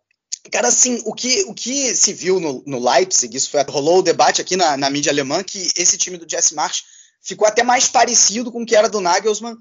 Cara, 0.51 0.69
assim, 0.69 1.01
o 1.05 1.13
que, 1.13 1.43
o 1.43 1.53
que 1.53 1.93
se 1.95 2.13
viu 2.13 2.39
no, 2.39 2.63
no 2.65 2.79
Leipzig, 2.79 3.35
isso 3.35 3.49
foi, 3.49 3.61
rolou 3.63 3.99
o 3.99 4.01
debate 4.01 4.41
aqui 4.41 4.55
na, 4.55 4.77
na 4.77 4.89
mídia 4.89 5.11
alemã, 5.11 5.43
que 5.43 5.69
esse 5.75 5.97
time 5.97 6.17
do 6.17 6.29
Jesse 6.29 6.55
March 6.55 6.83
ficou 7.21 7.47
até 7.47 7.61
mais 7.61 7.87
parecido 7.87 8.51
com 8.51 8.63
o 8.63 8.65
que 8.65 8.75
era 8.75 8.89
do 8.89 9.01
Nagelsmann. 9.01 9.57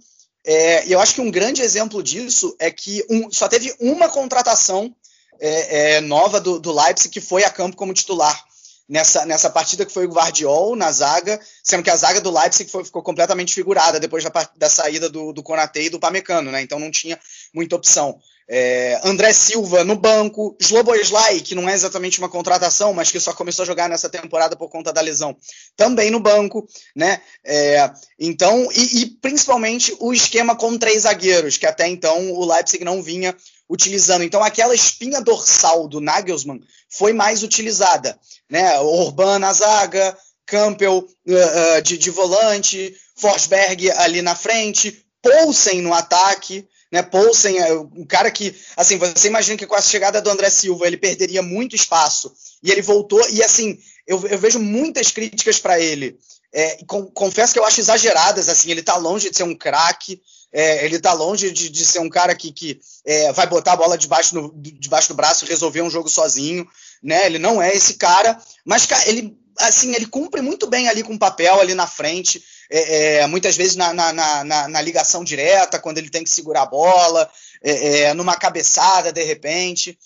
É, 0.47 0.87
e 0.87 0.93
eu 0.93 1.01
acho 1.01 1.15
que 1.15 1.21
um 1.21 1.31
grande 1.31 1.61
exemplo 1.61 2.03
disso 2.03 2.57
é 2.59 2.71
que 2.71 3.05
um, 3.11 3.31
só 3.31 3.49
teve 3.49 3.75
uma 3.81 4.09
contratação 4.09 4.95
é, 5.41 5.97
é, 5.97 6.01
nova 6.01 6.41
do, 6.41 6.59
do, 6.59 6.73
Leipzig 6.73 7.11
que 7.11 7.21
foi 7.21 7.45
a 7.45 7.51
campo 7.51 7.77
como 7.77 7.93
titular 7.93 8.45
nessa, 8.89 9.27
nessa 9.27 9.51
partida, 9.51 9.85
que 9.85 9.93
foi 9.93 10.07
o 10.07 10.13
Guardiol 10.13 10.75
na 10.75 10.91
zaga, 10.91 11.39
sendo 11.63 11.83
que 11.83 11.91
a 11.91 11.97
zaga 11.97 12.21
do 12.21 12.31
Leipzig 12.31 12.71
foi, 12.71 12.85
ficou 12.85 13.03
completamente 13.03 13.55
figurada 13.55 14.01
depois 14.01 14.25
da, 14.25 14.51
da 14.57 14.71
saída 14.71 15.09
do, 15.09 15.33
do 15.33 15.43
Konate 15.43 15.81
e 15.81 15.91
do 15.91 16.01
Pamecano, 16.01 16.51
né? 16.51 16.63
então 16.63 16.79
não 16.79 16.91
tinha 16.91 17.19
muita 17.53 17.77
opção. 17.77 18.19
É, 18.51 18.99
André 19.05 19.31
Silva 19.35 19.85
no 19.85 19.95
banco, 19.95 20.57
Sloboslai, 20.59 21.41
que 21.41 21.55
não 21.55 21.69
é 21.69 21.75
exatamente 21.75 22.19
uma 22.19 22.31
contratação, 22.31 22.95
mas 22.95 23.11
que 23.11 23.21
só 23.21 23.35
começou 23.35 23.63
a 23.63 23.67
jogar 23.67 23.91
nessa 23.91 24.09
temporada 24.09 24.57
por 24.57 24.71
conta 24.71 24.91
da 24.91 25.03
lesão, 25.03 25.37
também 25.77 26.11
no 26.11 26.19
banco, 26.19 26.67
né? 26.97 27.21
É, 27.45 27.91
então, 28.19 28.67
e, 28.73 29.03
e, 29.03 29.07
principalmente 29.07 29.95
o 30.01 30.15
esquema 30.15 30.57
com 30.57 30.79
três 30.79 31.03
zagueiros, 31.03 31.59
que 31.59 31.67
até 31.67 31.87
então 31.89 32.33
o 32.33 32.47
Leipzig 32.47 32.83
não 32.83 33.03
vinha 33.03 33.37
utilizando. 33.69 34.23
Então, 34.23 34.43
aquela 34.43 34.75
espinha 34.75 35.21
dorsal 35.21 35.89
do 35.89 36.01
Nagelsmann 36.01 36.61
foi 36.91 37.13
mais 37.13 37.43
utilizada, 37.43 38.19
né? 38.51 38.79
Orban 38.81 39.39
na 39.39 39.53
zaga, 39.53 40.17
Campbell 40.47 40.99
uh, 40.99 41.79
uh, 41.79 41.83
de, 41.83 41.99
de 41.99 42.11
volante, 42.11 42.97
Forsberg 43.17 43.91
ali 43.93 44.23
na 44.23 44.35
frente, 44.35 45.05
Poulsen 45.23 45.83
no 45.83 45.93
ataque 45.93 46.67
né? 46.91 47.03
Poulsen 47.03 47.59
é 47.59 47.73
um 47.75 48.05
cara 48.07 48.31
que, 48.31 48.55
assim, 48.77 48.97
você 48.97 49.29
imagina 49.29 49.59
que 49.59 49.67
com 49.67 49.75
a 49.75 49.81
chegada 49.81 50.21
do 50.23 50.31
André 50.31 50.49
Silva 50.51 50.87
ele 50.87 50.97
perderia 50.97 51.43
muito 51.43 51.77
espaço 51.77 52.33
e 52.63 52.71
ele 52.71 52.83
voltou 52.83 53.23
e 53.31 53.43
assim 53.43 53.79
eu, 54.07 54.27
eu 54.27 54.39
vejo 54.39 54.59
muitas 54.59 55.11
críticas 55.11 55.59
para 55.59 55.79
ele. 55.79 56.19
É, 56.51 56.83
com, 56.87 57.05
confesso 57.09 57.53
que 57.53 57.59
eu 57.59 57.65
acho 57.65 57.79
exageradas, 57.79 58.49
assim, 58.49 58.71
ele 58.71 58.81
está 58.81 58.97
longe 58.97 59.29
de 59.29 59.37
ser 59.37 59.43
um 59.43 59.55
craque, 59.55 60.23
é, 60.53 60.85
ele 60.85 60.97
está 60.97 61.13
longe 61.13 61.51
de, 61.51 61.69
de, 61.69 61.85
ser 61.85 62.01
um 62.01 62.09
cara 62.09 62.35
que, 62.35 62.53
que 62.53 62.81
é, 63.05 63.33
vai 63.33 63.47
botar 63.47 63.73
a 63.73 63.77
bola 63.77 63.99
debaixo, 63.99 64.35
no, 64.35 64.53
debaixo 64.57 65.09
do 65.09 65.15
braço 65.15 65.45
e 65.45 65.49
resolver 65.49 65.83
um 65.83 65.91
jogo 65.91 66.09
sozinho, 66.09 66.67
né? 67.03 67.27
Ele 67.27 67.39
não 67.39 67.61
é 67.61 67.75
esse 67.75 67.95
cara, 67.95 68.39
mas 68.65 68.89
ele 69.07 69.37
assim, 69.59 69.93
ele 69.95 70.07
cumpre 70.07 70.41
muito 70.41 70.69
bem 70.69 70.89
ali 70.89 71.03
com 71.03 71.15
o 71.15 71.19
papel 71.19 71.61
ali 71.61 71.75
na 71.75 71.87
frente 71.87 72.41
é, 72.71 73.21
é, 73.21 73.27
muitas 73.27 73.57
vezes 73.57 73.77
na, 73.77 73.93
na, 73.93 74.13
na, 74.13 74.69
na, 74.69 74.81
ligação 74.81 75.25
direta, 75.25 75.79
quando 75.79 75.99
ele 75.99 76.11
tem 76.11 76.23
que 76.23 76.31
segurar 76.31 76.63
a 76.63 76.67
bola, 76.67 77.31
é, 77.63 78.01
é 78.01 78.15
numa 78.15 78.37
cabeçada 78.37 79.11
de 79.11 79.23
repente. 79.23 79.99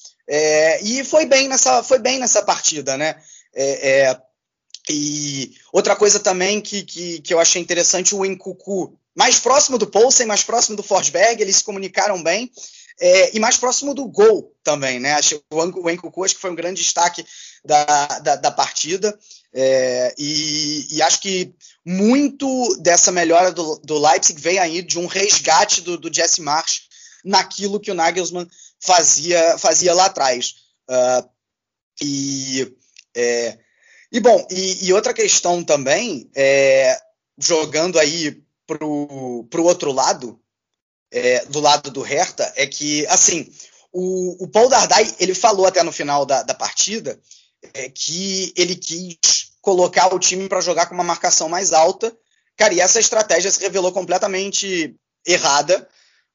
E 0.82 1.04
foi 1.04 1.26
bem 1.26 1.48
nessa, 1.48 1.82
foi 1.82 1.98
bem 1.98 2.18
nessa 2.18 2.42
partida, 2.42 2.96
né? 2.96 3.16
E 4.90 5.54
outra 5.72 5.94
coisa 5.94 6.18
também 6.18 6.60
que, 6.60 6.82
que, 6.82 7.20
que 7.20 7.32
eu 7.32 7.38
achei 7.38 7.62
interessante, 7.62 8.14
o 8.14 8.24
Encucu, 8.24 8.98
mais 9.14 9.38
próximo 9.38 9.78
do 9.78 9.86
Poulsen, 9.86 10.26
mais 10.26 10.42
próximo 10.42 10.76
do 10.76 10.82
Forsberg, 10.82 11.40
eles 11.40 11.56
se 11.56 11.64
comunicaram 11.64 12.22
bem. 12.22 12.50
É, 13.00 13.34
e 13.34 13.40
mais 13.40 13.56
próximo 13.56 13.94
do 13.94 14.06
gol 14.06 14.54
também, 14.62 15.00
né? 15.00 15.16
O 15.50 15.90
Encucu 15.90 16.24
acho 16.24 16.34
que 16.34 16.40
foi 16.40 16.50
um 16.50 16.54
grande 16.54 16.82
destaque 16.82 17.24
da, 17.64 18.06
da, 18.20 18.36
da 18.36 18.50
partida. 18.50 19.18
É, 19.52 20.14
e, 20.18 20.96
e, 20.96 21.02
acho 21.02 21.20
que 21.20 21.54
muito 21.84 22.76
dessa 22.80 23.10
melhora 23.10 23.50
do, 23.50 23.78
do, 23.84 23.98
Leipzig 23.98 24.40
veio 24.40 24.62
aí 24.62 24.82
de 24.82 24.98
um 24.98 25.06
resgate 25.06 25.80
do, 25.80 25.98
do 25.98 26.14
Jesse 26.14 26.40
Marsch 26.40 26.82
naquilo 27.24 27.80
que 27.80 27.90
o 27.90 27.94
Nagelsmann 27.94 28.48
fazia, 28.80 29.58
fazia 29.58 29.94
lá 29.94 30.06
atrás. 30.06 30.54
Uh, 30.88 31.28
e, 32.02 32.76
é, 33.14 33.58
e 34.12 34.20
bom, 34.20 34.46
e, 34.50 34.86
e, 34.86 34.92
outra 34.92 35.14
questão 35.14 35.64
também, 35.64 36.30
é, 36.36 36.96
jogando 37.38 37.98
aí 37.98 38.42
para 38.66 38.84
o 38.84 39.64
outro 39.64 39.90
lado, 39.90 40.38
é, 41.10 41.44
do 41.46 41.60
lado 41.60 41.90
do 41.90 42.02
Hertha, 42.02 42.52
é 42.56 42.66
que, 42.66 43.06
assim, 43.06 43.50
o, 43.92 44.44
o 44.44 44.48
Paul 44.48 44.68
Dardai, 44.68 45.14
ele 45.18 45.34
falou 45.34 45.66
até 45.66 45.82
no 45.82 45.92
final 45.92 46.24
da, 46.24 46.42
da 46.42 46.54
partida 46.54 47.18
é, 47.74 47.88
que 47.88 48.52
ele 48.56 48.76
quis 48.76 49.52
colocar 49.60 50.12
o 50.14 50.18
time 50.18 50.48
para 50.48 50.60
jogar 50.60 50.86
com 50.86 50.94
uma 50.94 51.04
marcação 51.04 51.48
mais 51.48 51.72
alta. 51.72 52.14
Cara, 52.56 52.74
e 52.74 52.80
essa 52.80 53.00
estratégia 53.00 53.50
se 53.50 53.60
revelou 53.60 53.92
completamente 53.92 54.94
errada, 55.26 55.88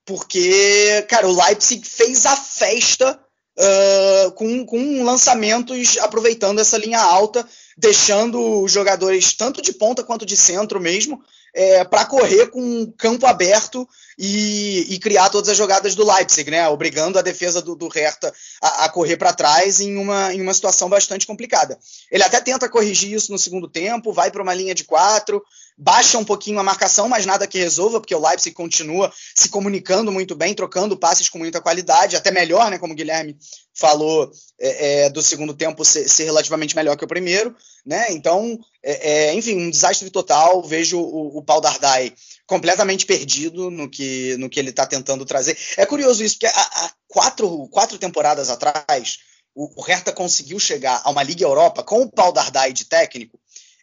porque, 0.05 1.05
cara, 1.09 1.27
o 1.27 1.35
Leipzig 1.35 1.85
fez 1.87 2.25
a 2.25 2.35
festa 2.35 3.19
uh, 3.57 4.31
com, 4.31 4.65
com 4.65 5.03
lançamentos 5.03 5.97
aproveitando 5.97 6.59
essa 6.59 6.77
linha 6.77 6.99
alta, 6.99 7.47
deixando 7.77 8.61
os 8.61 8.71
jogadores 8.71 9.33
tanto 9.33 9.61
de 9.61 9.71
ponta 9.71 10.03
quanto 10.03 10.25
de 10.25 10.35
centro 10.35 10.79
mesmo 10.79 11.23
é, 11.57 11.83
para 11.83 12.05
correr 12.05 12.51
com 12.51 12.83
o 12.83 12.91
campo 12.91 13.25
aberto 13.25 13.89
e, 14.15 14.93
e, 14.93 14.99
criar 14.99 15.27
todas 15.31 15.49
as 15.49 15.57
jogadas 15.57 15.95
do 15.95 16.05
Leipzig, 16.05 16.51
né? 16.51 16.67
Obrigando 16.69 17.17
a 17.17 17.23
defesa 17.23 17.63
do, 17.63 17.75
do 17.75 17.87
Hertha 17.87 18.31
a, 18.61 18.85
a 18.85 18.89
correr 18.89 19.17
para 19.17 19.33
trás 19.33 19.79
em 19.79 19.97
uma, 19.97 20.31
em 20.31 20.39
uma 20.39 20.53
situação 20.53 20.87
bastante 20.87 21.25
complicada. 21.25 21.79
Ele 22.11 22.21
até 22.21 22.39
tenta 22.41 22.69
corrigir 22.69 23.11
isso 23.11 23.31
no 23.31 23.39
segundo 23.39 23.67
tempo, 23.67 24.13
vai 24.13 24.29
para 24.29 24.43
uma 24.43 24.53
linha 24.53 24.75
de 24.75 24.83
quatro, 24.83 25.43
baixa 25.75 26.19
um 26.19 26.25
pouquinho 26.25 26.59
a 26.59 26.63
marcação, 26.63 27.09
mas 27.09 27.25
nada 27.25 27.47
que 27.47 27.57
resolva, 27.57 27.99
porque 27.99 28.13
o 28.13 28.21
Leipzig 28.23 28.55
continua 28.55 29.11
se 29.35 29.49
comunicando 29.49 30.11
muito 30.11 30.35
bem, 30.35 30.53
trocando 30.53 30.95
passes 30.95 31.27
com 31.27 31.39
muita 31.39 31.59
qualidade, 31.59 32.15
até 32.15 32.29
melhor, 32.29 32.69
né? 32.69 32.77
Como 32.77 32.93
o 32.93 32.95
Guilherme 32.95 33.35
falou 33.73 34.31
é, 34.59 35.05
é, 35.05 35.09
do 35.09 35.21
segundo 35.21 35.53
tempo 35.53 35.85
ser, 35.85 36.09
ser, 36.09 36.25
relativamente 36.25 36.75
melhor 36.75 36.97
que 36.97 37.05
o 37.05 37.07
primeiro, 37.07 37.55
né? 37.87 38.11
Então, 38.11 38.59
é, 38.83 39.29
é 39.29 39.33
enfim, 39.33 39.55
um 39.55 39.69
desastre 39.69 40.09
total. 40.09 40.61
Vejo 40.61 40.99
o, 40.99 41.37
o 41.37 41.41
Paul 41.41 41.61
Dardai 41.61 42.13
completamente 42.45 43.05
perdido 43.05 43.71
no 43.71 43.89
que, 43.89 44.35
no 44.37 44.49
que 44.49 44.59
ele 44.59 44.71
está 44.71 44.85
tentando 44.85 45.25
trazer. 45.25 45.57
É 45.77 45.85
curioso 45.85 46.21
isso, 46.21 46.35
porque 46.35 46.47
há, 46.47 46.91
quatro, 47.07 47.67
quatro 47.69 47.97
temporadas 47.97 48.49
atrás, 48.49 49.19
o, 49.55 49.79
o 49.79 49.83
Hertha 49.83 50.11
conseguiu 50.11 50.59
chegar 50.59 51.01
a 51.03 51.09
uma 51.09 51.23
Liga 51.23 51.43
Europa 51.43 51.81
com 51.81 52.01
o 52.01 52.11
Paul 52.11 52.33
Dardai 52.33 52.73
de 52.73 52.83
técnico 52.83 53.39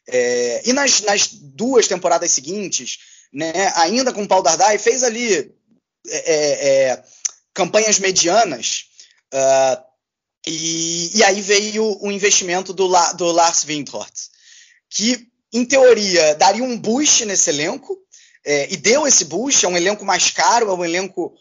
é, 0.07 0.63
e 0.67 0.73
nas, 0.75 1.01
nas, 1.01 1.29
duas 1.33 1.89
temporadas 1.89 2.31
seguintes, 2.31 2.99
né, 3.33 3.73
ainda 3.77 4.13
com 4.13 4.23
o 4.23 4.29
Paul 4.29 4.43
Dardai, 4.43 4.79
fez 4.79 5.03
ali 5.03 5.51
é, 6.07 6.33
é, 6.35 6.89
é 6.91 7.05
campanhas 7.55 7.99
medianas. 7.99 8.85
Uh, 9.33 9.94
e, 10.47 11.19
e, 11.19 11.25
aí 11.25 11.41
veio 11.41 11.99
o 12.01 12.11
investimento 12.11 12.73
do, 12.73 12.89
do 13.17 13.33
Lars 13.33 13.65
Windhorst, 13.65 14.29
que, 14.91 15.27
em 15.53 15.65
teoria, 15.65 16.35
daria 16.35 16.63
um 16.63 16.79
boost 16.79 17.25
nesse 17.25 17.51
elenco, 17.51 17.99
é, 18.45 18.73
e 18.73 18.77
deu 18.77 19.07
esse 19.07 19.25
boost. 19.25 19.65
É 19.65 19.69
um 19.69 19.77
elenco 19.77 20.05
mais 20.05 20.31
caro, 20.31 20.71
é 20.71 20.75
um 20.75 20.85
elenco, 20.85 21.35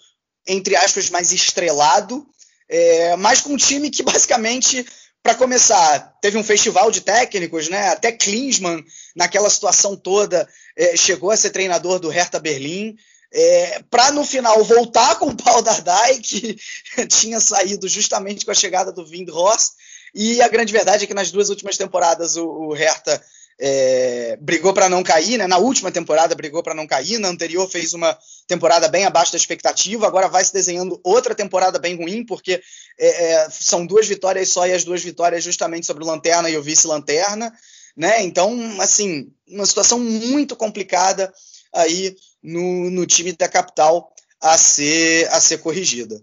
entre 0.47 0.75
aspas, 0.75 1.09
mais 1.09 1.31
estrelado, 1.31 2.25
é, 2.69 3.15
mas 3.17 3.41
com 3.41 3.53
um 3.53 3.57
time 3.57 3.89
que 3.89 4.03
basicamente 4.03 4.85
para 5.23 5.35
começar, 5.35 6.17
teve 6.21 6.37
um 6.37 6.43
festival 6.43 6.91
de 6.91 6.99
técnicos, 6.99 7.69
né? 7.69 7.87
Até 7.89 8.11
Klinsmann, 8.11 8.83
naquela 9.15 9.49
situação 9.49 9.95
toda, 9.95 10.45
é, 10.75 10.97
chegou 10.97 11.31
a 11.31 11.37
ser 11.37 11.51
treinador 11.51 11.97
do 11.97 12.09
Hertha 12.09 12.41
Berlim. 12.41 12.97
É, 13.35 13.81
para 13.89 14.11
no 14.11 14.23
final 14.23 14.63
voltar 14.63 15.17
com 15.17 15.27
o 15.27 15.35
Paul 15.35 15.63
Dardai, 15.63 16.19
que 16.19 16.55
tinha 17.09 17.39
saído 17.39 17.87
justamente 17.87 18.45
com 18.45 18.51
a 18.51 18.55
chegada 18.55 18.91
do 18.91 19.03
Windhorst. 19.03 19.71
E 20.13 20.39
a 20.41 20.47
grande 20.47 20.71
verdade 20.71 21.05
é 21.05 21.07
que 21.07 21.13
nas 21.15 21.31
duas 21.31 21.49
últimas 21.49 21.75
temporadas 21.75 22.35
o, 22.35 22.45
o 22.45 22.73
Hertha 22.73 23.19
é, 23.59 24.37
brigou 24.39 24.73
para 24.73 24.89
não 24.89 25.03
cair, 25.03 25.37
né? 25.37 25.47
Na 25.47 25.57
última 25.57 25.91
temporada 25.91 26.35
brigou 26.35 26.61
para 26.61 26.73
não 26.73 26.87
cair, 26.87 27.19
na 27.19 27.27
anterior 27.27 27.67
fez 27.67 27.93
uma 27.93 28.17
temporada 28.47 28.87
bem 28.87 29.05
abaixo 29.05 29.31
da 29.31 29.37
expectativa, 29.37 30.05
agora 30.05 30.27
vai 30.27 30.43
se 30.43 30.53
desenhando 30.53 30.99
outra 31.03 31.33
temporada 31.33 31.79
bem 31.79 31.95
ruim, 31.95 32.25
porque 32.25 32.61
é, 32.99 33.33
é, 33.33 33.47
são 33.49 33.85
duas 33.85 34.07
vitórias 34.07 34.49
só 34.49 34.67
e 34.67 34.73
as 34.73 34.83
duas 34.83 35.03
vitórias 35.03 35.43
justamente 35.43 35.85
sobre 35.85 36.03
o 36.03 36.07
Lanterna 36.07 36.49
e 36.49 36.57
o 36.57 36.63
Vice-Lanterna, 36.63 37.53
né? 37.95 38.21
Então, 38.23 38.55
assim, 38.79 39.31
uma 39.47 39.65
situação 39.65 39.99
muito 39.99 40.55
complicada 40.55 41.33
aí 41.71 42.15
no, 42.43 42.89
no 42.89 43.05
time 43.05 43.31
da 43.33 43.47
capital 43.47 44.13
a 44.41 44.57
ser, 44.57 45.27
a 45.29 45.39
ser 45.39 45.59
corrigida. 45.59 46.21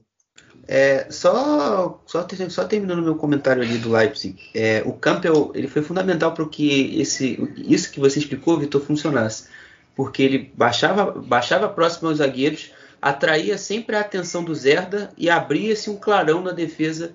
É, 0.69 1.07
só, 1.11 2.01
só, 2.07 2.27
só 2.49 2.65
terminando 2.65 3.03
meu 3.03 3.17
comentário 3.17 3.63
ali 3.63 3.79
do 3.79 3.91
Leipzig, 3.91 4.39
é, 4.55 4.83
o 4.87 4.93
Campbell 4.93 5.51
ele 5.55 5.67
foi 5.67 5.83
fundamental 5.83 6.33
para 6.33 6.47
que 6.47 7.01
esse, 7.01 7.39
isso 7.57 7.91
que 7.91 7.99
você 7.99 8.19
explicou, 8.19 8.59
Vitor, 8.59 8.81
funcionasse. 8.81 9.49
Porque 9.97 10.23
ele 10.23 10.53
baixava, 10.55 11.11
baixava 11.11 11.69
próximo 11.69 12.09
aos 12.09 12.19
zagueiros, 12.19 12.71
atraía 13.03 13.59
sempre 13.59 13.97
a 13.97 14.01
atenção 14.01 14.45
do 14.45 14.55
Zerda 14.55 15.11
e 15.17 15.29
abria-se 15.29 15.91
um 15.91 15.97
clarão 15.97 16.41
na 16.41 16.53
defesa 16.53 17.15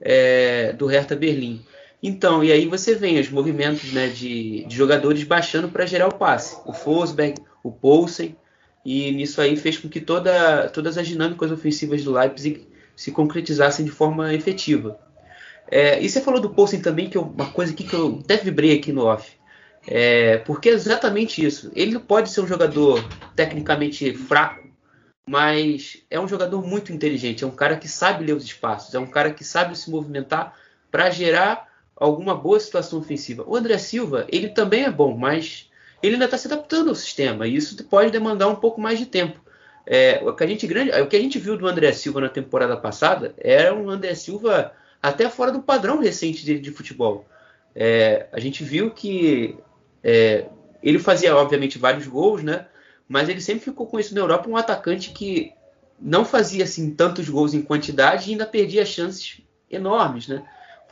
é, 0.00 0.72
do 0.72 0.86
Hertha 0.86 1.16
Berlim. 1.16 1.64
Então, 2.02 2.42
e 2.42 2.52
aí 2.52 2.66
você 2.66 2.94
vem 2.94 3.18
os 3.18 3.30
movimentos 3.30 3.92
né, 3.92 4.08
de, 4.08 4.64
de 4.64 4.76
jogadores 4.76 5.22
baixando 5.24 5.68
para 5.68 5.86
gerar 5.86 6.08
o 6.08 6.14
passe. 6.14 6.56
O 6.64 6.72
Forsberg, 6.72 7.40
o 7.62 7.70
Poulsen, 7.70 8.36
e 8.84 9.12
nisso 9.12 9.40
aí 9.40 9.56
fez 9.56 9.78
com 9.78 9.88
que 9.88 10.00
toda, 10.00 10.68
todas 10.68 10.98
as 10.98 11.06
dinâmicas 11.06 11.50
ofensivas 11.52 12.02
do 12.02 12.12
Leipzig 12.12 12.66
se 12.96 13.10
concretizassem 13.10 13.84
de 13.84 13.90
forma 13.90 14.34
efetiva. 14.34 14.98
É, 15.70 16.02
e 16.02 16.08
você 16.08 16.20
falou 16.20 16.40
do 16.40 16.50
Poulsen 16.50 16.82
também, 16.82 17.08
que 17.08 17.16
é 17.16 17.20
uma 17.20 17.50
coisa 17.50 17.72
que 17.72 17.90
eu 17.92 18.20
até 18.22 18.36
vibrei 18.36 18.76
aqui 18.76 18.92
no 18.92 19.04
off. 19.04 19.32
É, 19.86 20.38
porque 20.38 20.68
é 20.68 20.72
exatamente 20.72 21.44
isso. 21.44 21.70
Ele 21.74 21.98
pode 21.98 22.30
ser 22.30 22.40
um 22.40 22.46
jogador 22.46 23.02
tecnicamente 23.34 24.12
fraco, 24.14 24.68
mas 25.26 26.02
é 26.10 26.20
um 26.20 26.28
jogador 26.28 26.66
muito 26.66 26.92
inteligente. 26.92 27.44
É 27.44 27.46
um 27.46 27.52
cara 27.52 27.76
que 27.76 27.88
sabe 27.88 28.24
ler 28.24 28.36
os 28.36 28.44
espaços, 28.44 28.94
é 28.94 28.98
um 28.98 29.06
cara 29.06 29.32
que 29.32 29.44
sabe 29.44 29.76
se 29.76 29.90
movimentar 29.90 30.54
para 30.90 31.10
gerar 31.10 31.68
alguma 31.96 32.34
boa 32.34 32.60
situação 32.60 32.98
ofensiva. 32.98 33.44
O 33.46 33.56
André 33.56 33.78
Silva, 33.78 34.26
ele 34.28 34.48
também 34.48 34.84
é 34.84 34.90
bom, 34.90 35.16
mas 35.16 35.70
ele 36.02 36.14
ainda 36.14 36.24
está 36.24 36.36
se 36.36 36.46
adaptando 36.46 36.88
ao 36.88 36.94
sistema 36.94 37.46
e 37.46 37.56
isso 37.56 37.82
pode 37.84 38.10
demandar 38.10 38.48
um 38.48 38.56
pouco 38.56 38.80
mais 38.80 38.98
de 38.98 39.06
tempo. 39.06 39.40
É, 39.84 40.20
o, 40.22 40.32
que 40.34 40.44
a 40.44 40.46
gente 40.46 40.66
o 40.66 41.06
que 41.06 41.16
a 41.16 41.20
gente 41.20 41.38
viu 41.38 41.56
do 41.56 41.66
André 41.66 41.92
Silva 41.92 42.20
na 42.20 42.28
temporada 42.28 42.76
passada 42.76 43.34
era 43.38 43.74
um 43.74 43.90
André 43.90 44.14
Silva 44.14 44.72
até 45.02 45.28
fora 45.28 45.50
do 45.50 45.62
padrão 45.62 46.00
recente 46.00 46.58
de 46.58 46.70
futebol. 46.70 47.26
É, 47.74 48.26
a 48.32 48.38
gente 48.38 48.62
viu 48.62 48.90
que 48.90 49.56
é, 50.02 50.46
ele 50.82 50.98
fazia, 50.98 51.34
obviamente, 51.36 51.78
vários 51.78 52.06
gols, 52.06 52.42
né? 52.42 52.66
Mas 53.08 53.28
ele 53.28 53.40
sempre 53.40 53.64
ficou 53.64 53.86
com 53.86 53.98
isso 53.98 54.14
na 54.14 54.20
Europa, 54.20 54.48
um 54.48 54.56
atacante 54.56 55.10
que 55.10 55.52
não 56.00 56.24
fazia 56.24 56.64
assim 56.64 56.90
tantos 56.90 57.28
gols 57.28 57.54
em 57.54 57.62
quantidade 57.62 58.28
e 58.28 58.32
ainda 58.32 58.46
perdia 58.46 58.84
chances 58.84 59.40
enormes, 59.70 60.28
né? 60.28 60.42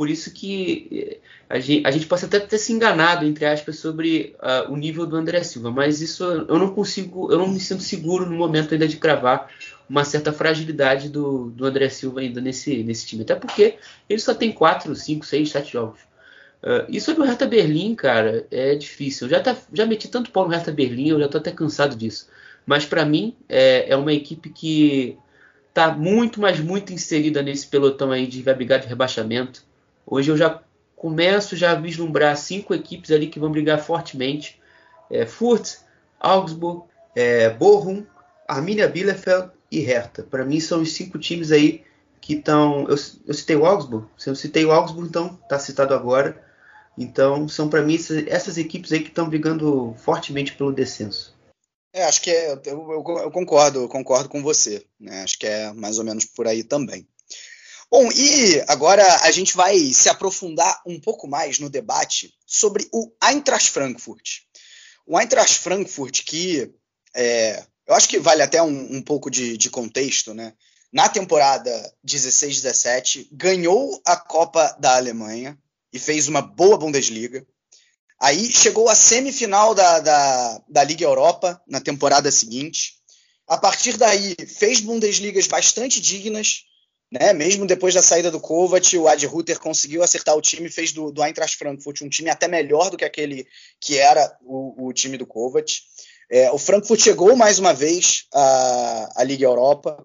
Por 0.01 0.09
isso 0.09 0.32
que 0.32 0.88
eh, 0.90 1.18
a 1.46 1.61
gente, 1.61 1.86
a 1.86 1.90
gente 1.90 2.07
pode 2.07 2.24
até 2.24 2.40
ter 2.40 2.57
se 2.57 2.72
enganado, 2.72 3.26
entre 3.26 3.44
aspas, 3.44 3.76
sobre 3.76 4.34
uh, 4.38 4.72
o 4.72 4.74
nível 4.74 5.05
do 5.05 5.14
André 5.14 5.42
Silva, 5.42 5.70
mas 5.70 6.01
isso 6.01 6.24
eu 6.24 6.59
não 6.59 6.72
consigo, 6.72 7.30
eu 7.30 7.36
não 7.36 7.48
me 7.48 7.61
sinto 7.61 7.82
seguro 7.82 8.24
no 8.24 8.34
momento 8.34 8.72
ainda 8.72 8.88
de 8.88 8.96
cravar 8.96 9.51
uma 9.86 10.03
certa 10.03 10.32
fragilidade 10.32 11.11
do, 11.11 11.51
do 11.51 11.66
André 11.66 11.90
Silva 11.90 12.20
ainda 12.20 12.40
nesse, 12.40 12.82
nesse 12.82 13.05
time. 13.05 13.24
Até 13.24 13.34
porque 13.34 13.76
ele 14.09 14.20
só 14.20 14.32
tem 14.32 14.51
4, 14.51 14.96
5, 14.96 15.26
6, 15.26 15.51
7 15.51 15.70
jogos. 15.70 16.01
Uh, 16.62 16.88
e 16.88 16.98
sobre 16.98 17.20
o 17.20 17.26
Hertha 17.26 17.46
Berlim, 17.46 17.94
cara, 17.94 18.46
é 18.51 18.74
difícil. 18.74 19.26
Eu 19.26 19.32
já, 19.32 19.40
tá, 19.40 19.55
já 19.70 19.84
meti 19.84 20.09
tanto 20.09 20.30
pau 20.30 20.46
no 20.46 20.55
Hertha 20.55 20.72
Berlim, 20.72 21.11
eu 21.11 21.20
já 21.20 21.28
tô 21.28 21.36
até 21.36 21.51
cansado 21.51 21.94
disso. 21.94 22.26
Mas 22.64 22.86
para 22.86 23.05
mim 23.05 23.36
é, 23.46 23.90
é 23.90 23.96
uma 23.96 24.14
equipe 24.14 24.48
que 24.48 25.18
tá 25.74 25.92
muito, 25.92 26.40
mas 26.40 26.59
muito 26.59 26.90
inserida 26.90 27.42
nesse 27.42 27.66
pelotão 27.66 28.11
aí 28.11 28.26
de 28.26 28.42
brigar 28.42 28.80
de 28.80 28.86
rebaixamento. 28.86 29.68
Hoje 30.11 30.28
eu 30.28 30.36
já 30.36 30.61
começo 30.96 31.54
já 31.54 31.70
a 31.70 31.76
vislumbrar 31.76 32.36
cinco 32.36 32.74
equipes 32.74 33.12
ali 33.12 33.28
que 33.28 33.38
vão 33.38 33.52
brigar 33.52 33.80
fortemente. 33.80 34.61
É, 35.08 35.24
Furt, 35.24 35.76
Augsburg, 36.18 36.82
é, 37.14 37.48
Bochum, 37.48 38.04
Arminia 38.48 38.88
Bielefeld 38.88 39.50
e 39.70 39.78
Hertha. 39.78 40.24
Para 40.24 40.44
mim 40.44 40.58
são 40.58 40.82
os 40.82 40.92
cinco 40.92 41.16
times 41.16 41.52
aí 41.52 41.84
que 42.20 42.34
estão... 42.34 42.88
Eu, 42.88 42.96
eu, 43.26 43.34
citei 43.34 43.54
o 43.54 43.64
Augsburg, 43.64 44.08
se 44.18 44.28
eu 44.28 44.34
citei 44.34 44.64
o 44.64 44.72
Augsburg, 44.72 45.08
então 45.08 45.38
está 45.44 45.61
citado 45.61 45.94
agora. 45.94 46.44
Então, 46.98 47.48
são 47.48 47.70
para 47.70 47.82
mim 47.82 47.94
essas, 47.94 48.26
essas, 48.26 48.58
equipes 48.58 48.92
aí 48.92 49.00
que 49.00 49.08
estão 49.08 49.28
brigando 49.28 49.94
fortemente 49.96 50.54
pelo 50.54 50.72
descenso. 50.72 51.34
É, 51.94 52.04
acho 52.04 52.20
que 52.20 52.30
é, 52.30 52.52
eu, 52.52 52.61
eu, 52.66 53.04
eu, 53.22 53.30
concordo, 53.30 53.88
concordo 53.88 54.28
com 54.28 54.42
você. 54.42 54.84
Né? 54.98 55.22
Acho 55.22 55.38
que 55.38 55.46
é 55.46 55.72
mais 55.72 55.98
ou 55.98 56.04
menos 56.04 56.24
por 56.24 56.48
aí 56.48 56.64
também. 56.64 57.06
Bom, 57.91 58.09
e 58.12 58.62
agora 58.68 59.05
a 59.22 59.32
gente 59.32 59.57
vai 59.57 59.76
se 59.93 60.09
aprofundar 60.09 60.80
um 60.86 61.01
pouco 61.01 61.26
mais 61.26 61.59
no 61.59 61.68
debate 61.68 62.32
sobre 62.47 62.88
o 62.93 63.11
Eintracht 63.20 63.68
Frankfurt. 63.68 64.43
O 65.05 65.18
Eintracht 65.18 65.59
Frankfurt, 65.59 66.22
que 66.24 66.72
é, 67.12 67.64
eu 67.88 67.95
acho 67.95 68.09
que 68.09 68.20
vale 68.20 68.43
até 68.43 68.62
um, 68.62 68.97
um 68.97 69.03
pouco 69.03 69.28
de, 69.28 69.57
de, 69.57 69.68
contexto, 69.68 70.32
né? 70.32 70.55
Na 70.93 71.09
temporada 71.09 71.95
16-17, 72.07 73.26
ganhou 73.32 74.01
a 74.07 74.16
Copa 74.16 74.76
da 74.78 74.95
Alemanha 74.95 75.59
e 75.93 75.99
fez 75.99 76.28
uma 76.28 76.41
boa 76.41 76.78
Bundesliga. 76.78 77.45
Aí 78.20 78.53
chegou 78.53 78.88
à 78.88 78.95
semifinal 78.95 79.74
da, 79.74 79.99
da, 79.99 80.62
da 80.68 80.84
Liga 80.84 81.05
Europa 81.05 81.61
na 81.66 81.80
temporada 81.80 82.30
seguinte. 82.30 83.01
A 83.49 83.59
partir 83.59 83.97
daí, 83.97 84.36
fez 84.47 84.78
Bundesligas 84.78 85.49
bastante 85.49 86.01
dignas, 86.01 86.69
né? 87.11 87.32
Mesmo 87.32 87.66
depois 87.66 87.94
da 87.94 88.02
saída 88.02 88.30
do 88.30 88.40
Kovac, 88.40 88.96
o 88.96 89.08
Ad 89.08 89.26
Ruther 89.26 89.58
conseguiu 89.58 90.02
acertar 90.02 90.36
o 90.36 90.40
time, 90.40 90.70
fez 90.70 90.92
do, 90.92 91.11
do 91.11 91.22
Eintracht 91.22 91.56
Frankfurt 91.56 92.02
um 92.02 92.08
time 92.08 92.30
até 92.30 92.46
melhor 92.46 92.90
do 92.90 92.96
que 92.96 93.04
aquele 93.04 93.46
que 93.80 93.98
era 93.98 94.36
o, 94.42 94.86
o 94.86 94.92
time 94.92 95.18
do 95.18 95.26
Kovac. 95.26 95.80
É, 96.30 96.50
o 96.52 96.58
Frankfurt 96.58 97.00
chegou 97.00 97.34
mais 97.34 97.58
uma 97.58 97.74
vez 97.74 98.26
à, 98.32 99.20
à 99.20 99.24
Liga 99.24 99.44
Europa. 99.44 100.04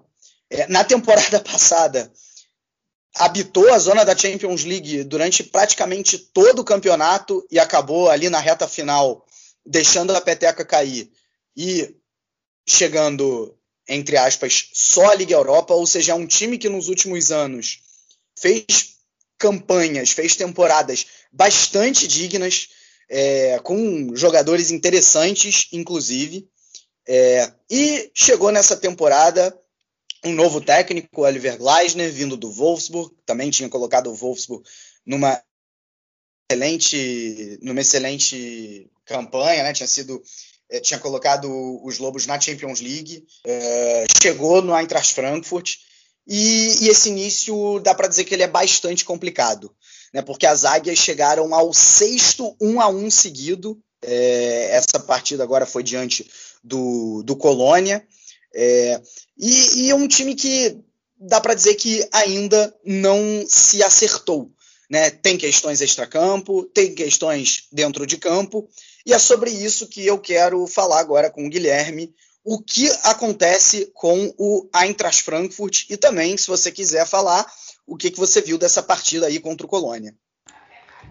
É, 0.49 0.67
na 0.67 0.83
temporada 0.83 1.39
passada, 1.41 2.11
habitou 3.15 3.71
a 3.71 3.79
zona 3.79 4.03
da 4.03 4.17
Champions 4.17 4.63
League 4.63 5.03
durante 5.03 5.43
praticamente 5.43 6.17
todo 6.17 6.59
o 6.59 6.65
campeonato 6.65 7.45
e 7.51 7.59
acabou 7.59 8.09
ali 8.09 8.29
na 8.29 8.39
reta 8.39 8.67
final 8.67 9.25
deixando 9.65 10.15
a 10.15 10.21
peteca 10.21 10.65
cair 10.65 11.11
e 11.55 11.95
chegando 12.67 13.57
entre 13.87 14.17
aspas, 14.17 14.69
só 14.73 15.11
a 15.11 15.15
Liga 15.15 15.33
Europa, 15.33 15.73
ou 15.73 15.85
seja, 15.85 16.11
é 16.11 16.15
um 16.15 16.25
time 16.25 16.57
que 16.57 16.69
nos 16.69 16.87
últimos 16.87 17.31
anos 17.31 17.79
fez 18.37 18.95
campanhas, 19.37 20.11
fez 20.11 20.35
temporadas 20.35 21.05
bastante 21.31 22.07
dignas, 22.07 22.69
é, 23.09 23.59
com 23.59 24.15
jogadores 24.15 24.71
interessantes, 24.71 25.67
inclusive, 25.71 26.49
é, 27.07 27.51
e 27.69 28.09
chegou 28.13 28.51
nessa 28.51 28.75
temporada 28.75 29.55
um 30.23 30.33
novo 30.33 30.59
técnico, 30.59 31.21
Oliver 31.21 31.57
Gleisner, 31.57 32.11
vindo 32.11 32.35
do 32.35 32.49
Wolfsburg, 32.49 33.13
também 33.25 33.51
tinha 33.51 33.69
colocado 33.69 34.07
o 34.07 34.15
Wolfsburg 34.15 34.67
numa 35.05 35.39
excelente, 36.49 37.59
numa 37.61 37.81
excelente 37.81 38.89
campanha, 39.05 39.63
né? 39.63 39.73
tinha 39.73 39.87
sido 39.87 40.21
é, 40.69 40.79
tinha 40.79 40.99
colocado 40.99 41.49
os 41.83 41.99
Lobos 41.99 42.25
na 42.25 42.39
Champions 42.39 42.81
League, 42.81 43.25
é, 43.45 44.05
chegou 44.21 44.61
no 44.61 44.77
Eintracht 44.77 45.13
Frankfurt 45.13 45.75
e, 46.27 46.83
e 46.83 46.89
esse 46.89 47.09
início 47.09 47.79
dá 47.79 47.93
para 47.93 48.07
dizer 48.07 48.23
que 48.23 48.33
ele 48.33 48.43
é 48.43 48.47
bastante 48.47 49.05
complicado, 49.05 49.71
né, 50.13 50.21
porque 50.21 50.45
as 50.45 50.65
Águias 50.65 50.97
chegaram 50.97 51.53
ao 51.53 51.73
sexto 51.73 52.55
1 52.59 52.81
a 52.81 52.87
1 52.87 53.11
seguido. 53.11 53.79
É, 54.01 54.69
essa 54.71 54.99
partida 54.99 55.43
agora 55.43 55.65
foi 55.65 55.81
diante 55.81 56.29
do, 56.63 57.23
do 57.23 57.35
Colônia. 57.35 58.05
É, 58.53 59.01
e, 59.37 59.81
e 59.81 59.89
é 59.89 59.95
um 59.95 60.07
time 60.07 60.35
que 60.35 60.79
dá 61.19 61.39
para 61.39 61.53
dizer 61.53 61.75
que 61.75 62.07
ainda 62.11 62.73
não 62.85 63.45
se 63.47 63.83
acertou. 63.83 64.51
Né? 64.89 65.09
Tem 65.09 65.37
questões 65.37 65.81
extra-campo, 65.81 66.63
tem 66.65 66.93
questões 66.93 67.67
dentro 67.71 68.05
de 68.05 68.17
campo, 68.17 68.69
e 69.05 69.13
é 69.13 69.19
sobre 69.19 69.49
isso 69.49 69.87
que 69.87 70.05
eu 70.05 70.19
quero 70.19 70.65
falar 70.67 70.99
agora 70.99 71.29
com 71.29 71.45
o 71.45 71.49
Guilherme. 71.49 72.13
O 72.43 72.61
que 72.61 72.89
acontece 73.03 73.91
com 73.93 74.33
o 74.37 74.69
Eintracht 74.75 75.23
Frankfurt 75.23 75.85
e 75.89 75.97
também, 75.97 76.37
se 76.37 76.47
você 76.47 76.71
quiser 76.71 77.07
falar, 77.07 77.45
o 77.87 77.97
que, 77.97 78.11
que 78.11 78.19
você 78.19 78.41
viu 78.41 78.57
dessa 78.57 78.83
partida 78.83 79.27
aí 79.27 79.39
contra 79.39 79.65
o 79.65 79.69
Colônia. 79.69 80.15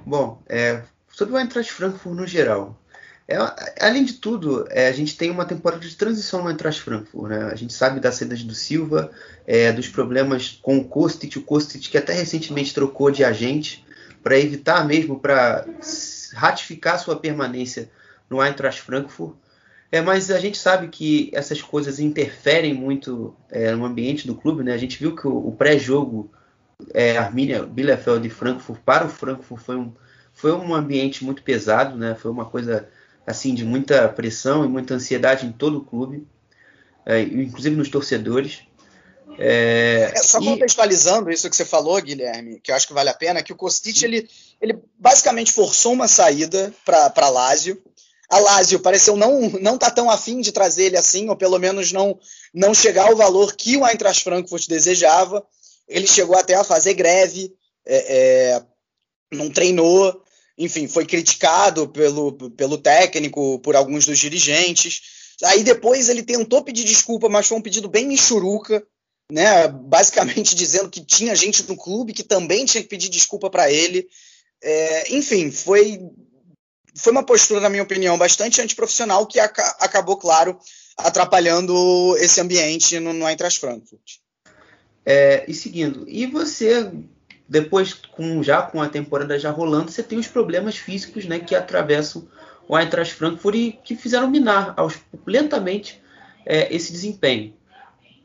Bom, 0.06 0.42
é, 0.48 0.82
sobre 1.10 1.34
o 1.34 1.38
Eintracht 1.38 1.72
Frankfurt 1.72 2.16
no 2.16 2.26
geral, 2.26 2.78
é, 3.26 3.36
além 3.80 4.04
de 4.04 4.14
tudo, 4.14 4.66
é, 4.70 4.88
a 4.88 4.92
gente 4.92 5.16
tem 5.16 5.30
uma 5.30 5.46
temporada 5.46 5.86
de 5.86 5.96
transição 5.96 6.42
no 6.42 6.50
Eintracht 6.50 6.82
Frankfurt. 6.82 7.30
Né? 7.30 7.44
A 7.50 7.54
gente 7.54 7.72
sabe 7.72 7.98
das 7.98 8.16
saídas 8.16 8.42
do 8.42 8.54
Silva, 8.54 9.10
é, 9.46 9.72
dos 9.72 9.88
problemas 9.88 10.58
com 10.62 10.78
o 10.78 10.84
Kostic, 10.84 11.36
o 11.36 11.42
Kostic 11.42 11.90
que 11.90 11.96
até 11.96 12.12
recentemente 12.12 12.74
trocou 12.74 13.10
de 13.10 13.24
agente 13.24 13.84
para 14.22 14.38
evitar 14.38 14.86
mesmo, 14.86 15.18
para 15.18 15.64
ratificar 16.34 16.98
sua 16.98 17.16
permanência 17.16 17.90
no 18.28 18.42
Eintracht 18.42 18.82
Frankfurt. 18.82 19.34
É, 19.90 20.02
mas 20.02 20.30
a 20.30 20.38
gente 20.38 20.58
sabe 20.58 20.88
que 20.88 21.30
essas 21.32 21.62
coisas 21.62 21.98
interferem 22.00 22.74
muito 22.74 23.34
é, 23.50 23.74
no 23.74 23.86
ambiente 23.86 24.26
do 24.26 24.34
clube. 24.34 24.62
Né? 24.62 24.74
A 24.74 24.78
gente 24.78 24.98
viu 24.98 25.14
que 25.16 25.26
o, 25.26 25.48
o 25.48 25.52
pré-jogo 25.52 26.30
é, 26.92 27.16
Arminia 27.16 27.62
Bielefeld 27.62 28.22
de 28.22 28.28
Frankfurt 28.28 28.80
para 28.84 29.06
o 29.06 29.08
Frankfurt 29.08 29.62
foi 29.62 29.76
um, 29.76 29.92
foi 30.32 30.52
um 30.52 30.74
ambiente 30.74 31.24
muito 31.24 31.42
pesado, 31.42 31.96
né? 31.96 32.14
foi 32.14 32.30
uma 32.30 32.44
coisa 32.44 32.86
assim 33.26 33.54
de 33.54 33.64
muita 33.64 34.08
pressão 34.08 34.64
e 34.64 34.68
muita 34.68 34.94
ansiedade 34.94 35.46
em 35.46 35.52
todo 35.52 35.78
o 35.78 35.84
clube, 35.84 36.26
é, 37.06 37.20
inclusive 37.20 37.76
nos 37.76 37.88
torcedores. 37.88 38.62
É, 39.38 40.12
é, 40.14 40.22
só 40.22 40.38
e... 40.40 40.44
contextualizando 40.44 41.30
isso 41.30 41.48
que 41.48 41.56
você 41.56 41.64
falou, 41.64 42.00
Guilherme, 42.00 42.60
que 42.60 42.70
eu 42.70 42.74
acho 42.74 42.86
que 42.86 42.92
vale 42.92 43.08
a 43.08 43.14
pena, 43.14 43.42
que 43.42 43.52
o 43.52 43.56
Kostic 43.56 44.02
ele, 44.02 44.28
ele 44.60 44.78
basicamente 44.98 45.52
forçou 45.52 45.92
uma 45.92 46.06
saída 46.06 46.72
para 46.84 47.28
Lazio. 47.28 47.82
A 48.28 48.38
Lazio 48.38 48.80
pareceu 48.80 49.16
não 49.16 49.50
não 49.60 49.76
tá 49.76 49.90
tão 49.90 50.10
afim 50.10 50.40
de 50.40 50.52
trazer 50.52 50.84
ele 50.84 50.96
assim, 50.96 51.28
ou 51.28 51.36
pelo 51.36 51.58
menos 51.58 51.92
não 51.92 52.18
não 52.52 52.72
chegar 52.72 53.08
ao 53.08 53.16
valor 53.16 53.54
que 53.54 53.76
o 53.76 53.86
Eintracht 53.86 54.22
Frankfurt 54.22 54.66
desejava. 54.68 55.44
Ele 55.86 56.06
chegou 56.06 56.36
até 56.36 56.54
a 56.54 56.64
fazer 56.64 56.94
greve, 56.94 57.54
é, 57.84 58.56
é, 58.56 58.62
não 59.30 59.50
treinou, 59.50 60.23
enfim, 60.56 60.86
foi 60.86 61.04
criticado 61.04 61.88
pelo, 61.88 62.32
pelo 62.50 62.78
técnico, 62.78 63.58
por 63.60 63.74
alguns 63.74 64.06
dos 64.06 64.18
dirigentes. 64.18 65.02
Aí 65.44 65.64
depois 65.64 66.08
ele 66.08 66.22
tentou 66.22 66.62
pedir 66.62 66.84
desculpa, 66.84 67.28
mas 67.28 67.46
foi 67.46 67.58
um 67.58 67.62
pedido 67.62 67.88
bem 67.88 68.06
michuruca 68.06 68.86
né, 69.30 69.68
basicamente 69.68 70.54
dizendo 70.56 70.90
que 70.90 71.04
tinha 71.04 71.34
gente 71.34 71.66
no 71.68 71.76
clube 71.76 72.12
que 72.12 72.22
também 72.22 72.64
tinha 72.64 72.82
que 72.82 72.88
pedir 72.88 73.08
desculpa 73.08 73.50
para 73.50 73.70
ele. 73.70 74.08
É, 74.62 75.14
enfim, 75.14 75.50
foi, 75.50 76.00
foi 76.96 77.12
uma 77.12 77.24
postura, 77.24 77.60
na 77.60 77.68
minha 77.68 77.82
opinião, 77.82 78.16
bastante 78.16 78.60
antiprofissional 78.60 79.26
que 79.26 79.38
aca 79.38 79.76
acabou, 79.80 80.16
claro, 80.16 80.58
atrapalhando 80.96 82.16
esse 82.18 82.40
ambiente 82.40 82.98
no, 83.00 83.12
no 83.12 83.28
Eintracht 83.28 83.58
Frankfurt. 83.58 84.18
É, 85.04 85.44
e 85.46 85.52
seguindo, 85.52 86.08
e 86.08 86.26
você, 86.26 86.90
depois, 87.48 87.92
com 87.92 88.42
já 88.42 88.62
com 88.62 88.80
a 88.80 88.88
temporada 88.88 89.38
já 89.38 89.50
rolando, 89.50 89.90
você 89.90 90.02
tem 90.02 90.18
os 90.18 90.26
problemas 90.26 90.76
físicos 90.76 91.26
né, 91.26 91.38
que 91.38 91.54
atravessam 91.54 92.26
o 92.66 92.78
Eintracht 92.78 93.14
Frankfurt 93.14 93.54
e 93.54 93.72
que 93.84 93.94
fizeram 93.94 94.30
minar 94.30 94.72
aos, 94.76 94.98
lentamente 95.26 96.02
é, 96.46 96.74
esse 96.74 96.90
desempenho. 96.92 97.54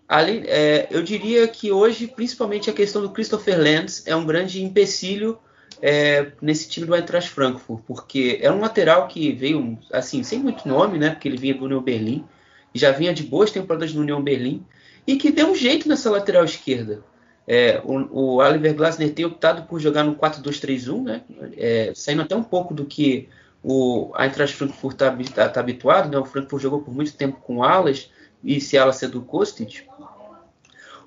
Ali, 0.08 0.44
é, 0.48 0.88
eu 0.90 1.04
diria 1.04 1.48
que 1.48 1.72
hoje, 1.72 2.08
principalmente 2.08 2.70
a 2.70 2.74
questão 2.74 3.02
do 3.02 3.12
Christopher 3.12 3.60
Lenz 3.60 4.04
é 4.08 4.16
um 4.16 4.26
grande 4.26 4.64
empecilho 4.64 5.38
é, 5.82 6.32
nesse 6.42 6.68
time 6.68 6.88
do 6.88 6.96
Eintracht 6.96 7.30
Frankfurt, 7.30 7.84
porque 7.86 8.40
é 8.42 8.52
um 8.52 8.60
lateral 8.60 9.08
que 9.08 9.32
veio, 9.34 9.78
assim, 9.92 10.24
sem 10.24 10.40
muito 10.40 10.68
nome, 10.68 10.98
né? 10.98 11.12
Porque 11.12 11.28
ele 11.28 11.38
vinha 11.38 11.54
do 11.54 11.66
União 11.66 11.82
Berlim, 11.82 12.26
já 12.74 12.92
vinha 12.92 13.14
de 13.14 13.24
boas 13.24 13.52
temporadas 13.52 13.94
no 13.94 14.02
União 14.02 14.22
Berlim, 14.22 14.66
e 15.06 15.16
que 15.16 15.32
deu 15.32 15.52
um 15.52 15.56
jeito 15.56 15.88
nessa 15.88 16.10
lateral 16.10 16.44
esquerda. 16.44 17.04
É, 17.52 17.82
o, 17.84 17.94
o 18.12 18.36
Oliver 18.36 18.76
Glasner 18.76 19.12
tem 19.12 19.26
optado 19.26 19.64
por 19.64 19.80
jogar 19.80 20.04
no 20.04 20.16
4-2-3-1, 20.16 21.04
né? 21.04 21.24
É, 21.58 21.92
saindo 21.96 22.22
até 22.22 22.36
um 22.36 22.44
pouco 22.44 22.76
do 22.76 22.86
que 22.86 23.28
o 23.64 24.14
Eintracht 24.16 24.56
Frankfurt 24.56 24.94
está 24.94 25.18
tá, 25.34 25.50
tá 25.50 25.60
habituado, 25.60 26.12
né? 26.12 26.20
O 26.20 26.26
Frankfurt 26.26 26.62
jogou 26.62 26.82
por 26.82 26.94
muito 26.94 27.12
tempo 27.16 27.40
com 27.42 27.64
alas, 27.64 28.12
e 28.44 28.62
se 28.62 28.78
ela 28.78 28.94
ser 28.94 29.08
do 29.08 29.24
Kostic, 29.24 29.88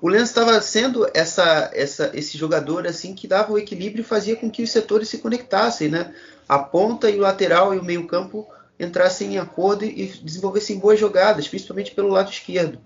o 0.01 0.09
Lens 0.09 0.23
estava 0.23 0.59
sendo 0.59 1.09
essa, 1.13 1.71
essa, 1.73 2.11
esse 2.13 2.37
jogador 2.37 2.85
assim 2.85 3.15
que 3.15 3.25
dava 3.25 3.53
o 3.53 3.57
equilíbrio 3.57 4.01
e 4.01 4.05
fazia 4.05 4.35
com 4.35 4.51
que 4.51 4.63
os 4.63 4.69
setores 4.69 5.07
se 5.07 5.19
conectassem, 5.19 5.87
né? 5.87 6.13
A 6.45 6.59
ponta 6.59 7.09
e 7.09 7.17
o 7.17 7.21
lateral 7.21 7.73
e 7.73 7.79
o 7.79 7.85
meio 7.85 8.05
campo 8.05 8.45
entrassem 8.77 9.35
em 9.35 9.37
acordo 9.37 9.85
e 9.85 10.07
desenvolvessem 10.21 10.77
boas 10.77 10.99
jogadas, 10.99 11.47
principalmente 11.47 11.95
pelo 11.95 12.09
lado 12.09 12.29
esquerdo. 12.29 12.79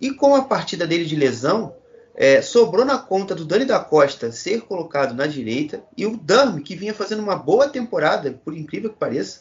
E 0.00 0.14
com 0.14 0.34
a 0.34 0.40
partida 0.40 0.86
dele 0.86 1.04
de 1.04 1.14
lesão, 1.14 1.74
é, 2.16 2.40
sobrou 2.40 2.84
na 2.84 2.96
conta 2.96 3.34
do 3.34 3.44
Dani 3.44 3.66
da 3.66 3.78
Costa 3.78 4.32
ser 4.32 4.62
colocado 4.62 5.14
na 5.14 5.26
direita 5.26 5.84
e 5.94 6.06
o 6.06 6.16
Dami, 6.16 6.62
que 6.62 6.74
vinha 6.74 6.94
fazendo 6.94 7.22
uma 7.22 7.36
boa 7.36 7.68
temporada, 7.68 8.40
por 8.42 8.56
incrível 8.56 8.88
que 8.88 8.96
pareça, 8.96 9.40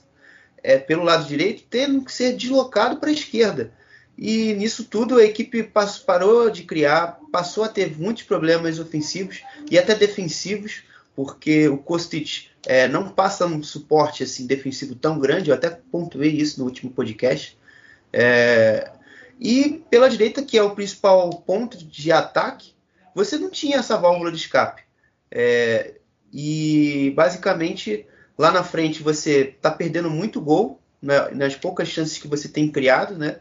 é, 0.61 0.77
pelo 0.77 1.03
lado 1.03 1.25
direito, 1.25 1.63
tendo 1.69 2.03
que 2.03 2.11
ser 2.11 2.33
deslocado 2.33 2.97
para 2.97 3.09
a 3.09 3.13
esquerda. 3.13 3.71
E 4.17 4.53
nisso 4.53 4.83
tudo 4.83 5.17
a 5.17 5.23
equipe 5.23 5.71
parou 6.05 6.49
de 6.49 6.63
criar, 6.63 7.19
passou 7.31 7.63
a 7.63 7.69
ter 7.69 7.97
muitos 7.97 8.23
problemas 8.23 8.77
ofensivos 8.77 9.41
e 9.71 9.79
até 9.79 9.95
defensivos, 9.95 10.83
porque 11.15 11.69
o 11.69 11.77
Kostic 11.77 12.47
é, 12.65 12.87
não 12.89 13.09
passa 13.09 13.45
um 13.45 13.63
suporte 13.63 14.23
assim 14.23 14.45
defensivo 14.45 14.95
tão 14.95 15.17
grande, 15.17 15.49
eu 15.49 15.55
até 15.55 15.69
pontuei 15.69 16.31
isso 16.31 16.59
no 16.59 16.65
último 16.65 16.91
podcast. 16.91 17.57
É, 18.11 18.91
e 19.39 19.83
pela 19.89 20.09
direita, 20.09 20.43
que 20.43 20.57
é 20.57 20.63
o 20.63 20.75
principal 20.75 21.29
ponto 21.29 21.77
de 21.77 22.11
ataque, 22.11 22.73
você 23.13 23.37
não 23.37 23.49
tinha 23.49 23.77
essa 23.77 23.97
válvula 23.97 24.31
de 24.31 24.37
escape. 24.37 24.83
É, 25.31 25.95
e 26.31 27.11
basicamente 27.15 28.05
lá 28.37 28.51
na 28.51 28.63
frente 28.63 29.03
você 29.03 29.53
está 29.55 29.71
perdendo 29.71 30.09
muito 30.09 30.39
gol 30.39 30.81
né, 31.01 31.29
nas 31.31 31.55
poucas 31.55 31.87
chances 31.87 32.17
que 32.17 32.27
você 32.27 32.47
tem 32.47 32.71
criado, 32.71 33.17
né? 33.17 33.39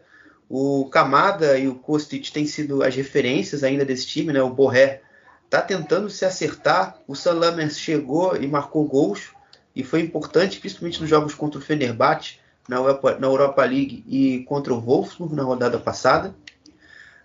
O 0.49 0.89
Kamada 0.91 1.59
e 1.59 1.67
o 1.67 1.75
Kostic 1.75 2.31
têm 2.31 2.47
sido 2.47 2.83
as 2.83 2.95
referências 2.95 3.65
ainda 3.65 3.85
desse 3.85 4.07
time, 4.07 4.33
né? 4.33 4.43
O 4.43 4.51
Borré 4.51 5.03
está 5.45 5.63
tentando 5.63 6.11
se 6.11 6.25
acertar. 6.25 6.99
O 7.07 7.15
Salamer 7.15 7.71
chegou 7.71 8.37
e 8.37 8.47
marcou 8.47 8.85
gols 8.87 9.31
e 9.75 9.83
foi 9.83 10.01
importante, 10.01 10.61
principalmente 10.61 11.01
nos 11.01 11.09
jogos 11.09 11.35
contra 11.35 11.59
o 11.59 11.63
Fenerbahçe 11.63 12.39
na 12.69 12.77
Europa, 12.77 13.17
na 13.19 13.27
Europa 13.27 13.65
League 13.65 14.05
e 14.09 14.45
contra 14.45 14.73
o 14.73 14.81
Wolfsburg 14.81 15.35
na 15.35 15.43
rodada 15.43 15.79
passada. 15.79 16.35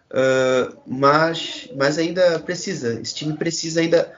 Uh, 0.09 0.75
mas, 0.87 1.69
mas 1.75 1.97
ainda 1.99 2.39
precisa, 2.39 2.99
esse 2.99 3.13
time 3.13 3.33
precisa 3.33 3.79
ainda 3.79 4.11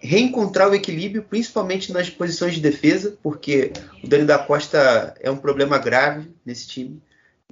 reencontrar 0.00 0.68
o 0.68 0.74
equilíbrio, 0.74 1.22
principalmente 1.22 1.92
nas 1.92 2.08
posições 2.08 2.54
de 2.54 2.60
defesa, 2.60 3.16
porque 3.22 3.72
o 4.02 4.08
Dani 4.08 4.24
da 4.24 4.38
Costa 4.38 5.14
é 5.20 5.30
um 5.30 5.36
problema 5.36 5.78
grave 5.78 6.28
nesse 6.44 6.66
time, 6.66 7.02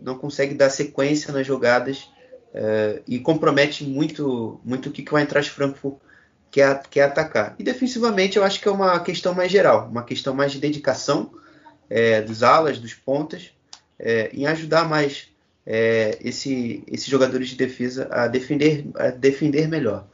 não 0.01 0.19
consegue 0.19 0.55
dar 0.55 0.71
sequência 0.71 1.33
nas 1.33 1.47
jogadas 1.47 2.09
uh, 2.55 3.03
e 3.07 3.19
compromete 3.19 3.85
muito, 3.85 4.61
muito 4.65 4.89
o 4.89 4.93
que, 4.93 5.03
que 5.03 5.15
o 5.15 5.19
Eintracht 5.19 5.51
Frankfurt 5.51 5.97
quer, 6.51 6.83
quer 6.89 7.03
atacar. 7.03 7.55
E 7.59 7.63
defensivamente 7.63 8.37
eu 8.37 8.45
acho 8.45 8.61
que 8.61 8.69
é 8.69 8.71
uma 8.71 8.99
questão 9.01 9.35
mais 9.35 9.51
geral, 9.51 9.89
uma 9.89 10.03
questão 10.03 10.35
mais 10.35 10.53
de 10.53 10.59
dedicação 10.59 11.31
é, 11.91 12.23
dos 12.23 12.43
alas, 12.43 12.79
dos 12.79 12.95
pontas, 12.95 13.51
é, 13.99 14.31
em 14.33 14.47
ajudar 14.47 14.89
mais 14.89 15.27
é, 15.67 16.17
esse, 16.23 16.83
esses 16.87 17.07
jogadores 17.07 17.49
de 17.49 17.57
defesa 17.57 18.09
a 18.11 18.29
defender, 18.29 18.87
a 18.95 19.09
defender 19.11 19.69
melhor. 19.69 20.07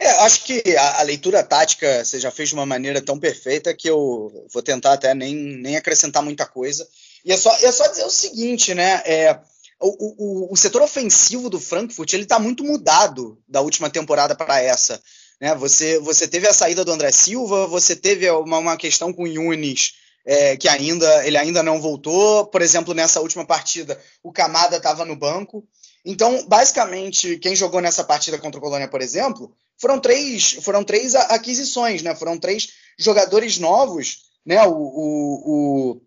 É, 0.00 0.10
acho 0.24 0.44
que 0.44 0.62
a, 0.76 1.00
a, 1.00 1.02
leitura 1.02 1.42
tática 1.42 2.04
você 2.04 2.20
já 2.20 2.30
fez 2.30 2.50
de 2.50 2.54
uma 2.54 2.66
maneira 2.66 3.00
tão 3.00 3.18
perfeita 3.18 3.74
que 3.74 3.88
eu 3.88 4.46
vou 4.52 4.62
tentar 4.62 4.92
até 4.92 5.14
nem, 5.14 5.34
nem 5.34 5.76
acrescentar 5.76 6.22
muita 6.22 6.46
coisa. 6.46 6.86
E 7.24 7.32
é 7.32 7.36
só, 7.36 7.52
é 7.56 7.72
só 7.72 7.86
dizer 7.88 8.04
o 8.04 8.10
seguinte, 8.10 8.74
né? 8.74 9.02
É, 9.04 9.40
o, 9.80 10.48
o, 10.48 10.52
o 10.52 10.56
setor 10.56 10.82
ofensivo 10.82 11.50
do 11.50 11.58
Frankfurt 11.58 12.12
ele 12.12 12.24
está 12.24 12.38
muito 12.38 12.62
mudado 12.64 13.38
da 13.48 13.60
última 13.60 13.90
temporada 13.90 14.34
para 14.36 14.60
essa. 14.60 15.00
Né? 15.40 15.54
Você, 15.56 15.98
você 15.98 16.28
teve 16.28 16.46
a 16.46 16.52
saída 16.52 16.84
do 16.84 16.92
André 16.92 17.10
Silva, 17.10 17.66
você 17.66 17.96
teve 17.96 18.30
uma, 18.30 18.58
uma 18.58 18.76
questão 18.76 19.12
com 19.12 19.24
o 19.24 19.26
Yunis, 19.26 19.94
é, 20.24 20.56
que 20.56 20.68
ainda 20.68 21.26
ele 21.26 21.36
ainda 21.36 21.62
não 21.62 21.80
voltou. 21.80 22.46
Por 22.46 22.62
exemplo, 22.62 22.94
nessa 22.94 23.20
última 23.20 23.46
partida, 23.46 24.00
o 24.22 24.32
Camada 24.32 24.76
estava 24.76 25.04
no 25.04 25.16
banco. 25.16 25.66
Então, 26.04 26.46
basicamente, 26.46 27.38
quem 27.38 27.56
jogou 27.56 27.80
nessa 27.80 28.04
partida 28.04 28.38
contra 28.38 28.58
o 28.58 28.62
Colônia, 28.62 28.88
por 28.88 29.02
exemplo, 29.02 29.54
foram 29.80 30.00
três, 30.00 30.52
foram 30.62 30.84
três 30.84 31.14
aquisições, 31.14 32.02
né? 32.02 32.14
Foram 32.14 32.38
três 32.38 32.68
jogadores 32.98 33.58
novos, 33.58 34.24
né? 34.44 34.64
O, 34.66 34.72
o, 34.72 35.92
o 35.92 36.02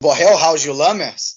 Borrell, 0.00 0.38
House 0.38 0.62
e 0.62 0.70
o 0.70 0.74
Lammers, 0.74 1.36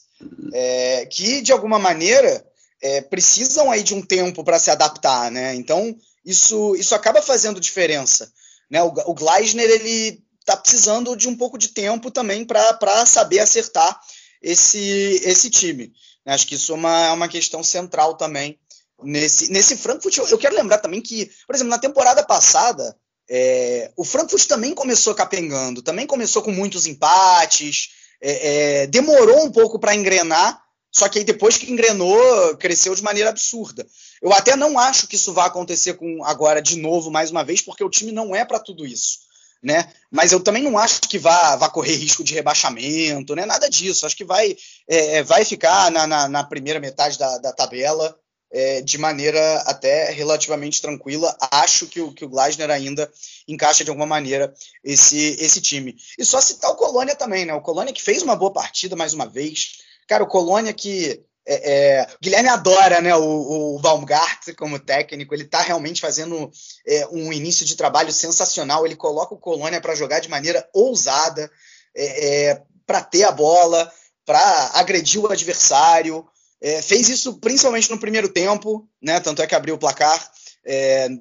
é, 0.53 1.05
que 1.05 1.41
de 1.41 1.51
alguma 1.51 1.77
maneira 1.77 2.45
é, 2.81 3.01
precisam 3.01 3.71
aí 3.71 3.83
de 3.83 3.93
um 3.93 4.01
tempo 4.01 4.43
para 4.43 4.59
se 4.59 4.71
adaptar, 4.71 5.31
né? 5.31 5.55
Então, 5.55 5.95
isso, 6.25 6.75
isso 6.75 6.95
acaba 6.95 7.21
fazendo 7.21 7.59
diferença. 7.59 8.31
Né? 8.69 8.81
O, 8.81 8.93
o 9.05 9.13
Gleisner 9.13 9.69
ele 9.69 10.23
está 10.45 10.55
precisando 10.55 11.15
de 11.15 11.27
um 11.27 11.35
pouco 11.35 11.57
de 11.57 11.69
tempo 11.69 12.11
também 12.11 12.45
para 12.45 13.05
saber 13.05 13.39
acertar 13.39 13.99
esse, 14.41 15.21
esse 15.23 15.49
time. 15.49 15.91
Acho 16.23 16.45
que 16.45 16.55
isso 16.55 16.71
é 16.71 16.75
uma, 16.75 17.05
é 17.07 17.11
uma 17.11 17.27
questão 17.27 17.63
central 17.63 18.15
também 18.15 18.59
nesse, 19.03 19.51
nesse 19.51 19.75
Frankfurt. 19.75 20.17
Eu, 20.17 20.27
eu 20.27 20.37
quero 20.37 20.55
lembrar 20.55 20.77
também 20.77 21.01
que, 21.01 21.29
por 21.47 21.55
exemplo, 21.55 21.71
na 21.71 21.79
temporada 21.79 22.23
passada, 22.23 22.95
é, 23.27 23.91
o 23.97 24.03
Frankfurt 24.03 24.45
também 24.45 24.73
começou 24.73 25.15
capengando, 25.15 25.81
também 25.81 26.05
começou 26.05 26.43
com 26.43 26.51
muitos 26.51 26.85
empates, 26.85 27.89
é, 28.21 28.83
é, 28.83 28.87
demorou 28.87 29.45
um 29.45 29.51
pouco 29.51 29.79
para 29.79 29.95
engrenar, 29.95 30.61
só 30.91 31.09
que 31.09 31.19
aí 31.19 31.25
depois 31.25 31.57
que 31.57 31.71
engrenou, 31.71 32.55
cresceu 32.57 32.93
de 32.93 33.03
maneira 33.03 33.29
absurda. 33.29 33.85
Eu 34.21 34.31
até 34.31 34.55
não 34.55 34.77
acho 34.77 35.07
que 35.07 35.15
isso 35.15 35.33
vai 35.33 35.47
acontecer 35.47 35.95
com 35.95 36.23
agora 36.23 36.61
de 36.61 36.77
novo, 36.77 37.11
mais 37.11 37.31
uma 37.31 37.43
vez, 37.43 37.61
porque 37.61 37.83
o 37.83 37.89
time 37.89 38.11
não 38.11 38.35
é 38.35 38.45
para 38.45 38.59
tudo 38.59 38.85
isso. 38.85 39.24
Né? 39.65 39.91
Mas 40.11 40.31
eu 40.31 40.39
também 40.39 40.61
não 40.61 40.77
acho 40.77 41.01
que 41.01 41.17
vá, 41.17 41.55
vá 41.55 41.67
correr 41.67 41.95
risco 41.95 42.23
de 42.23 42.35
rebaixamento, 42.35 43.33
né? 43.33 43.47
nada 43.47 43.67
disso. 43.67 44.05
Acho 44.05 44.15
que 44.15 44.23
vai, 44.23 44.55
é, 44.87 45.17
é, 45.17 45.23
vai 45.23 45.43
ficar 45.43 45.89
na, 45.89 46.05
na, 46.05 46.29
na, 46.29 46.43
primeira 46.43 46.79
metade 46.79 47.17
da, 47.17 47.39
da 47.39 47.51
tabela 47.51 48.15
é, 48.51 48.81
de 48.81 48.99
maneira 48.99 49.57
até 49.61 50.11
relativamente 50.11 50.79
tranquila. 50.79 51.35
Acho 51.51 51.87
que 51.87 51.99
o, 51.99 52.13
que 52.13 52.23
o 52.23 52.29
Glasner 52.29 52.69
ainda 52.69 53.11
encaixa 53.47 53.83
de 53.83 53.89
alguma 53.89 54.05
maneira 54.05 54.53
esse, 54.83 55.35
esse 55.39 55.59
time. 55.59 55.95
E 56.19 56.23
só 56.23 56.39
citar 56.39 56.69
o 56.69 56.75
Colônia 56.75 57.15
também, 57.15 57.43
né? 57.43 57.53
O 57.55 57.61
Colônia 57.61 57.91
que 57.91 58.03
fez 58.03 58.21
uma 58.21 58.35
boa 58.35 58.53
partida 58.53 58.95
mais 58.95 59.15
uma 59.15 59.25
vez, 59.25 59.83
Cara, 60.07 60.23
o 60.23 60.27
Colônia 60.27 60.73
que. 60.73 61.23
É, 61.47 61.99
é, 61.99 62.07
Guilherme 62.21 62.49
adora 62.49 62.99
né, 63.01 63.15
o, 63.15 63.75
o 63.75 63.79
Baumgart 63.79 64.53
como 64.57 64.79
técnico, 64.79 65.33
ele 65.33 65.43
está 65.43 65.61
realmente 65.61 66.01
fazendo 66.01 66.51
é, 66.87 67.07
um 67.11 67.31
início 67.31 67.65
de 67.65 67.75
trabalho 67.75 68.11
sensacional. 68.11 68.85
Ele 68.85 68.95
coloca 68.95 69.35
o 69.35 69.39
Colônia 69.39 69.79
para 69.79 69.95
jogar 69.95 70.19
de 70.19 70.29
maneira 70.29 70.67
ousada, 70.73 71.49
é, 71.95 72.49
é, 72.49 72.61
para 72.85 73.01
ter 73.01 73.23
a 73.23 73.31
bola, 73.31 73.91
para 74.25 74.71
agredir 74.73 75.21
o 75.21 75.31
adversário. 75.31 76.25
É, 76.59 76.81
fez 76.81 77.09
isso 77.09 77.35
principalmente 77.39 77.91
no 77.91 77.99
primeiro 77.99 78.29
tempo, 78.29 78.87
né, 79.01 79.19
tanto 79.19 79.41
é 79.41 79.47
que 79.47 79.53
abriu 79.53 79.75
o 79.75 79.79
placar, 79.79 80.31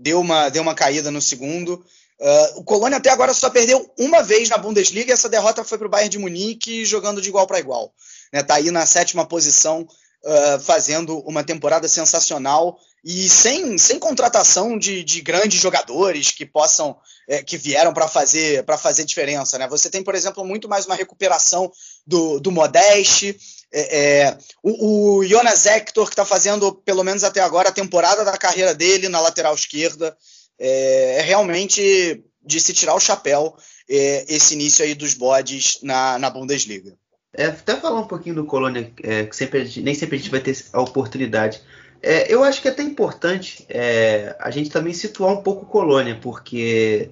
deu, 0.01 0.21
uma, 0.21 0.49
deu 0.49 0.63
uma 0.63 0.75
caída 0.75 1.11
no 1.11 1.21
segundo. 1.21 1.85
Uh, 2.21 2.61
o 2.61 2.65
Colônia 2.65 2.99
até 2.99 3.11
agora 3.11 3.35
só 3.35 3.51
perdeu 3.51 3.93
uma 3.99 4.23
vez 4.23 4.49
na 4.49 4.57
Bundesliga 4.57 5.11
e 5.11 5.13
essa 5.13 5.29
derrota 5.29 5.65
foi 5.65 5.77
para 5.77 5.87
o 5.87 5.91
Bayern 5.91 6.09
de 6.09 6.19
Munique 6.19 6.85
jogando 6.85 7.21
de 7.21 7.29
igual 7.29 7.47
para 7.47 7.59
igual. 7.59 7.93
Está 8.27 8.39
né, 8.39 8.43
tá 8.43 8.55
aí 8.55 8.71
na 8.71 8.87
sétima 8.87 9.27
posição, 9.27 9.87
uh, 10.25 10.61
fazendo 10.61 11.19
uma 11.21 11.45
temporada 11.45 11.87
sensacional 11.87 12.79
e 13.05 13.29
sem, 13.29 13.77
sem 13.77 13.99
contratação 13.99 14.79
de, 14.79 15.05
de 15.05 15.21
grandes 15.21 15.61
jogadores 15.61 16.31
que 16.31 16.47
possam 16.47 16.97
é, 17.29 17.43
que 17.43 17.57
vieram 17.57 17.93
para 17.93 18.09
fazer 18.09 18.65
para 18.65 18.79
fazer 18.79 19.05
diferença. 19.05 19.59
Né? 19.59 19.69
Você 19.69 19.91
tem, 19.91 20.03
por 20.03 20.15
exemplo, 20.15 20.45
muito 20.45 20.69
mais 20.69 20.87
uma 20.87 20.95
recuperação 20.95 21.71
do, 22.07 22.41
do 22.41 22.51
Modeste, 22.51 23.39
é, 23.73 23.99
é, 23.99 24.39
o, 24.63 25.19
o 25.19 25.25
Jonas 25.25 25.67
Hector, 25.67 26.07
que 26.07 26.13
está 26.13 26.25
fazendo, 26.25 26.73
pelo 26.73 27.05
menos 27.05 27.25
até 27.25 27.41
agora, 27.41 27.69
a 27.69 27.73
temporada 27.73 28.25
da 28.25 28.39
carreira 28.39 28.75
dele 28.75 29.09
na 29.09 29.21
lateral 29.21 29.55
esquerda. 29.55 30.17
É, 30.59 31.17
é 31.19 31.23
realmente 31.23 32.25
de 32.47 32.61
se 32.61 32.73
tirar 32.73 32.95
o 32.95 33.01
chapéu 33.01 33.57
esse 33.87 34.55
início 34.55 34.83
aí 34.83 34.95
dos 34.95 35.13
bodes 35.13 35.79
na, 35.83 36.19
na 36.19 36.31
Bundesliga. 36.31 36.97
É, 37.37 37.47
até 37.47 37.77
falar 37.77 38.01
um 38.01 38.07
pouquinho 38.07 38.37
do 38.37 38.45
Colônia, 38.45 38.93
é, 39.03 39.25
que 39.25 39.35
sempre, 39.35 39.69
nem 39.83 39.95
sempre 39.95 40.17
a 40.17 40.19
gente 40.19 40.31
vai 40.31 40.41
ter 40.41 40.57
a 40.73 40.81
oportunidade. 40.81 41.61
É, 42.01 42.33
eu 42.33 42.45
acho 42.45 42.63
que 42.63 42.69
é 42.69 42.71
até 42.71 42.83
importante 42.83 43.67
é, 43.69 44.37
a 44.39 44.51
gente 44.51 44.71
também 44.71 44.93
situar 44.93 45.33
um 45.33 45.43
pouco 45.43 45.65
o 45.65 45.69
Colônia, 45.69 46.17
porque 46.21 47.11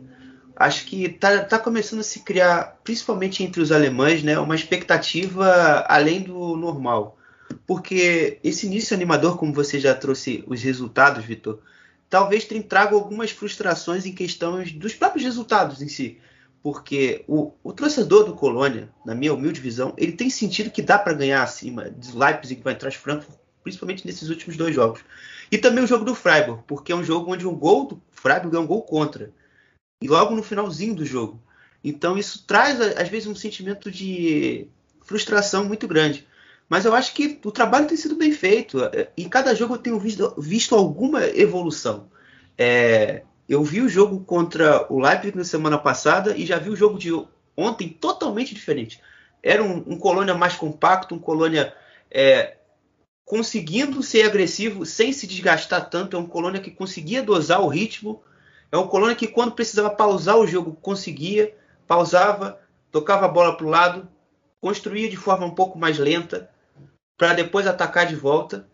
acho 0.54 0.86
que 0.86 1.06
está 1.06 1.44
tá 1.44 1.58
começando 1.58 2.00
a 2.00 2.04
se 2.04 2.20
criar, 2.20 2.78
principalmente 2.84 3.42
entre 3.42 3.60
os 3.60 3.72
alemães, 3.72 4.22
né, 4.22 4.38
uma 4.38 4.54
expectativa 4.54 5.84
além 5.88 6.20
do 6.20 6.56
normal. 6.56 7.18
Porque 7.66 8.38
esse 8.44 8.66
início 8.66 8.94
animador, 8.94 9.36
como 9.36 9.52
você 9.52 9.80
já 9.80 9.94
trouxe 9.94 10.44
os 10.46 10.62
resultados, 10.62 11.24
Vitor, 11.24 11.58
talvez 12.08 12.46
traga 12.68 12.94
algumas 12.94 13.30
frustrações 13.30 14.06
em 14.06 14.12
questões 14.12 14.72
dos 14.72 14.94
próprios 14.94 15.24
resultados 15.24 15.82
em 15.82 15.88
si 15.88 16.18
porque 16.62 17.24
o, 17.26 17.52
o 17.62 17.72
torcedor 17.72 18.24
do 18.24 18.34
Colônia, 18.34 18.88
na 19.04 19.14
minha 19.14 19.34
humilde 19.34 19.60
visão, 19.60 19.92
ele 19.98 20.12
tem 20.12 20.30
sentido 20.30 20.70
que 20.70 20.80
dá 20.80 20.98
para 20.98 21.12
ganhar 21.12 21.42
acima 21.42 21.90
de 21.90 22.16
Leipzig 22.16 22.62
vai 22.62 22.72
entrar 22.74 22.92
Frankfurt, 22.92 23.36
principalmente 23.64 24.06
nesses 24.06 24.28
últimos 24.28 24.56
dois 24.56 24.74
jogos. 24.74 25.00
E 25.50 25.58
também 25.58 25.82
o 25.82 25.86
jogo 25.86 26.04
do 26.04 26.14
Freiburg, 26.14 26.62
porque 26.66 26.92
é 26.92 26.94
um 26.94 27.04
jogo 27.04 27.32
onde 27.32 27.46
um 27.46 27.54
gol 27.54 27.86
do 27.86 28.02
Freiburg 28.12 28.56
é 28.56 28.60
um 28.60 28.66
gol 28.66 28.82
contra. 28.82 29.32
E 30.00 30.08
logo 30.08 30.34
no 30.34 30.42
finalzinho 30.42 30.94
do 30.94 31.04
jogo. 31.04 31.42
Então 31.82 32.16
isso 32.16 32.44
traz, 32.46 32.80
às 32.80 33.08
vezes, 33.08 33.26
um 33.26 33.34
sentimento 33.34 33.90
de 33.90 34.68
frustração 35.02 35.64
muito 35.64 35.88
grande. 35.88 36.26
Mas 36.68 36.84
eu 36.84 36.94
acho 36.94 37.12
que 37.12 37.40
o 37.44 37.50
trabalho 37.50 37.86
tem 37.86 37.96
sido 37.96 38.16
bem 38.16 38.32
feito. 38.32 38.78
Em 39.16 39.28
cada 39.28 39.54
jogo 39.54 39.74
eu 39.74 39.78
tenho 39.78 39.98
visto, 39.98 40.34
visto 40.38 40.74
alguma 40.74 41.26
evolução. 41.26 42.08
É, 42.56 43.24
eu 43.53 43.62
vi 43.62 43.82
o 43.82 43.88
jogo 43.88 44.24
contra 44.24 44.90
o 44.90 44.98
Leipzig 44.98 45.36
na 45.36 45.44
semana 45.44 45.76
passada 45.76 46.34
e 46.34 46.46
já 46.46 46.59
vi 46.59 46.70
o 46.70 46.76
jogo 46.76 46.98
de 46.98 47.11
ontem 47.55 47.86
totalmente 47.86 48.55
diferente. 48.55 48.98
Era 49.42 49.62
um, 49.62 49.84
um 49.86 49.98
Colônia 49.98 50.34
mais 50.34 50.55
compacto, 50.55 51.14
um 51.14 51.18
Colônia 51.18 51.74
é, 52.11 52.57
conseguindo 53.26 54.03
ser 54.03 54.22
agressivo 54.22 54.86
sem 54.86 55.12
se 55.12 55.26
desgastar 55.26 55.90
tanto. 55.90 56.16
É 56.16 56.18
um 56.18 56.26
Colônia 56.26 56.62
que 56.62 56.70
conseguia 56.70 57.22
dosar 57.22 57.61
o 57.61 57.68
ritmo 57.68 58.22
É 58.70 58.78
um 58.78 58.88
Colônia 58.88 59.14
que 59.14 59.28
quando 59.28 59.53
precisava 59.53 59.90
pausar 59.90 60.38
o 60.38 60.46
jogo 60.46 60.72
conseguia, 60.80 61.55
pausava, 61.86 62.59
tocava 62.90 63.26
a 63.26 63.28
bola 63.28 63.55
para 63.55 63.66
o 63.66 63.68
lado, 63.68 64.09
construía 64.62 65.11
de 65.11 65.16
forma 65.18 65.44
um 65.44 65.55
pouco 65.55 65.78
mais 65.78 65.98
lenta 65.98 66.48
para 67.18 67.34
depois 67.34 67.66
atacar 67.66 68.07
de 68.07 68.16
volta. 68.16 68.66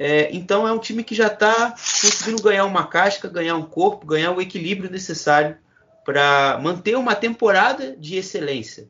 É, 0.00 0.32
então 0.32 0.66
é 0.66 0.72
um 0.72 0.78
time 0.78 1.02
que 1.02 1.12
já 1.12 1.26
está 1.26 1.72
conseguindo 1.72 2.40
ganhar 2.40 2.64
uma 2.64 2.86
casca, 2.86 3.28
ganhar 3.28 3.56
um 3.56 3.64
corpo, 3.64 4.06
ganhar 4.06 4.30
o 4.30 4.40
equilíbrio 4.40 4.88
necessário 4.88 5.58
para 6.04 6.56
manter 6.62 6.96
uma 6.96 7.16
temporada 7.16 7.96
de 7.96 8.14
excelência. 8.14 8.88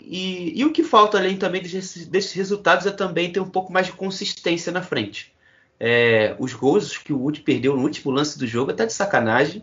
E, 0.00 0.58
e, 0.58 0.64
o 0.64 0.72
que 0.72 0.82
falta 0.82 1.18
além 1.18 1.36
também 1.36 1.62
desses, 1.62 2.06
desses, 2.06 2.32
resultados 2.32 2.86
é 2.86 2.90
também 2.90 3.30
ter 3.30 3.40
um 3.40 3.48
pouco 3.48 3.70
mais 3.70 3.86
de 3.86 3.92
consistência 3.92 4.72
na 4.72 4.82
frente. 4.82 5.34
É, 5.78 6.34
os 6.38 6.54
gols 6.54 6.96
que 6.96 7.12
o 7.12 7.20
Wood 7.20 7.40
perdeu 7.42 7.76
no 7.76 7.82
último 7.82 8.10
lance 8.10 8.38
do 8.38 8.46
jogo 8.46 8.70
está 8.70 8.86
de 8.86 8.92
sacanagem. 8.94 9.62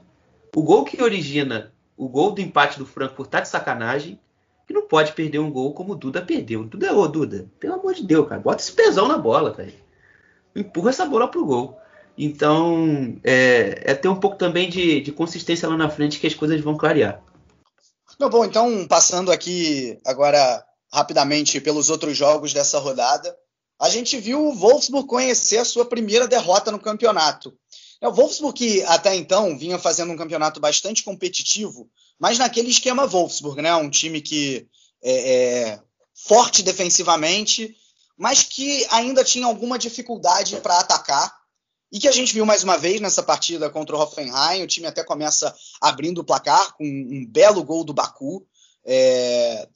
O 0.56 0.62
gol 0.62 0.86
que 0.86 1.02
origina 1.02 1.74
o 1.98 2.08
gol 2.08 2.32
do 2.32 2.42
empate 2.42 2.78
do 2.78 2.86
Frankfurt 2.86 3.28
está 3.28 3.40
de 3.40 3.48
sacanagem. 3.48 4.20
Que 4.68 4.74
não 4.74 4.88
pode 4.88 5.14
perder 5.14 5.40
um 5.40 5.52
gol 5.52 5.74
como 5.74 5.94
o 5.94 5.96
Duda 5.96 6.22
perdeu. 6.22 6.64
Duda, 6.64 6.94
ô 6.96 7.08
Duda, 7.08 7.48
pelo 7.60 7.74
amor 7.74 7.94
de 7.94 8.06
Deus, 8.06 8.28
cara, 8.28 8.40
bota 8.40 8.62
esse 8.62 8.72
pesão 8.72 9.08
na 9.08 9.18
bola, 9.18 9.52
velho. 9.52 9.74
Empurra 10.56 10.90
essa 10.90 11.06
bola 11.06 11.28
pro 11.28 11.46
gol. 11.46 11.78
Então, 12.18 13.18
é, 13.24 13.82
é 13.86 13.96
ter 13.96 14.08
um 14.08 14.20
pouco 14.20 14.38
também 14.38 14.70
de, 14.70 15.02
de 15.02 15.12
consistência 15.12 15.68
lá 15.68 15.76
na 15.76 15.90
frente 15.90 16.20
que 16.20 16.28
as 16.28 16.36
coisas 16.36 16.62
vão 16.62 16.78
clarear. 16.78 17.24
Não, 18.20 18.30
bom, 18.30 18.46
então, 18.46 18.88
passando 18.88 19.32
aqui 19.32 19.98
agora 20.06 20.64
rapidamente 20.92 21.60
pelos 21.60 21.90
outros 21.90 22.16
jogos 22.16 22.54
dessa 22.54 22.78
rodada, 22.78 23.36
a 23.80 23.90
gente 23.90 24.18
viu 24.20 24.48
o 24.48 24.54
Wolfsburg 24.54 25.08
conhecer 25.08 25.58
a 25.58 25.66
sua 25.66 25.86
primeira 25.86 26.28
derrota 26.28 26.72
no 26.72 26.80
campeonato. 26.80 27.54
É, 28.00 28.08
o 28.08 28.12
Wolfsburg, 28.12 28.56
que 28.56 28.84
até 28.84 29.16
então 29.16 29.58
vinha 29.58 29.80
fazendo 29.80 30.14
um 30.14 30.18
campeonato 30.18 30.60
bastante 30.60 31.04
competitivo, 31.04 31.90
mas 32.20 32.38
naquele 32.38 32.70
esquema 32.70 33.08
Wolfsburg, 33.08 33.62
né? 33.62 33.74
Um 33.76 33.90
time 33.90 34.22
que 34.22 34.68
é, 35.04 35.72
é 35.72 35.80
forte 36.14 36.62
defensivamente, 36.62 37.76
mas 38.18 38.44
que 38.44 38.86
ainda 38.92 39.24
tinha 39.24 39.46
alguma 39.46 39.78
dificuldade 39.78 40.58
para 40.58 40.80
atacar. 40.80 41.34
E 41.92 42.00
que 42.00 42.08
a 42.08 42.12
gente 42.12 42.34
viu 42.34 42.44
mais 42.44 42.64
uma 42.64 42.76
vez 42.76 43.00
nessa 43.00 43.22
partida 43.22 43.70
contra 43.70 43.96
o 43.96 44.00
Hoffenheim. 44.00 44.64
O 44.64 44.68
time 44.68 44.88
até 44.88 45.04
começa 45.04 45.56
abrindo 45.80 46.20
o 46.20 46.24
placar 46.24 46.74
com 46.76 46.84
um 46.84 47.24
belo 47.28 47.64
gol 47.64 47.84
do 47.84 47.94
Baku. 47.94 48.44
É, 48.84 49.68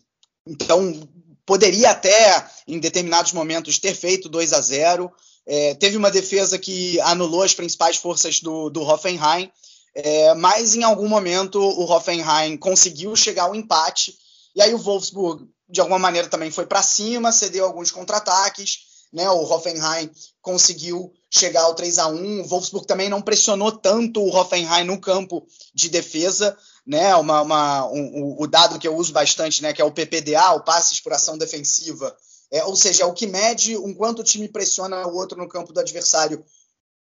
então, 0.48 1.08
poderia 1.46 1.92
até, 1.92 2.50
em 2.68 2.80
determinados 2.80 3.34
momentos, 3.34 3.78
ter 3.78 3.94
feito 3.94 4.30
2 4.30 4.54
a 4.54 4.62
0. 4.62 5.12
É, 5.46 5.76
teve 5.76 5.96
uma 5.96 6.12
defesa 6.12 6.58
que 6.58 7.00
anulou 7.02 7.44
as 7.44 7.54
principais 7.54 7.98
forças 7.98 8.42
do, 8.42 8.70
do 8.70 8.82
Hoffenheim, 8.82 9.50
é, 9.96 10.34
mas 10.36 10.76
em 10.76 10.84
algum 10.84 11.08
momento 11.08 11.58
o 11.60 11.90
Hoffenheim 11.90 12.58
conseguiu 12.58 13.16
chegar 13.16 13.44
ao 13.44 13.56
empate. 13.56 14.14
E 14.56 14.62
aí 14.62 14.74
o 14.74 14.78
Wolfsburg, 14.78 15.48
de 15.70 15.82
alguma 15.82 16.00
maneira, 16.00 16.28
também 16.28 16.52
foi 16.52 16.66
para 16.66 16.82
cima, 16.82 17.32
cedeu 17.32 17.66
alguns 17.66 17.92
contra-ataques. 17.92 18.86
Né, 19.14 19.30
o 19.30 19.42
Hoffenheim 19.42 20.12
conseguiu 20.42 21.14
chegar 21.30 21.62
ao 21.62 21.74
3 21.74 21.98
a 21.98 22.08
1 22.08 22.42
O 22.42 22.48
Wolfsburg 22.48 22.86
também 22.86 23.08
não 23.08 23.22
pressionou 23.22 23.72
tanto 23.72 24.22
o 24.22 24.36
Hoffenheim 24.36 24.84
no 24.84 25.00
campo 25.00 25.48
de 25.74 25.88
defesa. 25.88 26.58
Né, 26.86 27.16
uma, 27.16 27.42
uma, 27.42 27.88
um, 27.88 28.36
o 28.38 28.48
dado 28.48 28.80
que 28.80 28.88
eu 28.88 28.96
uso 28.96 29.14
bastante, 29.14 29.62
né, 29.62 29.74
que 29.74 29.82
é 29.82 29.86
o 29.86 29.92
PPDA, 29.92 30.52
o 30.54 30.64
passes 30.64 31.02
por 31.02 31.14
ação 31.14 31.38
defensiva, 31.38 32.16
é, 32.52 32.64
ou 32.64 32.76
seja, 32.76 33.04
é 33.04 33.06
o 33.06 33.14
que 33.14 33.28
mede 33.28 33.76
o 33.76 33.94
quanto 33.96 34.20
o 34.20 34.24
time 34.24 34.48
pressiona 34.48 35.06
o 35.06 35.16
outro 35.16 35.38
no 35.38 35.50
campo 35.50 35.74
do 35.74 35.80
adversário. 35.80 36.44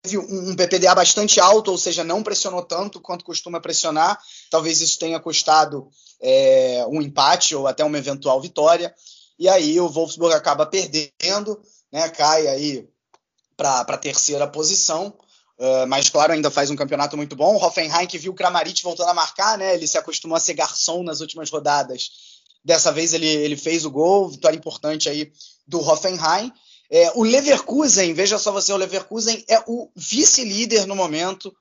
Teve 0.05 0.19
um, 0.19 0.55
PPDA 0.55 0.95
bastante 0.95 1.41
alto, 1.41 1.71
ou 1.71 1.79
seja, 1.79 2.05
não 2.05 2.23
pressionou 2.23 2.63
tanto 2.63 3.01
quanto 3.01 3.25
costuma 3.25 3.59
pressionar. 3.59 4.21
Talvez 4.51 4.83
isso 4.83 4.99
tenha 4.99 5.19
custado 5.19 5.89
é, 6.21 6.85
um 6.91 7.01
empate 7.01 7.57
ou 7.57 7.67
até 7.67 7.83
uma 7.83 7.97
eventual 7.97 8.39
vitória. 8.39 8.95
E 9.39 9.49
aí 9.49 9.81
o 9.81 9.89
Wolfsburg 9.89 10.35
acaba 10.35 10.67
perdendo, 10.67 11.59
né, 11.91 12.07
cai 12.11 12.47
aí 12.47 12.87
para 13.57 13.81
a 13.81 13.97
terceira 13.97 14.47
posição. 14.47 15.17
Uh, 15.59 15.87
mas, 15.89 16.11
claro, 16.11 16.35
ainda 16.35 16.51
faz 16.51 16.69
um 16.69 16.77
campeonato 16.77 17.17
muito 17.17 17.35
bom. 17.35 17.57
O 17.57 17.65
Hoffenheim, 17.65 18.07
que 18.07 18.19
viu 18.19 18.33
o 18.33 18.35
Kramaric 18.35 18.83
voltando 18.83 19.09
a 19.09 19.15
marcar, 19.15 19.57
né? 19.57 19.75
Ele 19.75 19.87
se 19.87 19.97
acostumou 19.97 20.37
a 20.37 20.41
ser 20.41 20.53
garçom 20.53 21.03
nas 21.03 21.21
últimas 21.21 21.49
rodadas. 21.49 22.11
Dessa 22.63 22.93
vez 22.93 23.15
ele, 23.15 23.27
ele 23.27 23.57
fez 23.57 23.87
o 23.87 23.91
gol, 23.91 24.29
vitória 24.29 24.57
importante 24.57 25.09
aí 25.09 25.33
do 25.67 25.81
Hoffenheim. 25.81 26.53
É, 26.97 27.11
o 27.17 27.25
Leverkusen, 27.25 28.15
veja 28.15 28.39
só 28.39 28.53
você, 28.53 28.73
o 28.73 28.77
Leverkusen 28.77 29.45
é 29.49 29.61
o 29.67 29.91
vice-líder 29.97 30.87
no 30.87 30.95
momento, 30.95 31.53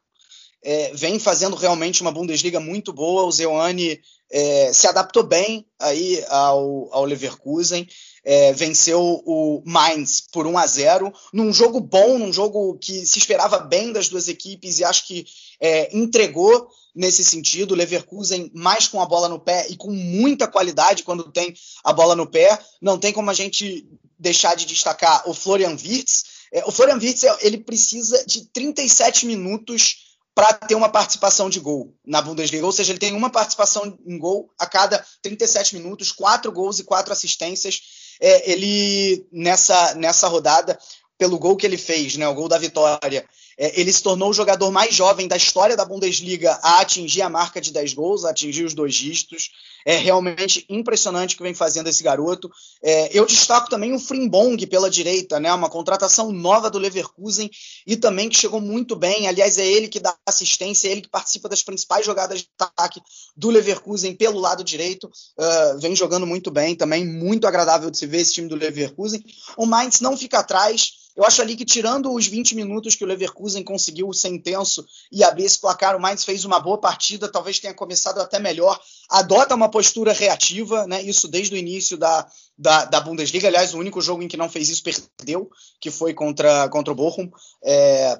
é, 0.63 0.91
vem 0.93 1.17
fazendo 1.17 1.55
realmente 1.55 2.03
uma 2.03 2.11
Bundesliga 2.11 2.59
muito 2.59 2.93
boa. 2.93 3.23
O 3.23 3.31
Zeuane 3.31 3.99
é, 4.31 4.71
se 4.71 4.85
adaptou 4.87 5.23
bem 5.23 5.65
aí 5.79 6.23
ao, 6.29 6.87
ao 6.93 7.03
Leverkusen 7.03 7.87
é, 8.23 8.53
venceu 8.53 9.21
o 9.25 9.61
Mainz 9.65 10.21
por 10.31 10.47
1 10.47 10.57
a 10.57 10.65
0 10.65 11.13
num 11.33 11.51
jogo 11.51 11.81
bom, 11.81 12.17
num 12.17 12.31
jogo 12.31 12.77
que 12.77 13.05
se 13.05 13.19
esperava 13.19 13.59
bem 13.59 13.91
das 13.91 14.07
duas 14.07 14.27
equipes 14.27 14.79
e 14.79 14.83
acho 14.83 15.07
que 15.07 15.25
é, 15.59 15.95
entregou 15.95 16.69
nesse 16.95 17.23
sentido. 17.23 17.71
O 17.71 17.75
Leverkusen 17.75 18.49
mais 18.53 18.87
com 18.87 19.01
a 19.01 19.05
bola 19.05 19.27
no 19.27 19.39
pé 19.39 19.67
e 19.69 19.75
com 19.75 19.91
muita 19.91 20.47
qualidade 20.47 21.03
quando 21.03 21.31
tem 21.31 21.53
a 21.83 21.91
bola 21.91 22.15
no 22.15 22.27
pé. 22.27 22.57
Não 22.81 22.97
tem 22.97 23.11
como 23.11 23.29
a 23.29 23.33
gente 23.33 23.85
deixar 24.23 24.55
de 24.55 24.65
destacar 24.65 25.29
o 25.29 25.33
Florian 25.33 25.75
Wirtz. 25.75 26.23
É, 26.51 26.63
o 26.65 26.71
Florian 26.71 26.97
Wirtz 26.97 27.23
ele 27.41 27.57
precisa 27.57 28.23
de 28.25 28.45
37 28.45 29.25
minutos 29.25 30.15
para 30.33 30.53
ter 30.53 30.73
uma 30.73 30.89
participação 30.89 31.49
de 31.49 31.59
gol 31.59 31.93
na 32.05 32.21
Bundesliga. 32.21 32.65
Ou 32.65 32.71
seja, 32.71 32.91
ele 32.91 32.99
tem 32.99 33.13
uma 33.13 33.29
participação 33.29 33.99
em 34.07 34.17
gol 34.17 34.49
a 34.57 34.65
cada 34.65 35.05
37 35.21 35.75
minutos, 35.75 36.11
quatro 36.11 36.51
gols 36.51 36.79
e 36.79 36.83
quatro 36.83 37.11
assistências 37.13 37.81
é, 38.19 38.49
ele 38.51 39.27
nessa, 39.31 39.93
nessa 39.95 40.27
rodada, 40.27 40.79
pelo 41.17 41.37
gol 41.37 41.57
que 41.57 41.65
ele 41.65 41.77
fez, 41.77 42.15
né, 42.15 42.27
o 42.27 42.33
gol 42.33 42.47
da 42.47 42.57
vitória, 42.57 43.27
é, 43.57 43.79
ele 43.79 43.91
se 43.91 44.01
tornou 44.01 44.29
o 44.29 44.33
jogador 44.33 44.71
mais 44.71 44.93
jovem 44.93 45.27
da 45.27 45.37
história 45.37 45.75
da 45.75 45.85
Bundesliga 45.85 46.59
a 46.61 46.81
atingir 46.81 47.21
a 47.21 47.29
marca 47.29 47.61
de 47.61 47.71
10 47.71 47.93
gols, 47.93 48.25
a 48.25 48.31
atingir 48.31 48.63
os 48.63 48.73
dois 48.73 48.95
dígitos. 48.95 49.51
É 49.85 49.97
realmente 49.97 50.65
impressionante 50.69 51.35
o 51.35 51.37
que 51.37 51.43
vem 51.43 51.53
fazendo 51.53 51.89
esse 51.89 52.01
garoto. 52.01 52.49
É, 52.81 53.09
eu 53.17 53.25
destaco 53.25 53.69
também 53.69 53.93
o 53.93 53.99
Frimbong 53.99 54.65
pela 54.65 54.89
direita, 54.89 55.39
né? 55.39 55.53
Uma 55.53 55.69
contratação 55.69 56.31
nova 56.31 56.69
do 56.69 56.79
Leverkusen 56.79 57.49
e 57.85 57.97
também 57.97 58.29
que 58.29 58.37
chegou 58.37 58.61
muito 58.61 58.95
bem. 58.95 59.27
Aliás, 59.27 59.57
é 59.57 59.65
ele 59.65 59.89
que 59.89 59.99
dá 59.99 60.15
assistência, 60.25 60.87
é 60.87 60.91
ele 60.91 61.01
que 61.01 61.09
participa 61.09 61.49
das 61.49 61.61
principais 61.61 62.05
jogadas 62.05 62.39
de 62.39 62.47
ataque 62.57 63.01
do 63.35 63.49
Leverkusen 63.49 64.15
pelo 64.15 64.39
lado 64.39 64.63
direito. 64.63 65.11
Uh, 65.37 65.79
vem 65.79 65.95
jogando 65.95 66.25
muito 66.25 66.49
bem 66.49 66.75
também, 66.75 67.05
muito 67.05 67.45
agradável 67.45 67.91
de 67.91 67.97
se 67.97 68.05
ver 68.05 68.19
esse 68.19 68.33
time 68.33 68.47
do 68.47 68.55
Leverkusen. 68.55 69.23
O 69.57 69.65
Mainz 69.65 69.99
não 69.99 70.15
fica 70.15 70.39
atrás. 70.39 71.03
Eu 71.15 71.23
acho 71.23 71.41
ali 71.41 71.55
que, 71.55 71.65
tirando 71.65 72.11
os 72.11 72.25
20 72.25 72.55
minutos 72.55 72.95
que 72.95 73.03
o 73.03 73.07
Leverkusen 73.07 73.63
conseguiu 73.63 74.11
ser 74.13 74.29
intenso 74.29 74.85
e 75.11 75.23
abrir 75.23 75.45
esse 75.45 75.59
placar, 75.59 75.95
o 75.95 75.99
Mainz 75.99 76.23
fez 76.23 76.43
uma 76.43 76.59
boa 76.59 76.79
partida, 76.79 77.31
talvez 77.31 77.59
tenha 77.59 77.73
começado 77.73 78.19
até 78.19 78.39
melhor. 78.39 78.79
Adota 79.09 79.53
uma 79.53 79.69
postura 79.69 80.11
reativa, 80.11 80.87
né? 80.87 81.01
Isso 81.03 81.27
desde 81.27 81.53
o 81.53 81.57
início 81.57 81.97
da, 81.97 82.27
da, 82.57 82.85
da 82.85 82.99
Bundesliga. 82.99 83.47
Aliás, 83.47 83.73
o 83.73 83.79
único 83.79 84.01
jogo 84.01 84.23
em 84.23 84.27
que 84.27 84.37
não 84.37 84.49
fez 84.49 84.69
isso 84.69 84.83
perdeu, 84.83 85.49
que 85.79 85.91
foi 85.91 86.13
contra, 86.13 86.67
contra 86.69 86.91
o 86.91 86.95
Bochum. 86.95 87.29
É, 87.63 88.19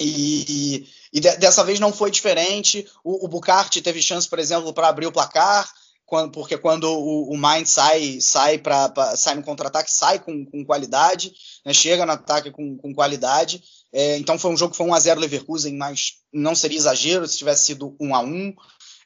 e, 0.00 0.86
e, 1.12 1.20
dessa 1.20 1.64
vez 1.64 1.80
não 1.80 1.92
foi 1.92 2.10
diferente. 2.10 2.86
O, 3.02 3.24
o 3.24 3.28
Bucart 3.28 3.80
teve 3.82 4.00
chance, 4.00 4.28
por 4.28 4.38
exemplo, 4.38 4.72
para 4.72 4.88
abrir 4.88 5.06
o 5.06 5.12
placar 5.12 5.68
quando, 6.08 6.32
porque 6.32 6.56
quando 6.56 6.84
o, 6.84 7.30
o 7.30 7.36
Mind 7.36 7.66
sai, 7.66 8.18
sai, 8.20 8.56
pra 8.56 9.14
sai 9.14 9.34
no 9.34 9.42
contra-ataque, 9.42 9.92
sai 9.92 10.18
com, 10.18 10.44
com 10.46 10.64
qualidade, 10.64 11.30
né, 11.64 11.74
chega 11.74 12.06
no 12.06 12.12
ataque 12.12 12.50
com, 12.50 12.78
com 12.78 12.94
qualidade. 12.94 13.62
É, 13.92 14.16
então 14.16 14.38
foi 14.38 14.50
um 14.50 14.56
jogo 14.56 14.70
que 14.70 14.78
foi 14.78 14.86
1x0 14.86 15.18
Leverkusen, 15.18 15.76
mas 15.76 16.14
não 16.32 16.54
seria 16.54 16.78
exagero 16.78 17.28
se 17.28 17.36
tivesse 17.36 17.66
sido 17.66 17.94
1x1. 18.00 18.54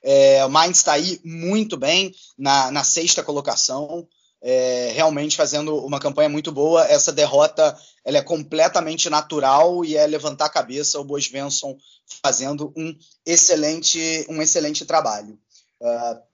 É, 0.04 0.44
o 0.44 0.48
Mainz 0.48 0.78
está 0.78 0.92
aí 0.92 1.20
muito 1.24 1.76
bem 1.76 2.14
na, 2.38 2.70
na 2.70 2.84
sexta 2.84 3.22
colocação, 3.22 4.06
é, 4.40 4.92
realmente 4.94 5.36
fazendo 5.36 5.76
uma 5.84 5.98
campanha 5.98 6.28
muito 6.28 6.52
boa. 6.52 6.84
Essa 6.84 7.12
derrota 7.12 7.76
ela 8.04 8.18
é 8.18 8.22
completamente 8.22 9.10
natural 9.10 9.84
e 9.84 9.96
é 9.96 10.06
levantar 10.06 10.46
a 10.46 10.50
cabeça 10.50 11.00
o 11.00 11.04
Boas 11.04 11.24
Svensson 11.24 11.76
fazendo 12.24 12.72
um 12.76 12.96
excelente, 13.26 14.24
um 14.28 14.40
excelente 14.40 14.84
trabalho. 14.84 15.36
Uh, 15.80 16.31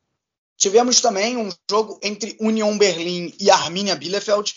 Tivemos 0.58 1.00
também 1.00 1.36
um 1.36 1.50
jogo 1.70 2.00
entre 2.02 2.36
Union 2.40 2.76
Berlim 2.76 3.32
e 3.38 3.48
Arminia 3.48 3.94
Bielefeld. 3.94 4.54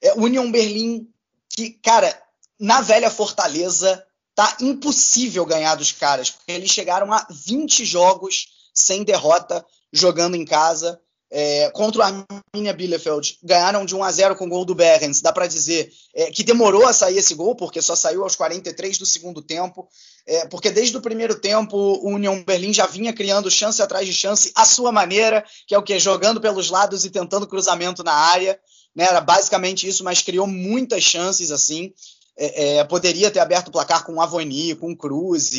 É, 0.00 0.14
Union 0.14 0.50
Berlim, 0.50 1.06
que, 1.50 1.70
cara, 1.70 2.20
na 2.58 2.80
velha 2.80 3.10
Fortaleza, 3.10 4.02
tá 4.34 4.56
impossível 4.60 5.44
ganhar 5.44 5.74
dos 5.74 5.92
caras, 5.92 6.30
porque 6.30 6.52
eles 6.52 6.70
chegaram 6.70 7.12
a 7.12 7.26
20 7.30 7.84
jogos 7.84 8.46
sem 8.74 9.04
derrota 9.04 9.64
jogando 9.92 10.36
em 10.36 10.44
casa. 10.46 10.98
É, 11.34 11.70
contra 11.70 12.02
o 12.02 12.04
Arminia 12.04 12.74
Bielefeld, 12.74 13.38
ganharam 13.42 13.86
de 13.86 13.96
1 13.96 14.04
a 14.04 14.12
0 14.12 14.36
com 14.36 14.44
o 14.44 14.48
gol 14.50 14.66
do 14.66 14.74
Behrens. 14.74 15.22
Dá 15.22 15.32
para 15.32 15.46
dizer 15.46 15.90
é, 16.14 16.30
que 16.30 16.44
demorou 16.44 16.86
a 16.86 16.92
sair 16.92 17.16
esse 17.16 17.34
gol, 17.34 17.56
porque 17.56 17.80
só 17.80 17.96
saiu 17.96 18.22
aos 18.22 18.36
43 18.36 18.98
do 18.98 19.06
segundo 19.06 19.40
tempo. 19.40 19.88
É, 20.26 20.46
porque 20.46 20.70
desde 20.70 20.94
o 20.94 21.00
primeiro 21.00 21.34
tempo 21.34 21.74
o 21.74 22.10
Union 22.10 22.44
Berlim 22.44 22.74
já 22.74 22.86
vinha 22.86 23.14
criando 23.14 23.50
chance 23.50 23.80
atrás 23.80 24.06
de 24.06 24.12
chance 24.12 24.52
à 24.54 24.66
sua 24.66 24.92
maneira, 24.92 25.42
que 25.66 25.74
é 25.74 25.78
o 25.78 25.82
que? 25.82 25.98
Jogando 25.98 26.38
pelos 26.38 26.68
lados 26.68 27.06
e 27.06 27.10
tentando 27.10 27.46
cruzamento 27.46 28.04
na 28.04 28.12
área. 28.12 28.60
Né, 28.94 29.04
era 29.04 29.22
basicamente 29.22 29.88
isso, 29.88 30.04
mas 30.04 30.20
criou 30.20 30.46
muitas 30.46 31.02
chances 31.02 31.50
assim. 31.50 31.94
É, 32.36 32.78
é, 32.78 32.84
poderia 32.84 33.30
ter 33.30 33.40
aberto 33.40 33.68
o 33.68 33.70
placar 33.70 34.04
com 34.04 34.14
o 34.14 34.20
Avoni, 34.20 34.74
com 34.74 34.90
o 34.90 34.96
Cruz, 34.96 35.52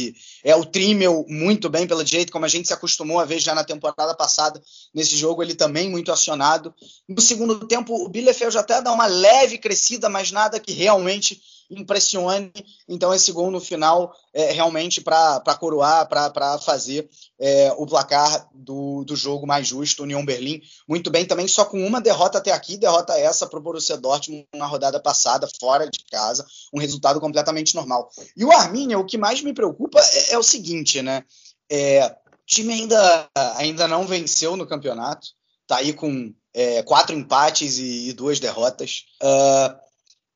é, 0.43 0.55
o 0.55 0.65
Trimmel 0.65 1.23
muito 1.29 1.69
bem 1.69 1.85
pelo 1.85 2.03
direito, 2.03 2.31
como 2.31 2.45
a 2.45 2.47
gente 2.47 2.67
se 2.67 2.73
acostumou 2.73 3.19
a 3.19 3.25
ver 3.25 3.39
já 3.39 3.53
na 3.53 3.63
temporada 3.63 4.15
passada. 4.15 4.61
Nesse 4.93 5.15
jogo, 5.15 5.43
ele 5.43 5.53
também 5.53 5.89
muito 5.89 6.11
acionado. 6.11 6.73
No 7.07 7.21
segundo 7.21 7.67
tempo, 7.67 7.93
o 7.93 8.09
Bielefeld 8.09 8.57
até 8.57 8.81
dá 8.81 8.91
uma 8.91 9.05
leve 9.05 9.59
crescida, 9.59 10.09
mas 10.09 10.31
nada 10.31 10.59
que 10.59 10.73
realmente 10.73 11.39
impressione. 11.69 12.51
Então, 12.87 13.13
esse 13.13 13.31
gol 13.31 13.51
no 13.51 13.59
final 13.59 14.13
é 14.33 14.51
realmente 14.51 15.01
para 15.01 15.41
coroar, 15.59 16.07
para 16.07 16.59
fazer 16.59 17.09
é, 17.39 17.73
o 17.77 17.85
placar 17.85 18.49
do, 18.53 19.03
do 19.03 19.15
jogo 19.15 19.45
mais 19.45 19.67
justo, 19.67 20.03
União 20.03 20.25
Berlim. 20.25 20.61
Muito 20.87 21.09
bem 21.09 21.25
também, 21.25 21.47
só 21.47 21.65
com 21.65 21.85
uma 21.85 22.01
derrota 22.01 22.37
até 22.37 22.51
aqui, 22.51 22.77
derrota 22.77 23.17
essa 23.17 23.47
para 23.47 23.59
o 23.59 23.61
Borussia 23.61 23.97
Dortmund 23.97 24.47
na 24.55 24.65
rodada 24.65 24.99
passada, 24.99 25.47
fora 25.59 25.89
de 25.89 26.03
casa, 26.11 26.45
um 26.73 26.79
resultado 26.79 27.19
completamente 27.19 27.75
normal. 27.75 28.09
E 28.35 28.43
o 28.43 28.51
Arminia, 28.51 28.99
o 28.99 29.05
que 29.05 29.17
mais 29.17 29.41
me 29.41 29.53
preocupa 29.53 29.99
é, 29.99 30.33
é 30.33 30.37
o 30.37 30.43
seguinte, 30.43 31.01
né? 31.01 31.23
É, 31.69 32.05
o 32.05 32.45
time 32.45 32.73
ainda, 32.73 33.29
ainda 33.55 33.87
não 33.87 34.05
venceu 34.05 34.55
no 34.55 34.67
campeonato, 34.67 35.27
tá 35.65 35.77
aí 35.77 35.93
com 35.93 36.33
é, 36.53 36.83
quatro 36.83 37.15
empates 37.15 37.77
e, 37.77 38.09
e 38.09 38.13
duas 38.13 38.39
derrotas. 38.39 39.05
Uh, 39.21 39.75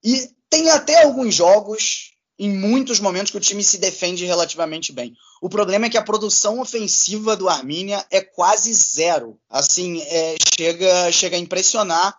e 0.03 0.29
tem 0.49 0.69
até 0.69 1.03
alguns 1.03 1.35
jogos, 1.35 2.11
em 2.39 2.49
muitos 2.49 2.99
momentos, 2.99 3.31
que 3.31 3.37
o 3.37 3.41
time 3.41 3.63
se 3.63 3.77
defende 3.77 4.25
relativamente 4.25 4.91
bem. 4.91 5.15
O 5.41 5.49
problema 5.49 5.85
é 5.85 5.89
que 5.89 5.97
a 5.97 6.03
produção 6.03 6.59
ofensiva 6.59 7.35
do 7.35 7.49
Armínia 7.49 8.05
é 8.09 8.21
quase 8.21 8.73
zero. 8.73 9.39
Assim, 9.49 10.01
é, 10.01 10.35
chega, 10.55 11.11
chega 11.11 11.35
a 11.37 11.39
impressionar 11.39 12.17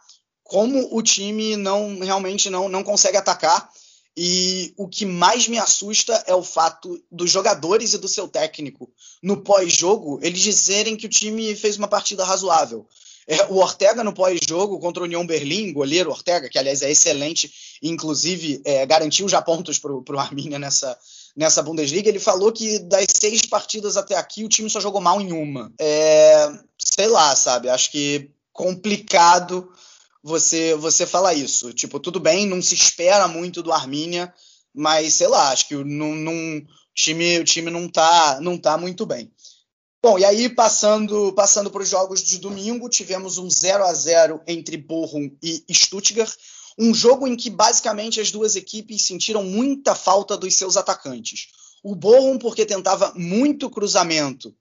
como 0.49 0.89
o 0.97 1.03
time 1.03 1.57
não 1.57 1.99
realmente 2.01 2.49
não, 2.49 2.69
não 2.69 2.83
consegue 2.83 3.17
atacar. 3.17 3.71
E 4.17 4.75
o 4.77 4.89
que 4.89 5.07
mais 5.07 5.47
me 5.47 5.59
assusta 5.59 6.25
é 6.27 6.35
o 6.35 6.43
fato 6.43 7.01
dos 7.09 7.31
jogadores 7.31 7.95
e 7.95 7.99
do 7.99 8.09
seu 8.09 8.27
técnico, 8.27 8.91
no 9.23 9.45
pós-jogo, 9.45 10.19
eles 10.21 10.41
dizerem 10.41 10.97
que 10.97 11.07
o 11.07 11.09
time 11.09 11.55
fez 11.55 11.77
uma 11.77 11.87
partida 11.87 12.25
razoável. 12.25 12.85
É, 13.31 13.45
o 13.51 13.57
Ortega 13.57 14.03
no 14.03 14.15
pós-jogo 14.15 14.81
contra 14.81 15.03
o 15.03 15.07
União 15.07 15.27
Berlim, 15.27 15.71
goleiro 15.71 16.11
Ortega, 16.11 16.49
que 16.49 16.59
aliás 16.59 16.81
é 16.81 16.91
excelente, 16.91 17.53
inclusive 17.83 18.63
é, 18.65 18.87
garantiu 18.87 19.29
já 19.29 19.43
pontos 19.43 19.79
para 19.79 19.93
o 19.93 20.19
Arminia 20.19 20.59
nessa, 20.59 20.99
nessa 21.37 21.63
Bundesliga. 21.63 22.09
Ele 22.09 22.19
falou 22.19 22.51
que 22.51 22.79
das 22.79 23.07
seis 23.21 23.43
partidas 23.43 23.99
até 23.99 24.17
aqui 24.17 24.45
o 24.45 24.49
time 24.49 24.71
só 24.71 24.81
jogou 24.81 25.03
mal 25.03 25.21
em 25.21 25.31
uma. 25.31 25.71
É, 25.79 26.51
sei 26.79 27.07
lá, 27.07 27.37
sabe? 27.37 27.69
Acho 27.69 27.93
que 27.93 28.31
complicado 28.51 29.71
você 30.23 30.75
você 30.77 31.07
falar 31.07 31.35
isso. 31.35 31.73
Tipo, 31.75 32.01
tudo 32.01 32.19
bem, 32.19 32.47
não 32.47 32.63
se 32.63 32.75
espera 32.75 33.29
muito 33.29 33.63
do 33.63 33.73
Arminia, 33.73 34.33
mas 34.75 35.15
sei 35.15 35.29
lá, 35.29 35.51
acho 35.51 35.69
que 35.69 35.75
não, 35.75 36.15
não, 36.15 36.63
time, 36.95 37.39
o 37.39 37.45
time 37.45 37.71
não 37.71 37.89
tá, 37.89 38.39
não 38.41 38.57
tá 38.57 38.79
muito 38.79 39.05
bem. 39.05 39.31
Bom, 40.01 40.19
e 40.19 40.25
aí 40.25 40.49
passando 40.49 41.33
passando 41.33 41.71
para 41.71 41.83
os 41.83 41.89
jogos 41.89 42.23
de 42.23 42.39
domingo, 42.39 42.89
tivemos 42.89 43.37
um 43.37 43.51
0 43.51 43.85
a 43.85 43.93
0 43.93 44.41
entre 44.47 44.77
Bochum 44.77 45.31
e 45.43 45.65
Stuttgart, 45.73 46.33
um 46.79 46.95
jogo 46.95 47.27
em 47.27 47.37
que 47.37 47.51
basicamente 47.51 48.21
as 48.21 48.31
duas 48.31 48.55
equipes 48.55 49.03
sentiram 49.03 49.43
muita 49.43 49.97
falta 49.97 50.37
dos 50.37 50.55
seus 50.55 50.77
atacantes. 50.77 51.49
O 51.83 51.97
Bochum 51.97 52.39
porque 52.39 52.65
tentava 52.65 53.13
muito 53.17 53.69
cruzamento 53.69 54.55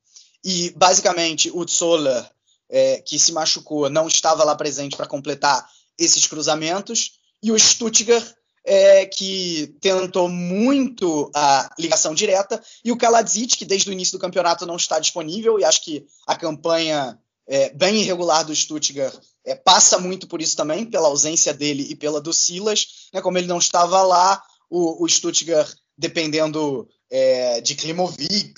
e 0.44 0.72
basicamente 0.72 1.52
o 1.52 1.68
Zoller, 1.68 2.28
é, 2.70 3.02
que 3.02 3.20
se 3.20 3.32
machucou, 3.32 3.90
não 3.90 4.08
estava 4.08 4.44
lá 4.44 4.56
presente 4.56 4.96
para 4.98 5.08
completar 5.08 5.68
esses 5.98 6.26
cruzamentos, 6.26 7.20
e 7.42 7.52
o 7.52 7.60
Stuttgart 7.60 8.34
é, 8.70 9.06
que 9.06 9.74
tentou 9.80 10.28
muito 10.28 11.32
a 11.34 11.74
ligação 11.80 12.14
direta, 12.14 12.62
e 12.84 12.92
o 12.92 12.98
Kaladzic, 12.98 13.56
que 13.56 13.64
desde 13.64 13.90
o 13.90 13.94
início 13.94 14.18
do 14.18 14.22
campeonato 14.22 14.66
não 14.66 14.76
está 14.76 15.00
disponível, 15.00 15.58
e 15.58 15.64
acho 15.64 15.82
que 15.82 16.06
a 16.28 16.36
campanha 16.36 17.18
é, 17.48 17.70
bem 17.70 18.02
irregular 18.02 18.44
do 18.44 18.54
Stuttgart 18.54 19.16
é, 19.46 19.56
passa 19.56 19.98
muito 19.98 20.28
por 20.28 20.42
isso 20.42 20.58
também, 20.58 20.86
pela 20.86 21.08
ausência 21.08 21.54
dele 21.54 21.88
e 21.90 21.96
pela 21.96 22.20
do 22.20 22.34
Silas. 22.34 23.08
Né, 23.14 23.22
como 23.22 23.38
ele 23.38 23.48
não 23.48 23.58
estava 23.58 24.02
lá, 24.02 24.44
o, 24.70 25.02
o 25.02 25.08
Stuttgart, 25.08 25.74
dependendo 25.98 26.90
é, 27.10 27.62
de 27.62 27.74
Klimovic, 27.74 28.54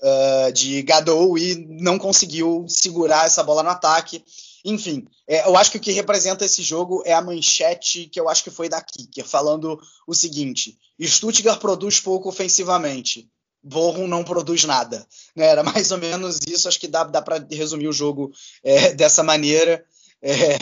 uh, 0.00 0.50
de 0.52 0.80
Gadou, 0.80 1.36
e 1.36 1.66
não 1.78 1.98
conseguiu 1.98 2.64
segurar 2.68 3.26
essa 3.26 3.42
bola 3.42 3.62
no 3.62 3.68
ataque. 3.68 4.24
Enfim, 4.64 5.06
é, 5.26 5.46
eu 5.46 5.56
acho 5.56 5.72
que 5.72 5.78
o 5.78 5.80
que 5.80 5.92
representa 5.92 6.44
esse 6.44 6.62
jogo 6.62 7.02
é 7.04 7.12
a 7.12 7.20
manchete 7.20 8.06
que 8.06 8.20
eu 8.20 8.28
acho 8.28 8.44
que 8.44 8.50
foi 8.50 8.68
da 8.68 8.80
Kicker, 8.80 9.26
falando 9.26 9.80
o 10.06 10.14
seguinte: 10.14 10.78
Stuttgart 11.00 11.60
produz 11.60 11.98
pouco 12.00 12.28
ofensivamente, 12.28 13.28
Bochum 13.62 14.06
não 14.06 14.24
produz 14.24 14.64
nada. 14.64 15.06
Né? 15.34 15.46
Era 15.46 15.62
mais 15.62 15.90
ou 15.90 15.98
menos 15.98 16.40
isso, 16.46 16.68
acho 16.68 16.80
que 16.80 16.88
dá, 16.88 17.04
dá 17.04 17.22
para 17.22 17.44
resumir 17.50 17.88
o 17.88 17.92
jogo 17.92 18.32
é, 18.62 18.92
dessa 18.92 19.22
maneira. 19.22 19.84
É, 20.20 20.56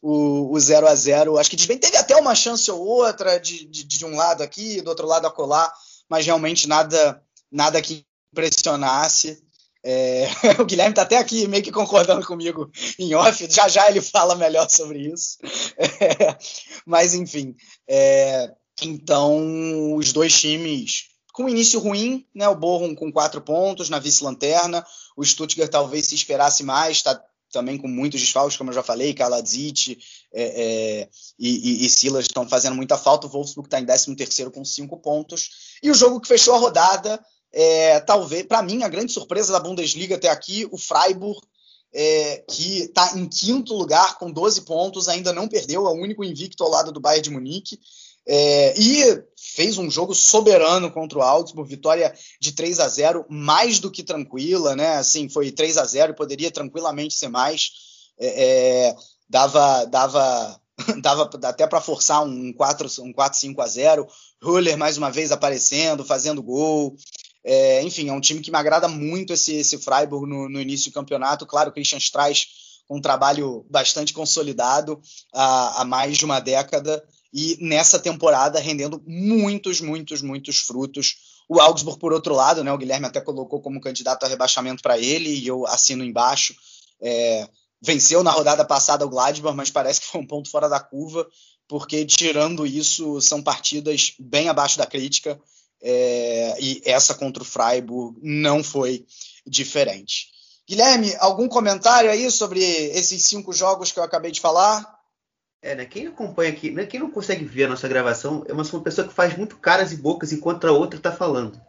o, 0.00 0.52
o 0.52 0.60
0 0.60 0.86
a 0.86 0.94
0 0.94 1.38
acho 1.38 1.50
que 1.50 1.66
bem 1.66 1.78
teve 1.78 1.96
até 1.96 2.14
uma 2.16 2.34
chance 2.34 2.70
ou 2.70 2.78
outra 2.78 3.38
de, 3.38 3.64
de, 3.64 3.84
de 3.84 4.04
um 4.04 4.14
lado 4.14 4.42
aqui, 4.42 4.82
do 4.82 4.88
outro 4.88 5.06
lado 5.06 5.26
a 5.26 5.30
colar, 5.30 5.72
mas 6.08 6.26
realmente 6.26 6.68
nada, 6.68 7.22
nada 7.50 7.80
que 7.80 8.04
impressionasse. 8.32 9.42
É, 9.84 10.26
o 10.58 10.64
Guilherme 10.64 10.92
está 10.92 11.02
até 11.02 11.18
aqui 11.18 11.46
meio 11.46 11.62
que 11.62 11.70
concordando 11.70 12.26
comigo 12.26 12.70
em 12.98 13.14
off, 13.14 13.46
já 13.50 13.68
já 13.68 13.88
ele 13.88 14.00
fala 14.00 14.34
melhor 14.34 14.68
sobre 14.70 15.12
isso. 15.12 15.36
É, 15.76 16.36
mas 16.86 17.14
enfim, 17.14 17.54
é, 17.86 18.50
então 18.82 19.94
os 19.94 20.12
dois 20.12 20.32
times 20.40 21.14
com 21.34 21.48
início 21.48 21.80
ruim, 21.80 22.24
né? 22.34 22.48
O 22.48 22.54
Bochum 22.54 22.94
com 22.94 23.12
quatro 23.12 23.40
pontos 23.40 23.90
na 23.90 23.98
vice-lanterna, 23.98 24.86
o 25.16 25.24
Stuttgart 25.24 25.70
talvez 25.70 26.06
se 26.06 26.14
esperasse 26.14 26.62
mais, 26.62 26.98
está 26.98 27.20
também 27.52 27.76
com 27.76 27.88
muitos 27.88 28.20
desfalques, 28.20 28.56
como 28.56 28.70
eu 28.70 28.74
já 28.74 28.82
falei, 28.82 29.14
Kaladzic 29.14 29.98
é, 30.32 30.42
é, 30.42 31.08
e, 31.38 31.48
e, 31.48 31.86
e, 31.86 31.90
Silas 31.90 32.24
estão 32.24 32.48
fazendo 32.48 32.74
muita 32.74 32.98
falta. 32.98 33.26
O 33.26 33.30
Wolfsburg 33.30 33.68
está 33.68 33.80
em 33.80 33.86
13 33.86 34.16
terceiro 34.16 34.50
com 34.50 34.64
cinco 34.64 35.00
pontos. 35.00 35.78
E 35.82 35.90
o 35.90 35.94
jogo 35.94 36.20
que 36.20 36.28
fechou 36.28 36.54
a 36.54 36.58
rodada 36.58 37.24
é, 37.54 38.00
talvez, 38.00 38.44
para 38.44 38.62
mim, 38.62 38.82
a 38.82 38.88
grande 38.88 39.12
surpresa 39.12 39.52
da 39.52 39.60
Bundesliga 39.60 40.16
até 40.16 40.28
aqui, 40.28 40.66
o 40.72 40.76
Freiburg, 40.76 41.40
é, 41.92 42.44
que 42.50 42.80
está 42.80 43.16
em 43.16 43.28
quinto 43.28 43.74
lugar 43.74 44.18
com 44.18 44.30
12 44.30 44.62
pontos, 44.62 45.08
ainda 45.08 45.32
não 45.32 45.46
perdeu, 45.46 45.86
é 45.86 45.90
o 45.90 46.02
único 46.02 46.24
invicto 46.24 46.64
ao 46.64 46.70
lado 46.70 46.90
do 46.90 47.00
Bayern 47.00 47.22
de 47.22 47.30
Munique. 47.30 47.78
É, 48.26 48.74
e 48.76 49.22
fez 49.36 49.78
um 49.78 49.90
jogo 49.90 50.14
soberano 50.14 50.90
contra 50.90 51.18
o 51.18 51.22
Augsburg, 51.22 51.68
vitória 51.68 52.12
de 52.40 52.52
3 52.52 52.80
a 52.80 52.88
0 52.88 53.24
mais 53.28 53.78
do 53.78 53.90
que 53.90 54.02
tranquila, 54.02 54.74
né? 54.74 54.96
Assim, 54.96 55.28
foi 55.28 55.52
3 55.52 55.76
a 55.76 55.84
0 55.84 56.14
poderia 56.14 56.50
tranquilamente 56.50 57.14
ser 57.14 57.28
mais. 57.28 57.70
É, 58.18 58.88
é 58.88 58.96
dava, 59.28 59.84
dava, 59.84 60.60
dava 61.02 61.30
até 61.44 61.66
para 61.66 61.80
forçar 61.80 62.24
um 62.24 62.52
4, 62.52 62.88
um 63.02 63.12
4 63.12 63.38
5 63.38 63.60
a 63.60 63.66
0 63.66 64.08
Huller 64.42 64.76
mais 64.76 64.96
uma 64.96 65.10
vez 65.10 65.30
aparecendo, 65.30 66.04
fazendo 66.04 66.42
gol. 66.42 66.96
É, 67.44 67.82
enfim, 67.82 68.08
é 68.08 68.12
um 68.12 68.20
time 68.20 68.40
que 68.40 68.50
me 68.50 68.56
agrada 68.56 68.88
muito 68.88 69.32
esse, 69.32 69.54
esse 69.54 69.78
Freiburg 69.78 70.26
no, 70.26 70.48
no 70.48 70.60
início 70.60 70.90
do 70.90 70.94
campeonato. 70.94 71.46
Claro, 71.46 71.70
o 71.70 71.72
Christian 71.72 71.98
Streich 71.98 72.48
com 72.86 72.98
um 72.98 73.00
trabalho 73.00 73.64
bastante 73.70 74.12
consolidado 74.12 75.00
há, 75.32 75.82
há 75.82 75.84
mais 75.84 76.16
de 76.16 76.24
uma 76.24 76.40
década 76.40 77.02
e 77.32 77.58
nessa 77.60 77.98
temporada 77.98 78.60
rendendo 78.60 79.02
muitos, 79.06 79.80
muitos, 79.80 80.22
muitos 80.22 80.58
frutos. 80.58 81.16
O 81.48 81.60
Augsburg, 81.60 81.98
por 81.98 82.12
outro 82.12 82.34
lado, 82.34 82.62
né, 82.62 82.72
o 82.72 82.78
Guilherme 82.78 83.06
até 83.06 83.20
colocou 83.20 83.60
como 83.60 83.80
candidato 83.80 84.24
a 84.24 84.28
rebaixamento 84.28 84.82
para 84.82 84.98
ele, 84.98 85.30
e 85.30 85.46
eu 85.46 85.66
assino 85.66 86.04
embaixo. 86.04 86.54
É, 87.02 87.48
venceu 87.82 88.22
na 88.22 88.30
rodada 88.30 88.64
passada 88.64 89.04
o 89.04 89.08
Gladbach, 89.08 89.56
mas 89.56 89.70
parece 89.70 90.00
que 90.00 90.06
foi 90.06 90.20
um 90.20 90.26
ponto 90.26 90.48
fora 90.48 90.68
da 90.68 90.78
curva, 90.78 91.26
porque 91.66 92.04
tirando 92.06 92.66
isso, 92.66 93.20
são 93.20 93.42
partidas 93.42 94.14
bem 94.18 94.48
abaixo 94.48 94.78
da 94.78 94.86
crítica. 94.86 95.38
É, 95.86 96.56
e 96.58 96.80
essa 96.86 97.14
contra 97.14 97.42
o 97.42 97.46
Freiburg 97.46 98.18
não 98.22 98.64
foi 98.64 99.04
diferente. 99.46 100.28
Guilherme, 100.66 101.14
algum 101.18 101.46
comentário 101.46 102.10
aí 102.10 102.30
sobre 102.30 102.62
esses 102.62 103.22
cinco 103.24 103.52
jogos 103.52 103.92
que 103.92 103.98
eu 103.98 104.02
acabei 104.02 104.30
de 104.30 104.40
falar? 104.40 104.98
É, 105.60 105.74
né? 105.74 105.84
Quem 105.84 106.06
acompanha 106.06 106.50
aqui, 106.50 106.70
né? 106.70 106.86
quem 106.86 106.98
não 106.98 107.10
consegue 107.10 107.44
ver 107.44 107.64
a 107.64 107.68
nossa 107.68 107.86
gravação, 107.86 108.42
é 108.48 108.52
uma, 108.54 108.64
pessoa 108.80 109.06
que 109.06 109.12
faz 109.12 109.36
muito 109.36 109.58
caras 109.58 109.92
e 109.92 109.96
bocas 109.96 110.32
enquanto 110.32 110.66
a 110.66 110.72
outra 110.72 110.98
está 110.98 111.12
falando. 111.12 111.60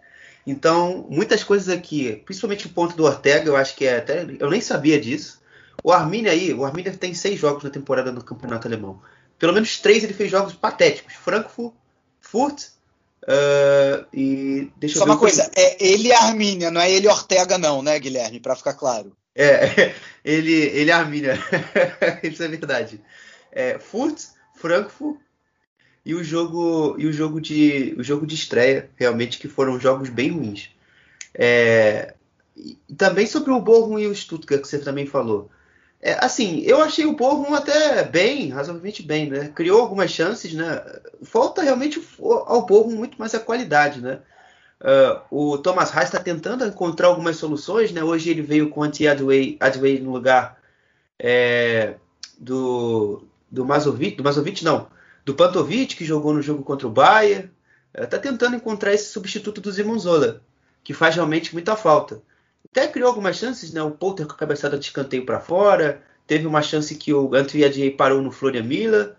Então, 0.47 1.05
muitas 1.09 1.43
coisas 1.43 1.67
aqui, 1.67 2.21
principalmente 2.25 2.67
o 2.67 2.69
ponto 2.69 2.95
do 2.95 3.03
Ortega, 3.03 3.49
eu 3.49 3.57
acho 3.57 3.75
que 3.75 3.85
é 3.85 3.97
até. 3.97 4.25
Eu 4.39 4.49
nem 4.49 4.61
sabia 4.61 4.99
disso. 4.99 5.41
O 5.83 5.91
Arminia 5.91 6.31
aí, 6.31 6.53
o 6.53 6.63
Arminia 6.63 6.95
tem 6.95 7.13
seis 7.13 7.37
jogos 7.37 7.65
na 7.65 7.69
temporada 7.69 8.13
no 8.13 8.23
campeonato 8.23 8.65
alemão. 8.65 9.01
Pelo 9.37 9.51
menos 9.51 9.77
três 9.79 10.05
ele 10.05 10.13
fez 10.13 10.31
jogos 10.31 10.53
patéticos. 10.53 11.15
Frankfurt, 11.15 11.73
Furt 12.21 12.74
uh, 13.27 14.05
e 14.13 14.71
deixa 14.77 14.97
Só 14.97 15.03
eu 15.03 15.05
ver 15.05 15.11
uma 15.11 15.19
coisa, 15.19 15.49
é 15.55 15.83
ele 15.83 16.09
e 16.09 16.13
a 16.13 16.23
Armínia, 16.23 16.71
não 16.71 16.81
é 16.81 16.91
ele 16.91 17.07
e 17.07 17.09
Ortega 17.09 17.57
não, 17.57 17.81
né, 17.81 17.99
Guilherme? 17.99 18.39
Para 18.39 18.55
ficar 18.55 18.73
claro. 18.73 19.15
É, 19.35 19.93
ele, 20.23 20.53
ele 20.53 20.91
Arminia. 20.91 21.37
Isso 22.23 22.41
é 22.41 22.47
verdade. 22.47 23.01
É, 23.51 23.77
Furt, 23.77 24.21
Frankfurt 24.55 25.17
e 26.05 26.13
o 26.13 26.23
jogo 26.23 26.95
e 26.97 27.07
o 27.07 27.11
jogo 27.11 27.41
de 27.41 27.95
o 27.97 28.03
jogo 28.03 28.25
de 28.25 28.35
estreia 28.35 28.89
realmente 28.95 29.39
que 29.39 29.47
foram 29.47 29.79
jogos 29.79 30.09
bem 30.09 30.31
ruins. 30.31 30.69
É, 31.33 32.13
e 32.55 32.77
também 32.95 33.27
sobre 33.27 33.51
o 33.51 33.59
Bochum 33.59 33.99
e 33.99 34.07
o 34.07 34.15
Stuttgart 34.15 34.61
que 34.61 34.67
você 34.67 34.79
também 34.79 35.05
falou. 35.05 35.49
É, 36.01 36.23
assim, 36.23 36.61
eu 36.61 36.81
achei 36.81 37.05
o 37.05 37.15
Bochum 37.15 37.53
até 37.53 38.03
bem, 38.03 38.49
razoavelmente 38.49 39.01
bem, 39.01 39.29
né? 39.29 39.51
Criou 39.55 39.81
algumas 39.81 40.11
chances, 40.11 40.53
né? 40.53 40.83
Falta 41.23 41.61
realmente 41.63 42.01
ao 42.19 42.65
Bochum 42.65 42.95
muito 42.95 43.17
mais 43.17 43.33
a 43.33 43.39
qualidade, 43.39 44.01
né? 44.01 44.19
Uh, 44.79 45.53
o 45.53 45.57
Thomas 45.57 45.89
Reis 45.89 46.05
está 46.09 46.19
tentando 46.19 46.65
encontrar 46.65 47.07
algumas 47.07 47.37
soluções, 47.37 47.91
né? 47.91 48.03
Hoje 48.03 48.29
ele 48.29 48.41
veio 48.41 48.69
com 48.69 48.81
o 48.81 48.83
Anti-Adway 48.83 49.57
Adway 49.59 49.99
no 49.99 50.11
lugar 50.11 50.59
é, 51.17 51.95
do, 52.37 53.23
do 53.49 53.65
Mazovic, 53.65 54.17
do 54.17 54.23
Mazovic 54.23 54.63
não, 54.63 54.87
do 55.23 55.33
Pantovic, 55.33 55.95
que 55.95 56.05
jogou 56.05 56.33
no 56.33 56.41
jogo 56.41 56.63
contra 56.63 56.87
o 56.87 56.91
Bayern. 56.91 57.49
Está 57.93 58.17
é, 58.17 58.19
tentando 58.19 58.55
encontrar 58.55 58.93
esse 58.93 59.11
substituto 59.11 59.61
do 59.61 59.71
Zimonzola, 59.71 60.41
que 60.83 60.93
faz 60.93 61.15
realmente 61.15 61.53
muita 61.53 61.75
falta. 61.75 62.21
Até 62.71 62.87
criou 62.87 63.09
algumas 63.09 63.37
chances, 63.37 63.71
né? 63.73 63.81
O 63.81 63.91
Poulter 63.91 64.25
com 64.25 64.33
a 64.33 64.37
cabeçada 64.37 64.77
de 64.77 64.85
escanteio 64.85 65.25
para 65.25 65.39
fora. 65.39 66.01
Teve 66.27 66.47
uma 66.47 66.61
chance 66.61 66.95
que 66.95 67.13
o 67.13 67.33
Antuiadi 67.35 67.91
parou 67.91 68.21
no 68.21 68.31
Florian 68.31 68.63
Miller. 68.63 69.15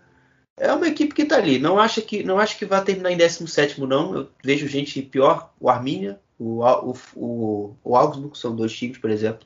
É 0.57 0.71
uma 0.73 0.87
equipe 0.87 1.13
que 1.13 1.21
está 1.21 1.37
ali. 1.37 1.59
Não 1.59 1.79
acho 1.79 2.01
que 2.01 2.23
não 2.23 2.39
acho 2.39 2.57
que 2.57 2.65
vai 2.65 2.83
terminar 2.83 3.11
em 3.11 3.17
17 3.17 3.79
não. 3.81 4.15
Eu 4.15 4.29
vejo 4.43 4.67
gente 4.67 5.01
pior, 5.01 5.53
o 5.59 5.69
Arminia, 5.69 6.19
o, 6.39 6.63
o, 6.63 6.97
o, 7.15 7.75
o 7.83 7.95
Augsburg, 7.95 8.37
são 8.37 8.55
dois 8.55 8.73
times, 8.73 8.97
por 8.97 9.09
exemplo. 9.09 9.45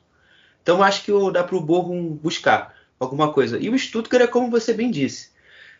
Então 0.62 0.82
acho 0.82 1.04
que 1.04 1.12
dá 1.32 1.44
para 1.44 1.56
o 1.56 1.60
Bochum 1.60 2.08
buscar 2.08 2.74
alguma 2.98 3.32
coisa. 3.32 3.58
E 3.58 3.68
o 3.68 3.78
Stuttgart 3.78 4.24
é 4.24 4.26
como 4.26 4.50
você 4.50 4.72
bem 4.72 4.90
disse. 4.90 5.30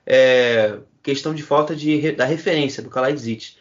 É, 0.05 0.79
questão 1.03 1.35
de 1.35 1.43
falta 1.43 1.75
de, 1.75 2.13
da 2.13 2.25
referência 2.25 2.83
do 2.83 2.91
Kalaidzic. 2.91 3.57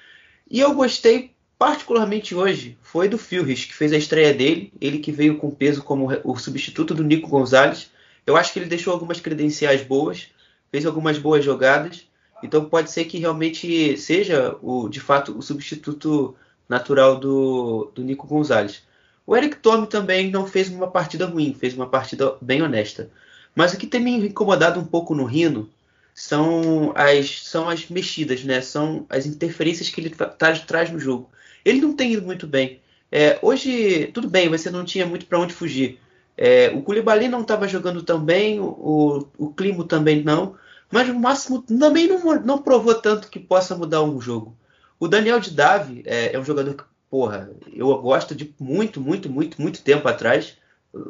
E 0.50 0.60
eu 0.60 0.74
gostei 0.74 1.34
particularmente 1.62 2.34
hoje, 2.34 2.76
foi 2.82 3.08
do 3.08 3.20
Philris, 3.20 3.66
que 3.66 3.76
fez 3.76 3.94
a 3.94 3.98
estreia 3.98 4.34
dele, 4.34 4.74
ele 4.82 4.98
que 4.98 5.12
veio 5.12 5.38
com 5.38 5.52
peso 5.52 5.84
como 5.84 6.10
o 6.24 6.36
substituto 6.36 6.96
do 6.96 7.04
Nico 7.04 7.28
Gonzalez. 7.28 7.92
Eu 8.26 8.36
acho 8.36 8.52
que 8.52 8.58
ele 8.58 8.66
deixou 8.66 8.92
algumas 8.92 9.20
credenciais 9.20 9.84
boas, 9.84 10.30
fez 10.72 10.88
algumas 10.88 11.20
boas 11.20 11.46
jogadas, 11.46 12.08
então 12.42 12.66
pode 12.66 12.90
ser 12.90 13.06
que 13.06 13.20
realmente 13.20 13.96
seja 13.96 14.58
o, 14.60 14.90
de 14.90 15.00
fato 15.00 15.38
o 15.38 15.42
substituto 15.44 16.36
natural 16.68 17.20
do, 17.20 17.92
do 17.94 18.02
Nico 18.02 18.26
Gonzalez. 18.26 18.82
O 19.24 19.38
Eric 19.38 19.58
Tome 19.58 19.86
também 19.86 20.32
não 20.32 20.48
fez 20.48 20.68
uma 20.68 20.90
partida 20.90 21.28
ruim, 21.28 21.54
fez 21.54 21.76
uma 21.76 21.86
partida 21.86 22.38
bem 22.42 22.64
honesta. 22.64 23.12
Mas 23.54 23.72
o 23.72 23.78
que 23.78 23.86
tem 23.86 24.02
me 24.02 24.30
incomodado 24.30 24.80
um 24.80 24.86
pouco 24.86 25.14
no 25.14 25.26
Rino 25.26 25.70
são 26.16 26.92
as, 26.96 27.44
são 27.44 27.70
as 27.70 27.88
mexidas, 27.88 28.44
né? 28.44 28.62
São 28.62 29.06
as 29.08 29.28
interferências 29.28 29.90
que 29.90 30.02
ele 30.02 30.10
tra 30.10 30.28
traz 30.28 30.90
no 30.90 31.00
jogo. 31.00 31.30
Ele 31.64 31.82
não 31.82 31.94
tem 31.94 32.14
ido 32.14 32.26
muito 32.26 32.48
bem. 32.48 32.82
É, 33.12 33.38
hoje, 33.42 34.08
tudo 34.14 34.30
bem, 34.30 34.48
você 34.50 34.70
não 34.70 34.86
tinha 34.86 35.06
muito 35.06 35.26
para 35.26 35.40
onde 35.40 35.54
fugir. 35.54 36.00
É, 36.38 36.70
o 36.70 36.82
Koulibaly 36.82 37.28
não 37.28 37.42
estava 37.42 37.68
jogando 37.68 38.02
tão 38.02 38.20
bem, 38.20 38.60
o, 38.60 39.28
o 39.38 39.54
Climo 39.54 39.84
também 39.84 40.24
não, 40.24 40.56
mas 40.92 41.10
o 41.10 41.14
Máximo 41.14 41.62
também 41.62 42.08
não, 42.08 42.42
não 42.42 42.58
provou 42.62 42.96
tanto 42.96 43.30
que 43.30 43.40
possa 43.40 43.76
mudar 43.76 44.02
um 44.02 44.20
jogo. 44.20 44.56
O 45.00 45.08
Daniel 45.08 45.40
de 45.40 45.52
Davi 45.52 46.04
é, 46.06 46.34
é, 46.34 46.40
um 46.40 46.46
jogador 46.46 46.74
que, 46.74 46.84
porra, 47.10 47.52
eu 47.74 47.96
gosto 48.02 48.34
de 48.34 48.56
muito, 48.60 49.02
muito, 49.02 49.30
muito, 49.30 49.62
muito 49.62 49.84
tempo 49.84 50.08
atrás, 50.08 50.58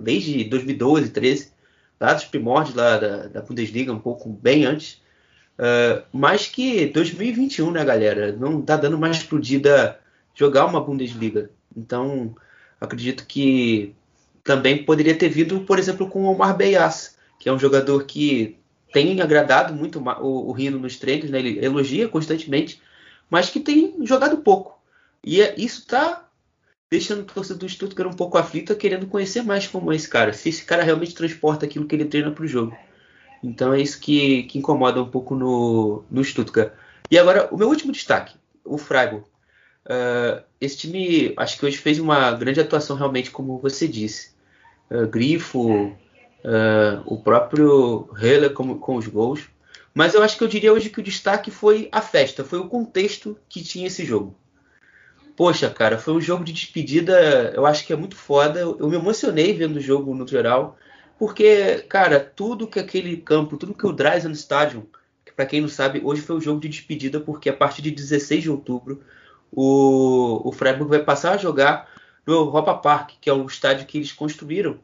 desde 0.02 0.44
2012, 0.46 1.10
13, 1.10 1.52
lá 2.00 2.14
dos 2.14 2.26
primórdios 2.26 2.76
lá 2.76 2.98
da, 2.98 3.28
da 3.28 3.42
Bundesliga, 3.42 3.94
um 3.94 4.00
pouco 4.00 4.28
bem 4.28 4.66
antes. 4.66 5.02
Uh, 5.60 6.02
mas 6.12 6.48
que 6.48 6.88
2021, 6.88 7.70
né, 7.72 7.86
galera? 7.86 8.32
Não 8.32 8.62
tá 8.62 8.76
dando 8.76 8.98
mais 8.98 9.18
explodida 9.18 10.00
jogar 10.42 10.66
uma 10.66 10.82
Bundesliga. 10.82 11.52
Então, 11.78 12.36
acredito 12.80 13.28
que 13.28 13.96
também 14.44 14.84
poderia 14.84 15.16
ter 15.16 15.30
vindo, 15.30 15.62
por 15.62 15.78
exemplo, 15.78 16.10
com 16.10 16.24
o 16.24 16.32
Omar 16.32 16.58
Beyas, 16.58 17.16
que 17.40 17.48
é 17.48 17.54
um 17.54 17.60
jogador 17.60 18.06
que 18.06 18.58
tem 18.92 19.22
agradado 19.22 19.72
muito 19.74 20.00
o, 20.00 20.50
o 20.50 20.52
Rino 20.52 20.80
nos 20.80 20.98
treinos, 20.98 21.30
né? 21.30 21.38
ele 21.38 21.64
elogia 21.64 22.08
constantemente, 22.08 22.82
mas 23.30 23.52
que 23.52 23.60
tem 23.60 23.96
jogado 24.04 24.38
pouco. 24.38 24.82
E 25.24 25.42
é, 25.42 25.54
isso 25.58 25.82
está 25.82 26.28
deixando 26.90 27.22
o 27.22 27.26
torcedor 27.26 27.60
do 27.60 27.70
Stuttgart 27.70 28.12
um 28.12 28.18
pouco 28.18 28.38
aflito, 28.38 28.76
querendo 28.76 29.06
conhecer 29.06 29.44
mais 29.44 29.68
como 29.68 29.94
é 29.94 29.96
esse 29.96 30.10
cara, 30.10 30.34
se 30.34 30.50
esse 30.50 30.66
cara 30.66 30.84
realmente 30.84 31.14
transporta 31.14 31.66
aquilo 31.66 31.86
que 31.86 31.96
ele 31.96 32.06
treina 32.06 32.32
para 32.32 32.44
o 32.44 32.48
jogo. 32.48 32.76
Então 33.44 33.72
é 33.74 33.80
isso 33.80 34.00
que, 34.00 34.44
que 34.44 34.58
incomoda 34.58 35.02
um 35.02 35.10
pouco 35.10 35.36
no, 35.36 36.04
no 36.10 36.24
Stuttgart. 36.24 36.74
E 37.10 37.18
agora, 37.18 37.48
o 37.52 37.58
meu 37.58 37.70
último 37.70 37.92
destaque, 37.92 38.36
o 38.66 38.78
Freiburg. 38.78 39.24
Uh, 39.86 40.44
esse 40.60 40.78
time, 40.78 41.34
acho 41.38 41.58
que 41.58 41.66
hoje 41.66 41.78
fez 41.78 42.00
uma 42.00 42.32
grande 42.34 42.60
atuação 42.60 42.96
realmente, 42.96 43.32
como 43.32 43.60
você 43.60 43.88
disse. 43.88 44.32
Uh, 44.90 45.08
Grifo, 45.08 45.88
uh, 46.44 47.02
o 47.06 47.22
próprio 47.22 48.10
Heller 48.22 48.54
com, 48.54 48.78
com 48.78 48.96
os 48.96 49.08
gols. 49.08 49.50
Mas 49.94 50.14
eu 50.14 50.24
acho 50.24 50.38
que 50.38 50.44
eu 50.44 50.48
diria 50.48 50.72
hoje 50.72 50.90
que 50.90 51.00
o 51.00 51.04
destaque 51.04 51.52
foi 51.52 51.90
a 51.92 52.02
festa, 52.02 52.46
foi 52.46 52.60
o 52.60 52.70
contexto 52.70 53.38
que 53.50 53.62
tinha 53.62 53.88
esse 53.88 54.06
jogo. 54.06 54.36
Poxa, 55.36 55.70
cara, 55.70 55.98
foi 55.98 56.14
um 56.14 56.22
jogo 56.22 56.44
de 56.44 56.54
despedida, 56.54 57.52
eu 57.56 57.66
acho 57.66 57.86
que 57.86 57.92
é 57.92 57.96
muito 57.96 58.16
foda. 58.16 58.60
Eu, 58.60 58.78
eu 58.80 58.90
me 58.90 58.96
emocionei 58.96 59.54
vendo 59.54 59.78
o 59.78 59.82
jogo 59.82 60.14
no 60.14 60.28
geral, 60.28 60.78
porque, 61.18 61.80
cara, 61.90 62.20
tudo 62.20 62.68
que 62.68 62.80
aquele 62.80 63.18
campo, 63.18 63.58
tudo 63.58 63.74
que 63.74 63.86
o 63.86 63.92
Dreisen 63.92 64.32
Stadium, 64.32 64.86
que 65.26 65.32
para 65.34 65.46
quem 65.46 65.62
não 65.62 65.68
sabe, 65.68 66.02
hoje 66.04 66.22
foi 66.22 66.38
o 66.38 66.42
jogo 66.42 66.60
de 66.62 66.70
despedida, 66.70 67.20
porque 67.20 67.50
a 67.50 67.54
partir 67.54 67.82
de 67.82 67.92
16 67.92 68.44
de 68.44 68.50
outubro 68.50 69.02
o, 69.52 70.48
o 70.48 70.52
Freiburg 70.52 70.90
vai 70.90 71.04
passar 71.04 71.34
a 71.34 71.38
jogar 71.38 71.90
no 72.26 72.34
Europa 72.34 72.74
Park, 72.76 73.12
que 73.20 73.30
é 73.30 73.34
o 73.34 73.46
estádio 73.46 73.86
que 73.86 73.98
eles 73.98 74.12
construíram, 74.12 74.80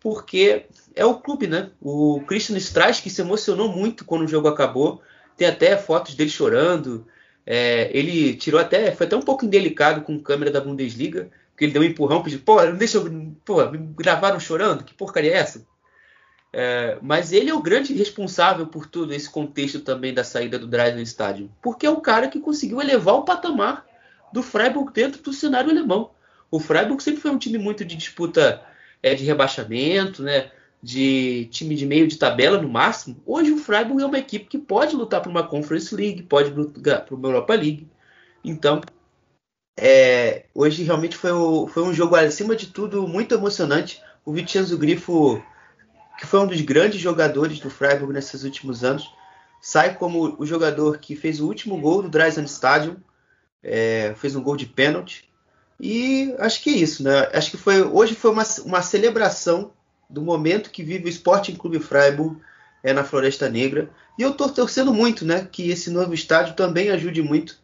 porque 0.00 0.66
é 0.94 1.04
o 1.04 1.16
clube, 1.16 1.46
né? 1.46 1.70
O 1.80 2.22
Christian 2.26 2.56
Streich 2.56 3.02
que 3.02 3.10
se 3.10 3.20
emocionou 3.20 3.68
muito 3.68 4.04
quando 4.04 4.22
o 4.22 4.28
jogo 4.28 4.48
acabou, 4.48 5.02
tem 5.36 5.46
até 5.46 5.76
fotos 5.76 6.14
dele 6.14 6.30
chorando. 6.30 7.06
É, 7.44 7.90
ele 7.96 8.34
tirou 8.34 8.60
até, 8.60 8.92
foi 8.92 9.06
até 9.06 9.16
um 9.16 9.22
pouco 9.22 9.44
indelicado 9.44 10.02
com 10.02 10.14
a 10.16 10.22
câmera 10.22 10.50
da 10.50 10.60
Bundesliga, 10.60 11.30
porque 11.50 11.64
ele 11.64 11.72
deu 11.72 11.82
um 11.82 11.84
empurrão, 11.84 12.22
pediu, 12.22 12.40
pô, 12.40 12.62
não 12.62 12.76
deixa 12.76 12.98
eu, 12.98 13.34
pô, 13.44 13.64
me 13.70 13.78
gravaram 13.78 14.38
chorando, 14.38 14.84
que 14.84 14.94
porcaria 14.94 15.32
é 15.32 15.38
essa? 15.38 15.66
É, 16.52 16.98
mas 17.02 17.32
ele 17.32 17.50
é 17.50 17.54
o 17.54 17.62
grande 17.62 17.92
responsável 17.92 18.66
por 18.66 18.86
todo 18.86 19.12
esse 19.12 19.28
contexto 19.28 19.80
também 19.80 20.14
da 20.14 20.24
saída 20.24 20.58
do 20.58 20.66
Dresden 20.66 21.02
Stadium, 21.02 21.48
porque 21.60 21.86
é 21.86 21.90
o 21.90 22.00
cara 22.00 22.28
que 22.28 22.40
conseguiu 22.40 22.80
elevar 22.80 23.16
o 23.16 23.24
patamar 23.24 23.87
do 24.32 24.42
Freiburg 24.42 24.92
dentro 24.92 25.22
do 25.22 25.32
cenário 25.32 25.70
alemão. 25.70 26.10
O 26.50 26.58
Freiburg 26.58 27.02
sempre 27.02 27.20
foi 27.20 27.30
um 27.30 27.38
time 27.38 27.58
muito 27.58 27.84
de 27.84 27.96
disputa 27.96 28.62
é, 29.02 29.14
de 29.14 29.24
rebaixamento, 29.24 30.22
né? 30.22 30.50
de 30.82 31.48
time 31.50 31.74
de 31.74 31.84
meio 31.84 32.06
de 32.06 32.16
tabela 32.16 32.60
no 32.60 32.68
máximo. 32.68 33.20
Hoje 33.26 33.52
o 33.52 33.58
Freiburg 33.58 34.02
é 34.02 34.06
uma 34.06 34.18
equipe 34.18 34.46
que 34.46 34.58
pode 34.58 34.94
lutar 34.94 35.20
para 35.20 35.30
uma 35.30 35.46
Conference 35.46 35.94
League, 35.94 36.22
pode 36.22 36.50
lutar 36.50 37.04
para 37.04 37.14
uma 37.14 37.28
Europa 37.28 37.54
League. 37.54 37.88
Então, 38.44 38.80
é, 39.76 40.46
hoje 40.54 40.84
realmente 40.84 41.16
foi, 41.16 41.32
o, 41.32 41.66
foi, 41.66 41.82
um 41.82 41.92
jogo, 41.92 42.14
acima 42.14 42.54
de 42.54 42.66
tudo, 42.68 43.06
muito 43.08 43.34
emocionante. 43.34 44.00
O 44.24 44.32
Vincenzo 44.32 44.78
Grifo, 44.78 45.42
que 46.18 46.26
foi 46.26 46.40
um 46.40 46.46
dos 46.46 46.60
grandes 46.60 47.00
jogadores 47.00 47.58
do 47.58 47.70
Freiburg 47.70 48.12
nesses 48.12 48.44
últimos 48.44 48.84
anos, 48.84 49.12
sai 49.60 49.94
como 49.94 50.36
o 50.38 50.46
jogador 50.46 50.98
que 50.98 51.16
fez 51.16 51.40
o 51.40 51.46
último 51.46 51.80
gol 51.80 52.02
do 52.02 52.08
Dreisen 52.08 52.44
Stadium 52.44 52.96
é, 53.62 54.14
fez 54.16 54.34
um 54.36 54.42
gol 54.42 54.56
de 54.56 54.66
pênalti. 54.66 55.28
E 55.80 56.34
acho 56.38 56.62
que 56.62 56.70
é 56.70 56.76
isso, 56.76 57.02
né? 57.02 57.28
Acho 57.32 57.50
que 57.52 57.56
foi 57.56 57.82
hoje 57.82 58.14
foi 58.14 58.30
uma, 58.30 58.44
uma 58.64 58.82
celebração 58.82 59.72
do 60.10 60.22
momento 60.22 60.70
que 60.70 60.82
vive 60.82 61.06
o 61.06 61.08
Sporting 61.08 61.54
Clube 61.54 61.78
Freiburg 61.78 62.40
é, 62.82 62.92
na 62.92 63.04
Floresta 63.04 63.48
Negra. 63.48 63.90
E 64.18 64.22
eu 64.22 64.30
estou 64.30 64.48
torcendo 64.48 64.92
muito, 64.92 65.24
né? 65.24 65.46
Que 65.50 65.70
esse 65.70 65.90
novo 65.90 66.14
estádio 66.14 66.54
também 66.54 66.90
ajude 66.90 67.22
muito 67.22 67.60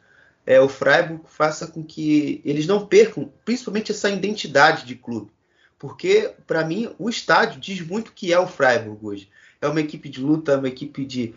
é, 0.46 0.60
o 0.60 0.68
Freiburg, 0.68 1.22
faça 1.26 1.66
com 1.66 1.82
que 1.82 2.40
eles 2.44 2.66
não 2.66 2.86
percam, 2.86 3.32
principalmente 3.44 3.92
essa 3.92 4.10
identidade 4.10 4.84
de 4.84 4.94
clube. 4.94 5.30
Porque, 5.78 6.32
para 6.46 6.64
mim, 6.64 6.94
o 6.98 7.08
estádio 7.08 7.60
diz 7.60 7.80
muito 7.80 8.08
o 8.08 8.12
que 8.12 8.32
é 8.32 8.38
o 8.38 8.46
Freiburg 8.46 9.04
hoje. 9.04 9.28
É 9.60 9.66
uma 9.66 9.80
equipe 9.80 10.08
de 10.08 10.20
luta, 10.20 10.52
é 10.52 10.56
uma 10.56 10.68
equipe 10.68 11.04
de 11.04 11.34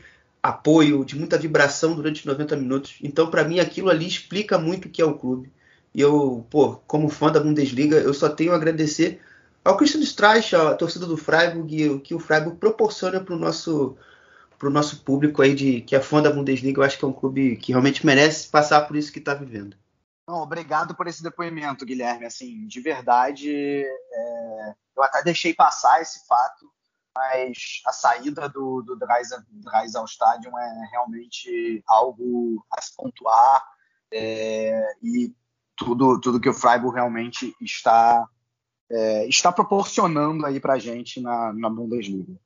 apoio, 0.48 1.04
de 1.04 1.18
muita 1.18 1.38
vibração 1.38 1.96
durante 1.96 2.26
90 2.26 2.56
minutos. 2.56 2.96
Então, 3.04 3.30
para 3.30 3.44
mim, 3.44 3.60
aquilo 3.60 3.90
ali 3.90 4.08
explica 4.08 4.58
muito 4.58 4.86
o 4.88 4.90
que 4.90 5.02
é 5.02 5.06
o 5.06 5.18
clube. 5.18 5.52
E 5.94 6.00
eu, 6.00 6.46
pô, 6.50 6.76
como 6.88 7.10
fã 7.10 7.32
da 7.32 7.40
Bundesliga, 7.40 7.98
eu 7.98 8.14
só 8.14 8.30
tenho 8.30 8.54
a 8.54 8.56
agradecer 8.56 9.20
ao 9.64 9.76
Christian 9.76 10.02
Streich, 10.02 10.56
a 10.56 10.74
torcida 10.76 11.06
do 11.06 11.18
Freiburg, 11.18 11.90
o 11.90 12.00
que 12.00 12.16
o 12.16 12.20
Freiburg 12.20 12.58
proporciona 12.58 13.20
para 13.20 13.36
o 13.36 13.40
nosso 13.40 13.98
para 14.58 14.70
o 14.70 14.72
nosso 14.72 15.04
público 15.04 15.44
aí 15.44 15.54
de 15.54 15.82
que 15.82 15.96
é 15.96 16.02
fã 16.02 16.20
da 16.20 16.32
Bundesliga, 16.32 16.80
eu 16.80 16.84
acho 16.84 16.98
que 16.98 17.06
é 17.06 17.08
um 17.08 17.14
clube 17.14 17.58
que 17.58 17.72
realmente 17.74 18.04
merece 18.04 18.48
passar 18.48 18.88
por 18.88 18.96
isso 18.96 19.12
que 19.12 19.20
está 19.20 19.36
vivendo. 19.36 19.78
Não, 20.28 20.38
obrigado 20.38 20.96
por 20.96 21.06
esse 21.06 21.22
depoimento, 21.22 21.86
Guilherme. 21.86 22.26
Assim, 22.26 22.66
de 22.66 22.82
verdade, 22.82 23.52
é, 23.54 24.74
eu 24.96 25.04
até 25.04 25.22
deixei 25.22 25.54
passar 25.54 26.02
esse 26.02 26.26
fato, 26.26 26.72
mas 27.18 27.82
a 27.86 27.92
saída 27.92 28.48
do, 28.48 28.84
do 28.84 28.96
Dreiz 28.96 29.96
ao 29.96 30.06
estádio 30.06 30.56
é 30.56 30.90
realmente 30.92 31.84
algo 31.88 32.64
a 32.72 32.80
se 32.80 32.96
pontuar 32.96 33.64
é, 34.14 34.96
e 35.02 35.34
tudo, 35.76 36.20
tudo 36.22 36.40
que 36.40 36.50
o 36.50 36.54
Freiburg 36.54 36.96
realmente 36.96 37.56
está 37.60 38.28
é, 38.90 39.28
está 39.28 39.52
proporcionando 39.52 40.46
aí 40.46 40.60
para 40.60 40.74
a 40.74 40.80
gente 40.80 41.20
na, 41.20 41.52
na 41.52 41.70
Bundesliga. 41.70 42.40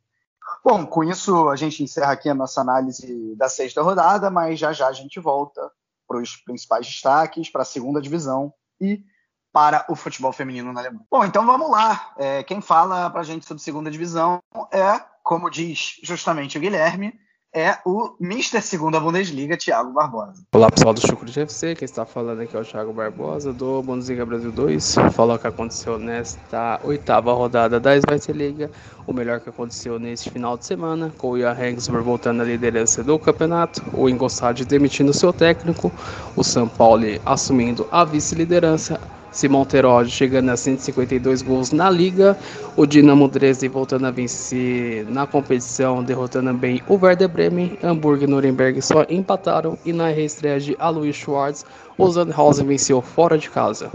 Bom, 0.63 0.85
com 0.85 1.03
isso 1.03 1.49
a 1.49 1.55
gente 1.55 1.83
encerra 1.83 2.13
aqui 2.13 2.29
a 2.29 2.33
nossa 2.33 2.61
análise 2.61 3.35
da 3.35 3.47
sexta 3.47 3.81
rodada, 3.81 4.31
mas 4.31 4.57
já 4.57 4.73
já 4.73 4.87
a 4.87 4.93
gente 4.93 5.19
volta 5.19 5.71
para 6.07 6.17
os 6.17 6.35
principais 6.37 6.87
destaques, 6.87 7.49
para 7.49 7.61
a 7.61 7.65
segunda 7.65 8.01
divisão 8.01 8.53
e 8.79 9.03
para 9.51 9.85
o 9.89 9.95
futebol 9.95 10.31
feminino 10.31 10.71
na 10.71 10.79
Alemanha. 10.79 11.05
Bom, 11.09 11.25
então 11.25 11.45
vamos 11.45 11.69
lá. 11.69 12.13
É, 12.17 12.43
quem 12.43 12.61
fala 12.61 13.09
para 13.09 13.21
a 13.21 13.23
gente 13.23 13.45
sobre 13.45 13.61
segunda 13.61 13.91
divisão 13.91 14.41
é, 14.71 15.01
como 15.23 15.49
diz 15.49 15.99
justamente 16.03 16.57
o 16.57 16.61
Guilherme, 16.61 17.13
é 17.53 17.77
o 17.85 18.15
Mr. 18.21 18.61
Segunda 18.61 18.97
Bundesliga, 18.97 19.57
Thiago 19.57 19.91
Barbosa. 19.91 20.45
Olá 20.55 20.71
pessoal 20.71 20.93
do 20.93 21.01
Chucro 21.01 21.25
de 21.25 21.41
FC, 21.41 21.75
quem 21.75 21.85
está 21.85 22.05
falando 22.05 22.41
aqui 22.41 22.55
é 22.55 22.59
o 22.59 22.63
Thiago 22.63 22.93
Barbosa 22.93 23.51
do 23.51 23.81
Bundesliga 23.81 24.25
Brasil 24.25 24.53
2. 24.53 24.95
Falou 25.11 25.35
o 25.35 25.39
que 25.39 25.47
aconteceu 25.47 25.99
nesta 25.99 26.79
oitava 26.81 27.33
rodada 27.33 27.77
da 27.77 27.91
Liga, 28.29 28.71
o 29.05 29.11
melhor 29.11 29.41
que 29.41 29.49
aconteceu 29.49 29.99
neste 29.99 30.29
final 30.29 30.57
de 30.57 30.65
semana, 30.65 31.11
com 31.17 31.31
o 31.31 31.37
Ian 31.37 31.57
voltando 32.01 32.41
à 32.41 32.45
liderança 32.45 33.03
do 33.03 33.19
campeonato, 33.19 33.83
o 33.93 34.07
Ingolstadt 34.07 34.63
demitindo 34.63 35.13
seu 35.13 35.33
técnico, 35.33 35.91
o 36.37 36.43
São 36.45 36.69
Paulo 36.69 37.03
assumindo 37.25 37.85
a 37.91 38.05
vice-liderança, 38.05 38.97
Simão 39.31 39.63
Terode 39.63 40.11
chegando 40.11 40.49
a 40.49 40.57
152 40.57 41.41
gols 41.41 41.71
na 41.71 41.89
liga. 41.89 42.37
O 42.75 42.85
Dinamo 42.85 43.27
Dresden 43.27 43.69
voltando 43.69 44.05
a 44.05 44.11
vencer 44.11 45.05
na 45.09 45.25
competição, 45.25 46.03
derrotando 46.03 46.53
bem 46.53 46.81
o 46.87 46.99
Werder 47.01 47.29
Bremen. 47.29 47.77
Hamburgo 47.81 48.25
e 48.25 48.27
Nuremberg 48.27 48.81
só 48.81 49.05
empataram. 49.09 49.77
E 49.85 49.93
na 49.93 50.07
reestreia 50.07 50.59
de 50.59 50.75
Alois 50.77 51.15
Schwartz, 51.15 51.65
o 51.97 52.11
Sandhausen 52.11 52.65
venceu 52.65 53.01
fora 53.01 53.37
de 53.37 53.49
casa. 53.49 53.89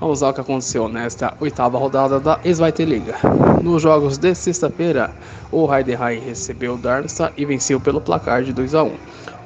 Vamos 0.00 0.22
ao 0.22 0.34
que 0.34 0.40
aconteceu 0.40 0.88
nesta 0.88 1.34
oitava 1.40 1.78
rodada 1.78 2.18
da 2.18 2.40
Zweite 2.52 2.84
Liga. 2.84 3.14
Nos 3.62 3.82
jogos 3.82 4.18
de 4.18 4.34
sexta-feira, 4.34 5.12
o 5.52 5.72
Heidenheim 5.72 6.20
recebeu 6.20 6.74
o 6.74 6.78
Darmstadt 6.78 7.32
e 7.36 7.44
venceu 7.44 7.78
pelo 7.78 8.00
placar 8.00 8.42
de 8.42 8.52
2 8.52 8.74
a 8.74 8.82
1. 8.82 8.92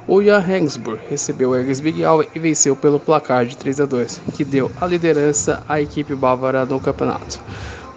O 0.07 0.21
Jan 0.21 0.37
Regensburg 0.37 1.01
recebeu 1.09 1.49
o 1.49 1.55
Egesbigal 1.55 2.23
e 2.35 2.37
venceu 2.37 2.75
pelo 2.75 2.99
placar 2.99 3.43
de 3.43 3.57
3 3.57 3.81
a 3.81 3.85
2, 3.87 4.21
que 4.35 4.45
deu 4.45 4.71
a 4.79 4.85
liderança 4.85 5.63
à 5.67 5.81
equipe 5.81 6.13
bávara 6.13 6.63
no 6.63 6.79
campeonato. 6.79 7.41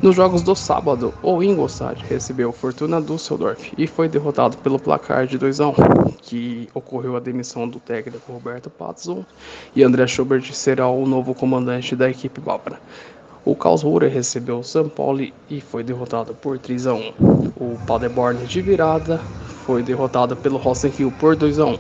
Nos 0.01 0.17
jogos 0.17 0.41
do 0.41 0.57
sábado, 0.57 1.13
o 1.23 1.43
Ingolstadt 1.43 2.03
recebeu 2.09 2.51
Fortuna 2.51 2.99
Düsseldorf 2.99 3.75
e 3.77 3.87
foi 3.87 4.09
derrotado 4.09 4.57
pelo 4.57 4.79
placar 4.79 5.27
de 5.27 5.37
2 5.37 5.61
a 5.61 5.69
1, 5.69 5.75
que 6.23 6.67
ocorreu 6.73 7.15
a 7.15 7.21
demissão 7.21 7.69
do 7.69 7.79
técnico 7.79 8.33
Roberto 8.33 8.71
Patson 8.71 9.23
e 9.77 9.83
André 9.83 10.07
Schubert 10.07 10.51
será 10.55 10.89
o 10.89 11.07
novo 11.07 11.35
comandante 11.35 11.95
da 11.95 12.09
equipe 12.09 12.41
bávara. 12.41 12.81
O 13.45 13.55
Karlsruhe 13.55 14.09
recebeu 14.09 14.61
o 14.61 14.65
São 14.65 14.89
Paulo 14.89 15.27
e 15.51 15.61
foi 15.61 15.85
derrotado 15.85 16.33
por 16.33 16.59
3 16.59 16.87
a 16.87 16.95
1. 16.95 17.13
O 17.57 17.79
Paderborn 17.87 18.47
de 18.47 18.63
virada 18.63 19.21
foi 19.69 19.83
derrotado 19.83 20.35
pelo 20.35 20.57
Rosenhill 20.57 21.13
por 21.21 21.37
2 21.37 21.59
a 21.59 21.67
1. 21.67 21.79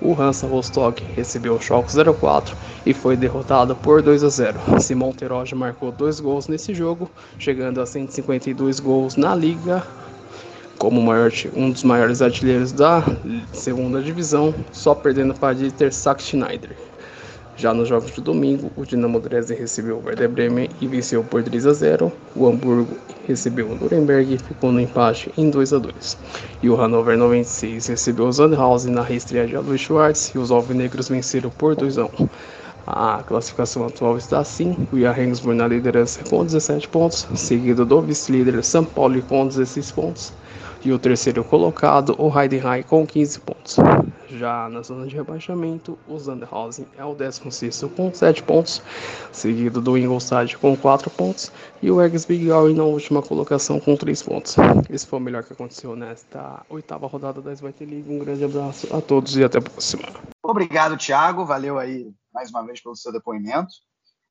O 0.00 0.20
Hansa 0.20 0.44
Rostock 0.48 1.04
recebeu 1.14 1.54
o 1.54 1.60
Schalke 1.60 1.92
04 1.94 2.56
e 2.84 2.92
foi 2.92 3.16
derrotado 3.16 3.76
por 3.76 4.02
2 4.02 4.24
a 4.24 4.28
0. 4.28 4.58
Simon 4.80 5.12
Teroge 5.12 5.54
marcou 5.54 5.92
dois 5.92 6.18
gols 6.18 6.48
nesse 6.48 6.74
jogo, 6.74 7.08
chegando 7.38 7.80
a 7.80 7.86
152 7.86 8.80
gols 8.80 9.14
na 9.14 9.36
liga, 9.36 9.86
como 10.78 11.00
maior, 11.00 11.30
um 11.54 11.70
dos 11.70 11.84
maiores 11.84 12.20
artilheiros 12.20 12.72
da 12.72 13.04
segunda 13.52 14.02
divisão, 14.02 14.52
só 14.72 14.92
perdendo 14.92 15.32
para 15.32 15.54
Dieter 15.54 15.94
Sack-Schneider. 15.94 16.76
Já 17.62 17.72
nos 17.72 17.88
jogos 17.88 18.10
de 18.10 18.20
domingo, 18.20 18.72
o 18.74 18.84
Dinamo 18.84 19.20
Dresden 19.20 19.56
recebeu 19.56 19.98
o 19.98 20.04
Werder 20.04 20.28
Bremen 20.28 20.68
e 20.80 20.88
venceu 20.88 21.22
por 21.22 21.44
3 21.44 21.64
a 21.68 21.72
0. 21.72 22.12
O 22.34 22.48
Hamburgo 22.48 22.96
recebeu 23.24 23.68
o 23.68 23.76
Nuremberg 23.76 24.34
e 24.34 24.38
ficou 24.38 24.72
no 24.72 24.80
empate 24.80 25.32
em 25.38 25.48
2 25.48 25.72
a 25.72 25.78
2. 25.78 26.18
E 26.60 26.68
o 26.68 26.74
Hannover 26.74 27.16
96 27.16 27.86
recebeu 27.86 28.26
o 28.26 28.32
Sandhausen 28.32 28.92
na 28.92 29.02
reestreia 29.02 29.46
de 29.46 29.54
Alois 29.54 29.80
Schwartz 29.80 30.32
e 30.34 30.38
os 30.38 30.50
alvinegros 30.50 31.08
venceram 31.08 31.50
por 31.50 31.76
2 31.76 31.98
a 31.98 32.06
1. 32.06 32.28
A 32.84 33.22
classificação 33.24 33.86
atual 33.86 34.18
está 34.18 34.40
assim: 34.40 34.76
o 34.92 34.96
Regensburg 34.96 35.56
na 35.56 35.68
liderança 35.68 36.18
com 36.28 36.44
17 36.44 36.88
pontos, 36.88 37.28
seguido 37.36 37.86
do 37.86 38.02
vice-líder 38.02 38.64
São 38.64 38.84
Paulo 38.84 39.22
com 39.22 39.46
16 39.46 39.92
pontos 39.92 40.32
e 40.84 40.92
o 40.92 40.98
terceiro 40.98 41.44
colocado, 41.44 42.14
o 42.18 42.28
Heidenheim, 42.36 42.82
com 42.82 43.06
15 43.06 43.40
pontos. 43.40 43.76
Já 44.28 44.68
na 44.68 44.82
zona 44.82 45.06
de 45.06 45.14
rebaixamento, 45.14 45.98
o 46.08 46.18
Sandhausen 46.18 46.86
é 46.96 47.04
o 47.04 47.14
16 47.14 47.82
com 47.94 48.12
7 48.12 48.42
pontos, 48.42 48.82
seguido 49.30 49.80
do 49.80 49.96
Ingolstadt 49.96 50.56
com 50.58 50.76
4 50.76 51.10
pontos 51.10 51.52
e 51.82 51.90
o 51.90 52.00
Egsbigal 52.00 52.68
na 52.70 52.84
última 52.84 53.22
colocação 53.22 53.78
com 53.78 53.94
3 53.94 54.22
pontos. 54.22 54.56
Esse 54.88 55.06
foi 55.06 55.18
o 55.18 55.22
melhor 55.22 55.44
que 55.44 55.52
aconteceu 55.52 55.94
nesta 55.94 56.64
oitava 56.68 57.06
rodada 57.06 57.40
da 57.40 57.52
Svite 57.52 57.84
League. 57.84 58.10
Um 58.10 58.18
grande 58.18 58.44
abraço 58.44 58.94
a 58.94 59.00
todos 59.00 59.36
e 59.36 59.44
até 59.44 59.58
a 59.58 59.62
próxima. 59.62 60.04
Obrigado, 60.42 60.96
Thiago. 60.96 61.44
Valeu 61.44 61.78
aí 61.78 62.10
mais 62.32 62.50
uma 62.50 62.64
vez 62.64 62.82
pelo 62.82 62.96
seu 62.96 63.12
depoimento. 63.12 63.72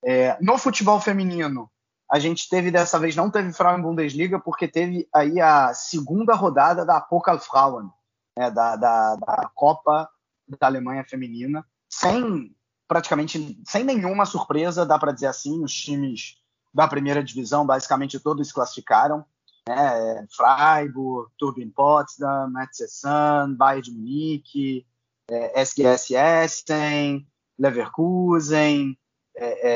É, 0.03 0.35
no 0.41 0.57
futebol 0.57 0.99
feminino, 0.99 1.69
a 2.11 2.19
gente 2.19 2.49
teve 2.49 2.69
dessa 2.69 2.99
vez, 2.99 3.15
não 3.15 3.31
teve 3.31 3.53
Frauen 3.53 3.81
Bundesliga, 3.81 4.37
porque 4.37 4.67
teve 4.67 5.07
aí 5.15 5.39
a 5.39 5.73
segunda 5.73 6.35
rodada 6.35 6.85
da 6.85 6.99
Pokalfrauen, 6.99 7.89
né, 8.37 8.51
da, 8.51 8.75
da, 8.75 9.15
da 9.15 9.49
Copa 9.55 10.09
da 10.45 10.67
Alemanha 10.67 11.05
Feminina, 11.05 11.65
sem 11.89 12.53
praticamente 12.85 13.57
sem 13.65 13.85
nenhuma 13.85 14.25
surpresa, 14.25 14.85
dá 14.85 14.99
para 14.99 15.13
dizer 15.13 15.27
assim, 15.27 15.63
os 15.63 15.73
times 15.73 16.37
da 16.73 16.85
primeira 16.85 17.23
divisão 17.23 17.65
basicamente 17.65 18.19
todos 18.19 18.49
se 18.49 18.53
classificaram. 18.53 19.23
Né, 19.69 20.27
Freiburg, 20.35 21.31
Turbin 21.37 21.69
Potsdam, 21.69 22.49
Metzesan, 22.49 23.53
Bayern 23.53 23.83
de 23.83 23.91
Munique, 23.91 24.85
é, 25.29 25.61
SGS 25.61 26.13
Essen, 26.13 27.25
Leverkusen, 27.57 28.97
é, 29.37 29.69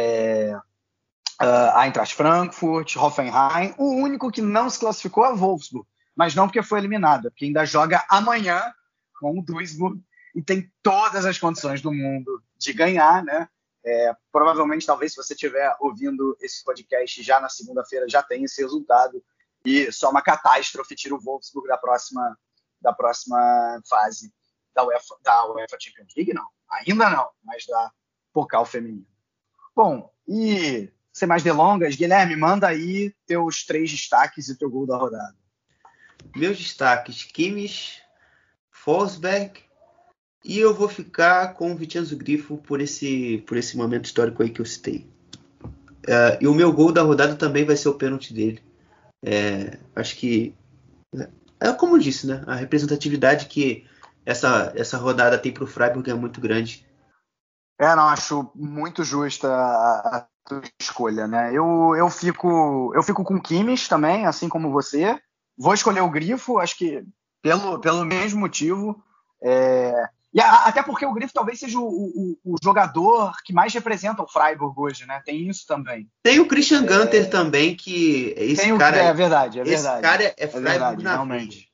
é, 0.51 0.59
uh, 1.41 1.77
Eintracht 1.77 2.15
Frankfurt, 2.15 2.95
Hoffenheim. 2.95 3.73
O 3.77 3.95
único 3.95 4.31
que 4.31 4.41
não 4.41 4.69
se 4.69 4.79
classificou 4.79 5.25
é 5.25 5.33
Wolfsburg, 5.33 5.87
mas 6.15 6.35
não 6.35 6.47
porque 6.47 6.63
foi 6.63 6.79
eliminado, 6.79 7.29
porque 7.29 7.45
ainda 7.45 7.65
joga 7.65 8.03
amanhã 8.09 8.61
com 9.19 9.39
o 9.39 9.41
Duisburg 9.41 10.01
e 10.35 10.41
tem 10.41 10.71
todas 10.83 11.25
as 11.25 11.37
condições 11.37 11.81
do 11.81 11.93
mundo 11.93 12.43
de 12.57 12.73
ganhar, 12.73 13.23
né? 13.23 13.47
É, 13.85 14.15
provavelmente, 14.31 14.85
talvez, 14.85 15.13
se 15.13 15.17
você 15.17 15.33
estiver 15.33 15.75
ouvindo 15.79 16.35
esse 16.41 16.63
podcast 16.63 17.21
já 17.21 17.39
na 17.39 17.49
segunda-feira, 17.49 18.09
já 18.09 18.23
tem 18.23 18.43
esse 18.43 18.61
resultado 18.61 19.23
e 19.63 19.91
só 19.91 20.09
uma 20.09 20.21
catástrofe 20.21 20.95
tira 20.95 21.15
o 21.15 21.19
Wolfsburg 21.19 21.67
da 21.67 21.77
próxima, 21.77 22.37
da 22.81 22.91
próxima 22.91 23.81
fase 23.87 24.33
da 24.73 24.83
UEFA, 24.83 25.15
da 25.21 25.45
UEFA 25.51 25.77
Champions 25.79 26.13
League, 26.15 26.33
não. 26.33 26.47
Ainda 26.69 27.09
não, 27.09 27.29
mas 27.43 27.65
da 27.65 27.91
Pokal 28.33 28.65
Feminino. 28.65 29.05
Bom, 29.75 30.11
e 30.27 30.91
sem 31.15 31.25
mais 31.25 31.41
delongas, 31.41 31.95
Guilherme, 31.95 32.35
manda 32.35 32.67
aí 32.67 33.15
teus 33.25 33.63
três 33.63 33.89
destaques 33.89 34.49
e 34.49 34.57
teu 34.57 34.69
gol 34.69 34.85
da 34.85 34.97
rodada. 34.97 35.33
Meus 36.35 36.57
destaques: 36.57 37.23
Kimmich, 37.23 38.01
Forsberg 38.69 39.63
e 40.43 40.59
eu 40.59 40.73
vou 40.75 40.89
ficar 40.89 41.53
com 41.53 41.71
o 41.71 41.75
Vicenzo 41.75 42.17
Grifo 42.17 42.57
por 42.57 42.81
esse, 42.81 43.43
por 43.47 43.55
esse 43.55 43.77
momento 43.77 44.05
histórico 44.05 44.43
aí 44.43 44.49
que 44.49 44.59
eu 44.59 44.65
citei. 44.65 45.09
Uh, 45.63 46.37
e 46.41 46.47
o 46.47 46.53
meu 46.53 46.71
gol 46.73 46.91
da 46.91 47.01
rodada 47.01 47.35
também 47.35 47.65
vai 47.65 47.77
ser 47.77 47.87
o 47.87 47.95
pênalti 47.95 48.33
dele. 48.33 48.61
É, 49.23 49.79
acho 49.95 50.17
que 50.17 50.53
é 51.59 51.71
como 51.71 51.95
eu 51.95 51.99
disse, 51.99 52.27
né? 52.27 52.43
A 52.45 52.55
representatividade 52.55 53.45
que 53.45 53.87
essa, 54.25 54.73
essa 54.75 54.97
rodada 54.97 55.37
tem 55.37 55.53
para 55.53 55.63
o 55.63 55.67
Freiburg 55.67 56.11
é 56.11 56.13
muito 56.13 56.41
grande. 56.41 56.85
É, 57.79 57.95
não, 57.95 58.03
acho 58.03 58.51
muito 58.53 59.03
justa 59.03 59.47
a, 59.47 60.27
escolha, 60.79 61.27
né? 61.27 61.49
Eu, 61.53 61.95
eu 61.95 62.09
fico 62.09 62.91
eu 62.95 63.03
fico 63.03 63.23
com 63.23 63.41
Kimmich 63.41 63.89
também, 63.89 64.25
assim 64.25 64.47
como 64.47 64.71
você. 64.71 65.19
Vou 65.57 65.73
escolher 65.73 66.01
o 66.01 66.09
Grifo, 66.09 66.59
acho 66.59 66.77
que 66.77 67.03
pelo, 67.41 67.79
pelo 67.79 68.05
mesmo 68.05 68.39
motivo. 68.39 69.01
É, 69.41 69.93
E 70.33 70.41
a, 70.41 70.65
até 70.65 70.83
porque 70.83 71.05
o 71.05 71.13
Grifo 71.13 71.33
talvez 71.33 71.59
seja 71.59 71.79
o, 71.79 71.85
o, 71.85 72.37
o, 72.43 72.55
jogador 72.61 73.33
que 73.45 73.53
mais 73.53 73.73
representa 73.73 74.21
o 74.21 74.27
Freiburg 74.27 74.73
hoje, 74.77 75.05
né? 75.05 75.21
Tem 75.23 75.47
isso 75.47 75.65
também. 75.67 76.09
Tem 76.21 76.39
o 76.39 76.47
Christian 76.47 76.83
é... 76.83 76.87
Gunter 76.87 77.29
também, 77.29 77.75
que 77.75 78.33
esse 78.35 78.71
o, 78.71 78.77
cara 78.77 78.97
é, 78.97 79.05
é 79.05 79.13
verdade, 79.13 79.59
é 79.59 79.63
esse 79.63 79.83
verdade. 79.83 80.01
cara 80.01 80.23
é, 80.23 80.35
é 80.37 80.47
Freiburg 80.47 80.67
é 80.67 80.71
verdade, 80.71 81.03
na 81.03 81.13
realmente. 81.13 81.71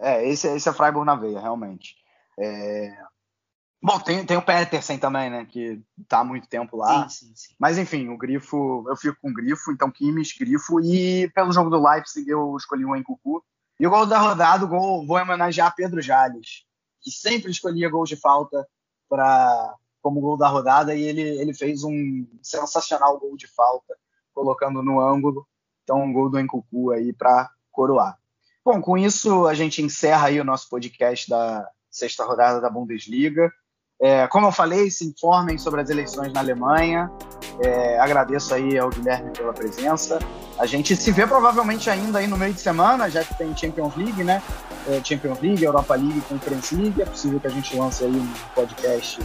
Veia. 0.00 0.14
É, 0.14 0.28
esse, 0.28 0.48
esse 0.48 0.68
é 0.68 0.72
Freiburg 0.72 1.06
na 1.06 1.14
veia, 1.14 1.40
realmente. 1.40 1.94
É... 2.38 2.96
Bom, 3.82 3.98
tem, 3.98 4.26
tem 4.26 4.36
o 4.36 4.42
Petersen 4.42 4.98
também, 4.98 5.30
né? 5.30 5.46
Que 5.46 5.80
tá 6.06 6.20
há 6.20 6.24
muito 6.24 6.46
tempo 6.46 6.76
lá. 6.76 7.08
Sim, 7.08 7.28
sim, 7.28 7.32
sim. 7.34 7.54
Mas 7.58 7.78
enfim, 7.78 8.08
o 8.08 8.18
Grifo, 8.18 8.84
eu 8.88 8.96
fico 8.96 9.16
com 9.22 9.30
o 9.30 9.34
Grifo, 9.34 9.72
então 9.72 9.90
Kimmich, 9.90 10.38
Grifo. 10.38 10.80
E 10.80 11.30
pelo 11.30 11.52
jogo 11.52 11.70
do 11.70 11.82
Leipzig 11.82 12.28
eu 12.28 12.54
escolhi 12.56 12.84
o 12.84 12.94
Encucu. 12.94 13.42
E 13.78 13.86
o 13.86 13.90
gol 13.90 14.04
da 14.04 14.18
rodada, 14.18 14.64
o 14.64 14.68
gol, 14.68 15.06
vou 15.06 15.16
homenagear 15.16 15.74
Pedro 15.74 16.02
Jales 16.02 16.68
que 17.00 17.10
sempre 17.10 17.50
escolhia 17.50 17.90
gols 17.90 18.08
de 18.08 18.16
falta 18.16 18.66
para 19.08 19.74
como 20.02 20.20
gol 20.20 20.36
da 20.36 20.48
rodada 20.48 20.94
e 20.94 21.02
ele, 21.02 21.22
ele 21.22 21.52
fez 21.52 21.84
um 21.84 22.26
sensacional 22.42 23.18
gol 23.18 23.36
de 23.36 23.46
falta, 23.46 23.96
colocando 24.32 24.82
no 24.82 25.00
ângulo. 25.00 25.46
Então, 25.82 26.02
um 26.02 26.12
gol 26.12 26.30
do 26.30 26.38
Encucu 26.38 26.90
aí 26.90 27.12
para 27.12 27.50
coroar. 27.70 28.18
Bom, 28.64 28.80
com 28.80 28.96
isso 28.96 29.46
a 29.46 29.54
gente 29.54 29.82
encerra 29.82 30.28
aí 30.28 30.40
o 30.40 30.44
nosso 30.44 30.68
podcast 30.70 31.28
da 31.28 31.68
sexta 31.90 32.24
rodada 32.24 32.60
da 32.60 32.70
Bundesliga. 32.70 33.52
É, 34.00 34.26
como 34.28 34.46
eu 34.46 34.52
falei, 34.52 34.90
se 34.90 35.04
informem 35.04 35.58
sobre 35.58 35.82
as 35.82 35.90
eleições 35.90 36.32
na 36.32 36.40
Alemanha. 36.40 37.10
É, 37.62 37.98
agradeço 38.00 38.54
aí 38.54 38.78
ao 38.78 38.88
Guilherme 38.88 39.30
pela 39.30 39.52
presença. 39.52 40.18
A 40.58 40.64
gente 40.64 40.96
se 40.96 41.12
vê 41.12 41.26
provavelmente 41.26 41.90
ainda 41.90 42.18
aí 42.18 42.26
no 42.26 42.36
meio 42.36 42.54
de 42.54 42.60
semana, 42.60 43.10
já 43.10 43.22
que 43.22 43.36
tem 43.36 43.54
Champions 43.54 43.94
League, 43.96 44.24
né? 44.24 44.42
É, 44.88 45.00
Champions 45.04 45.40
League, 45.40 45.62
Europa 45.62 45.94
League, 45.94 46.20
Conference 46.22 46.74
League. 46.74 47.02
É 47.02 47.04
possível 47.04 47.38
que 47.38 47.46
a 47.46 47.50
gente 47.50 47.76
lance 47.76 48.04
aí 48.04 48.10
um 48.10 48.32
podcast 48.54 49.20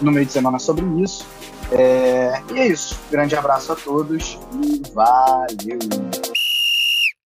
no 0.00 0.12
meio 0.12 0.26
de 0.26 0.32
semana 0.32 0.58
sobre 0.58 0.84
isso. 1.02 1.26
É, 1.72 2.42
e 2.54 2.58
é 2.58 2.66
isso. 2.66 2.98
Grande 3.10 3.34
abraço 3.34 3.72
a 3.72 3.76
todos 3.76 4.38
e 4.62 4.82
valeu! 4.92 6.27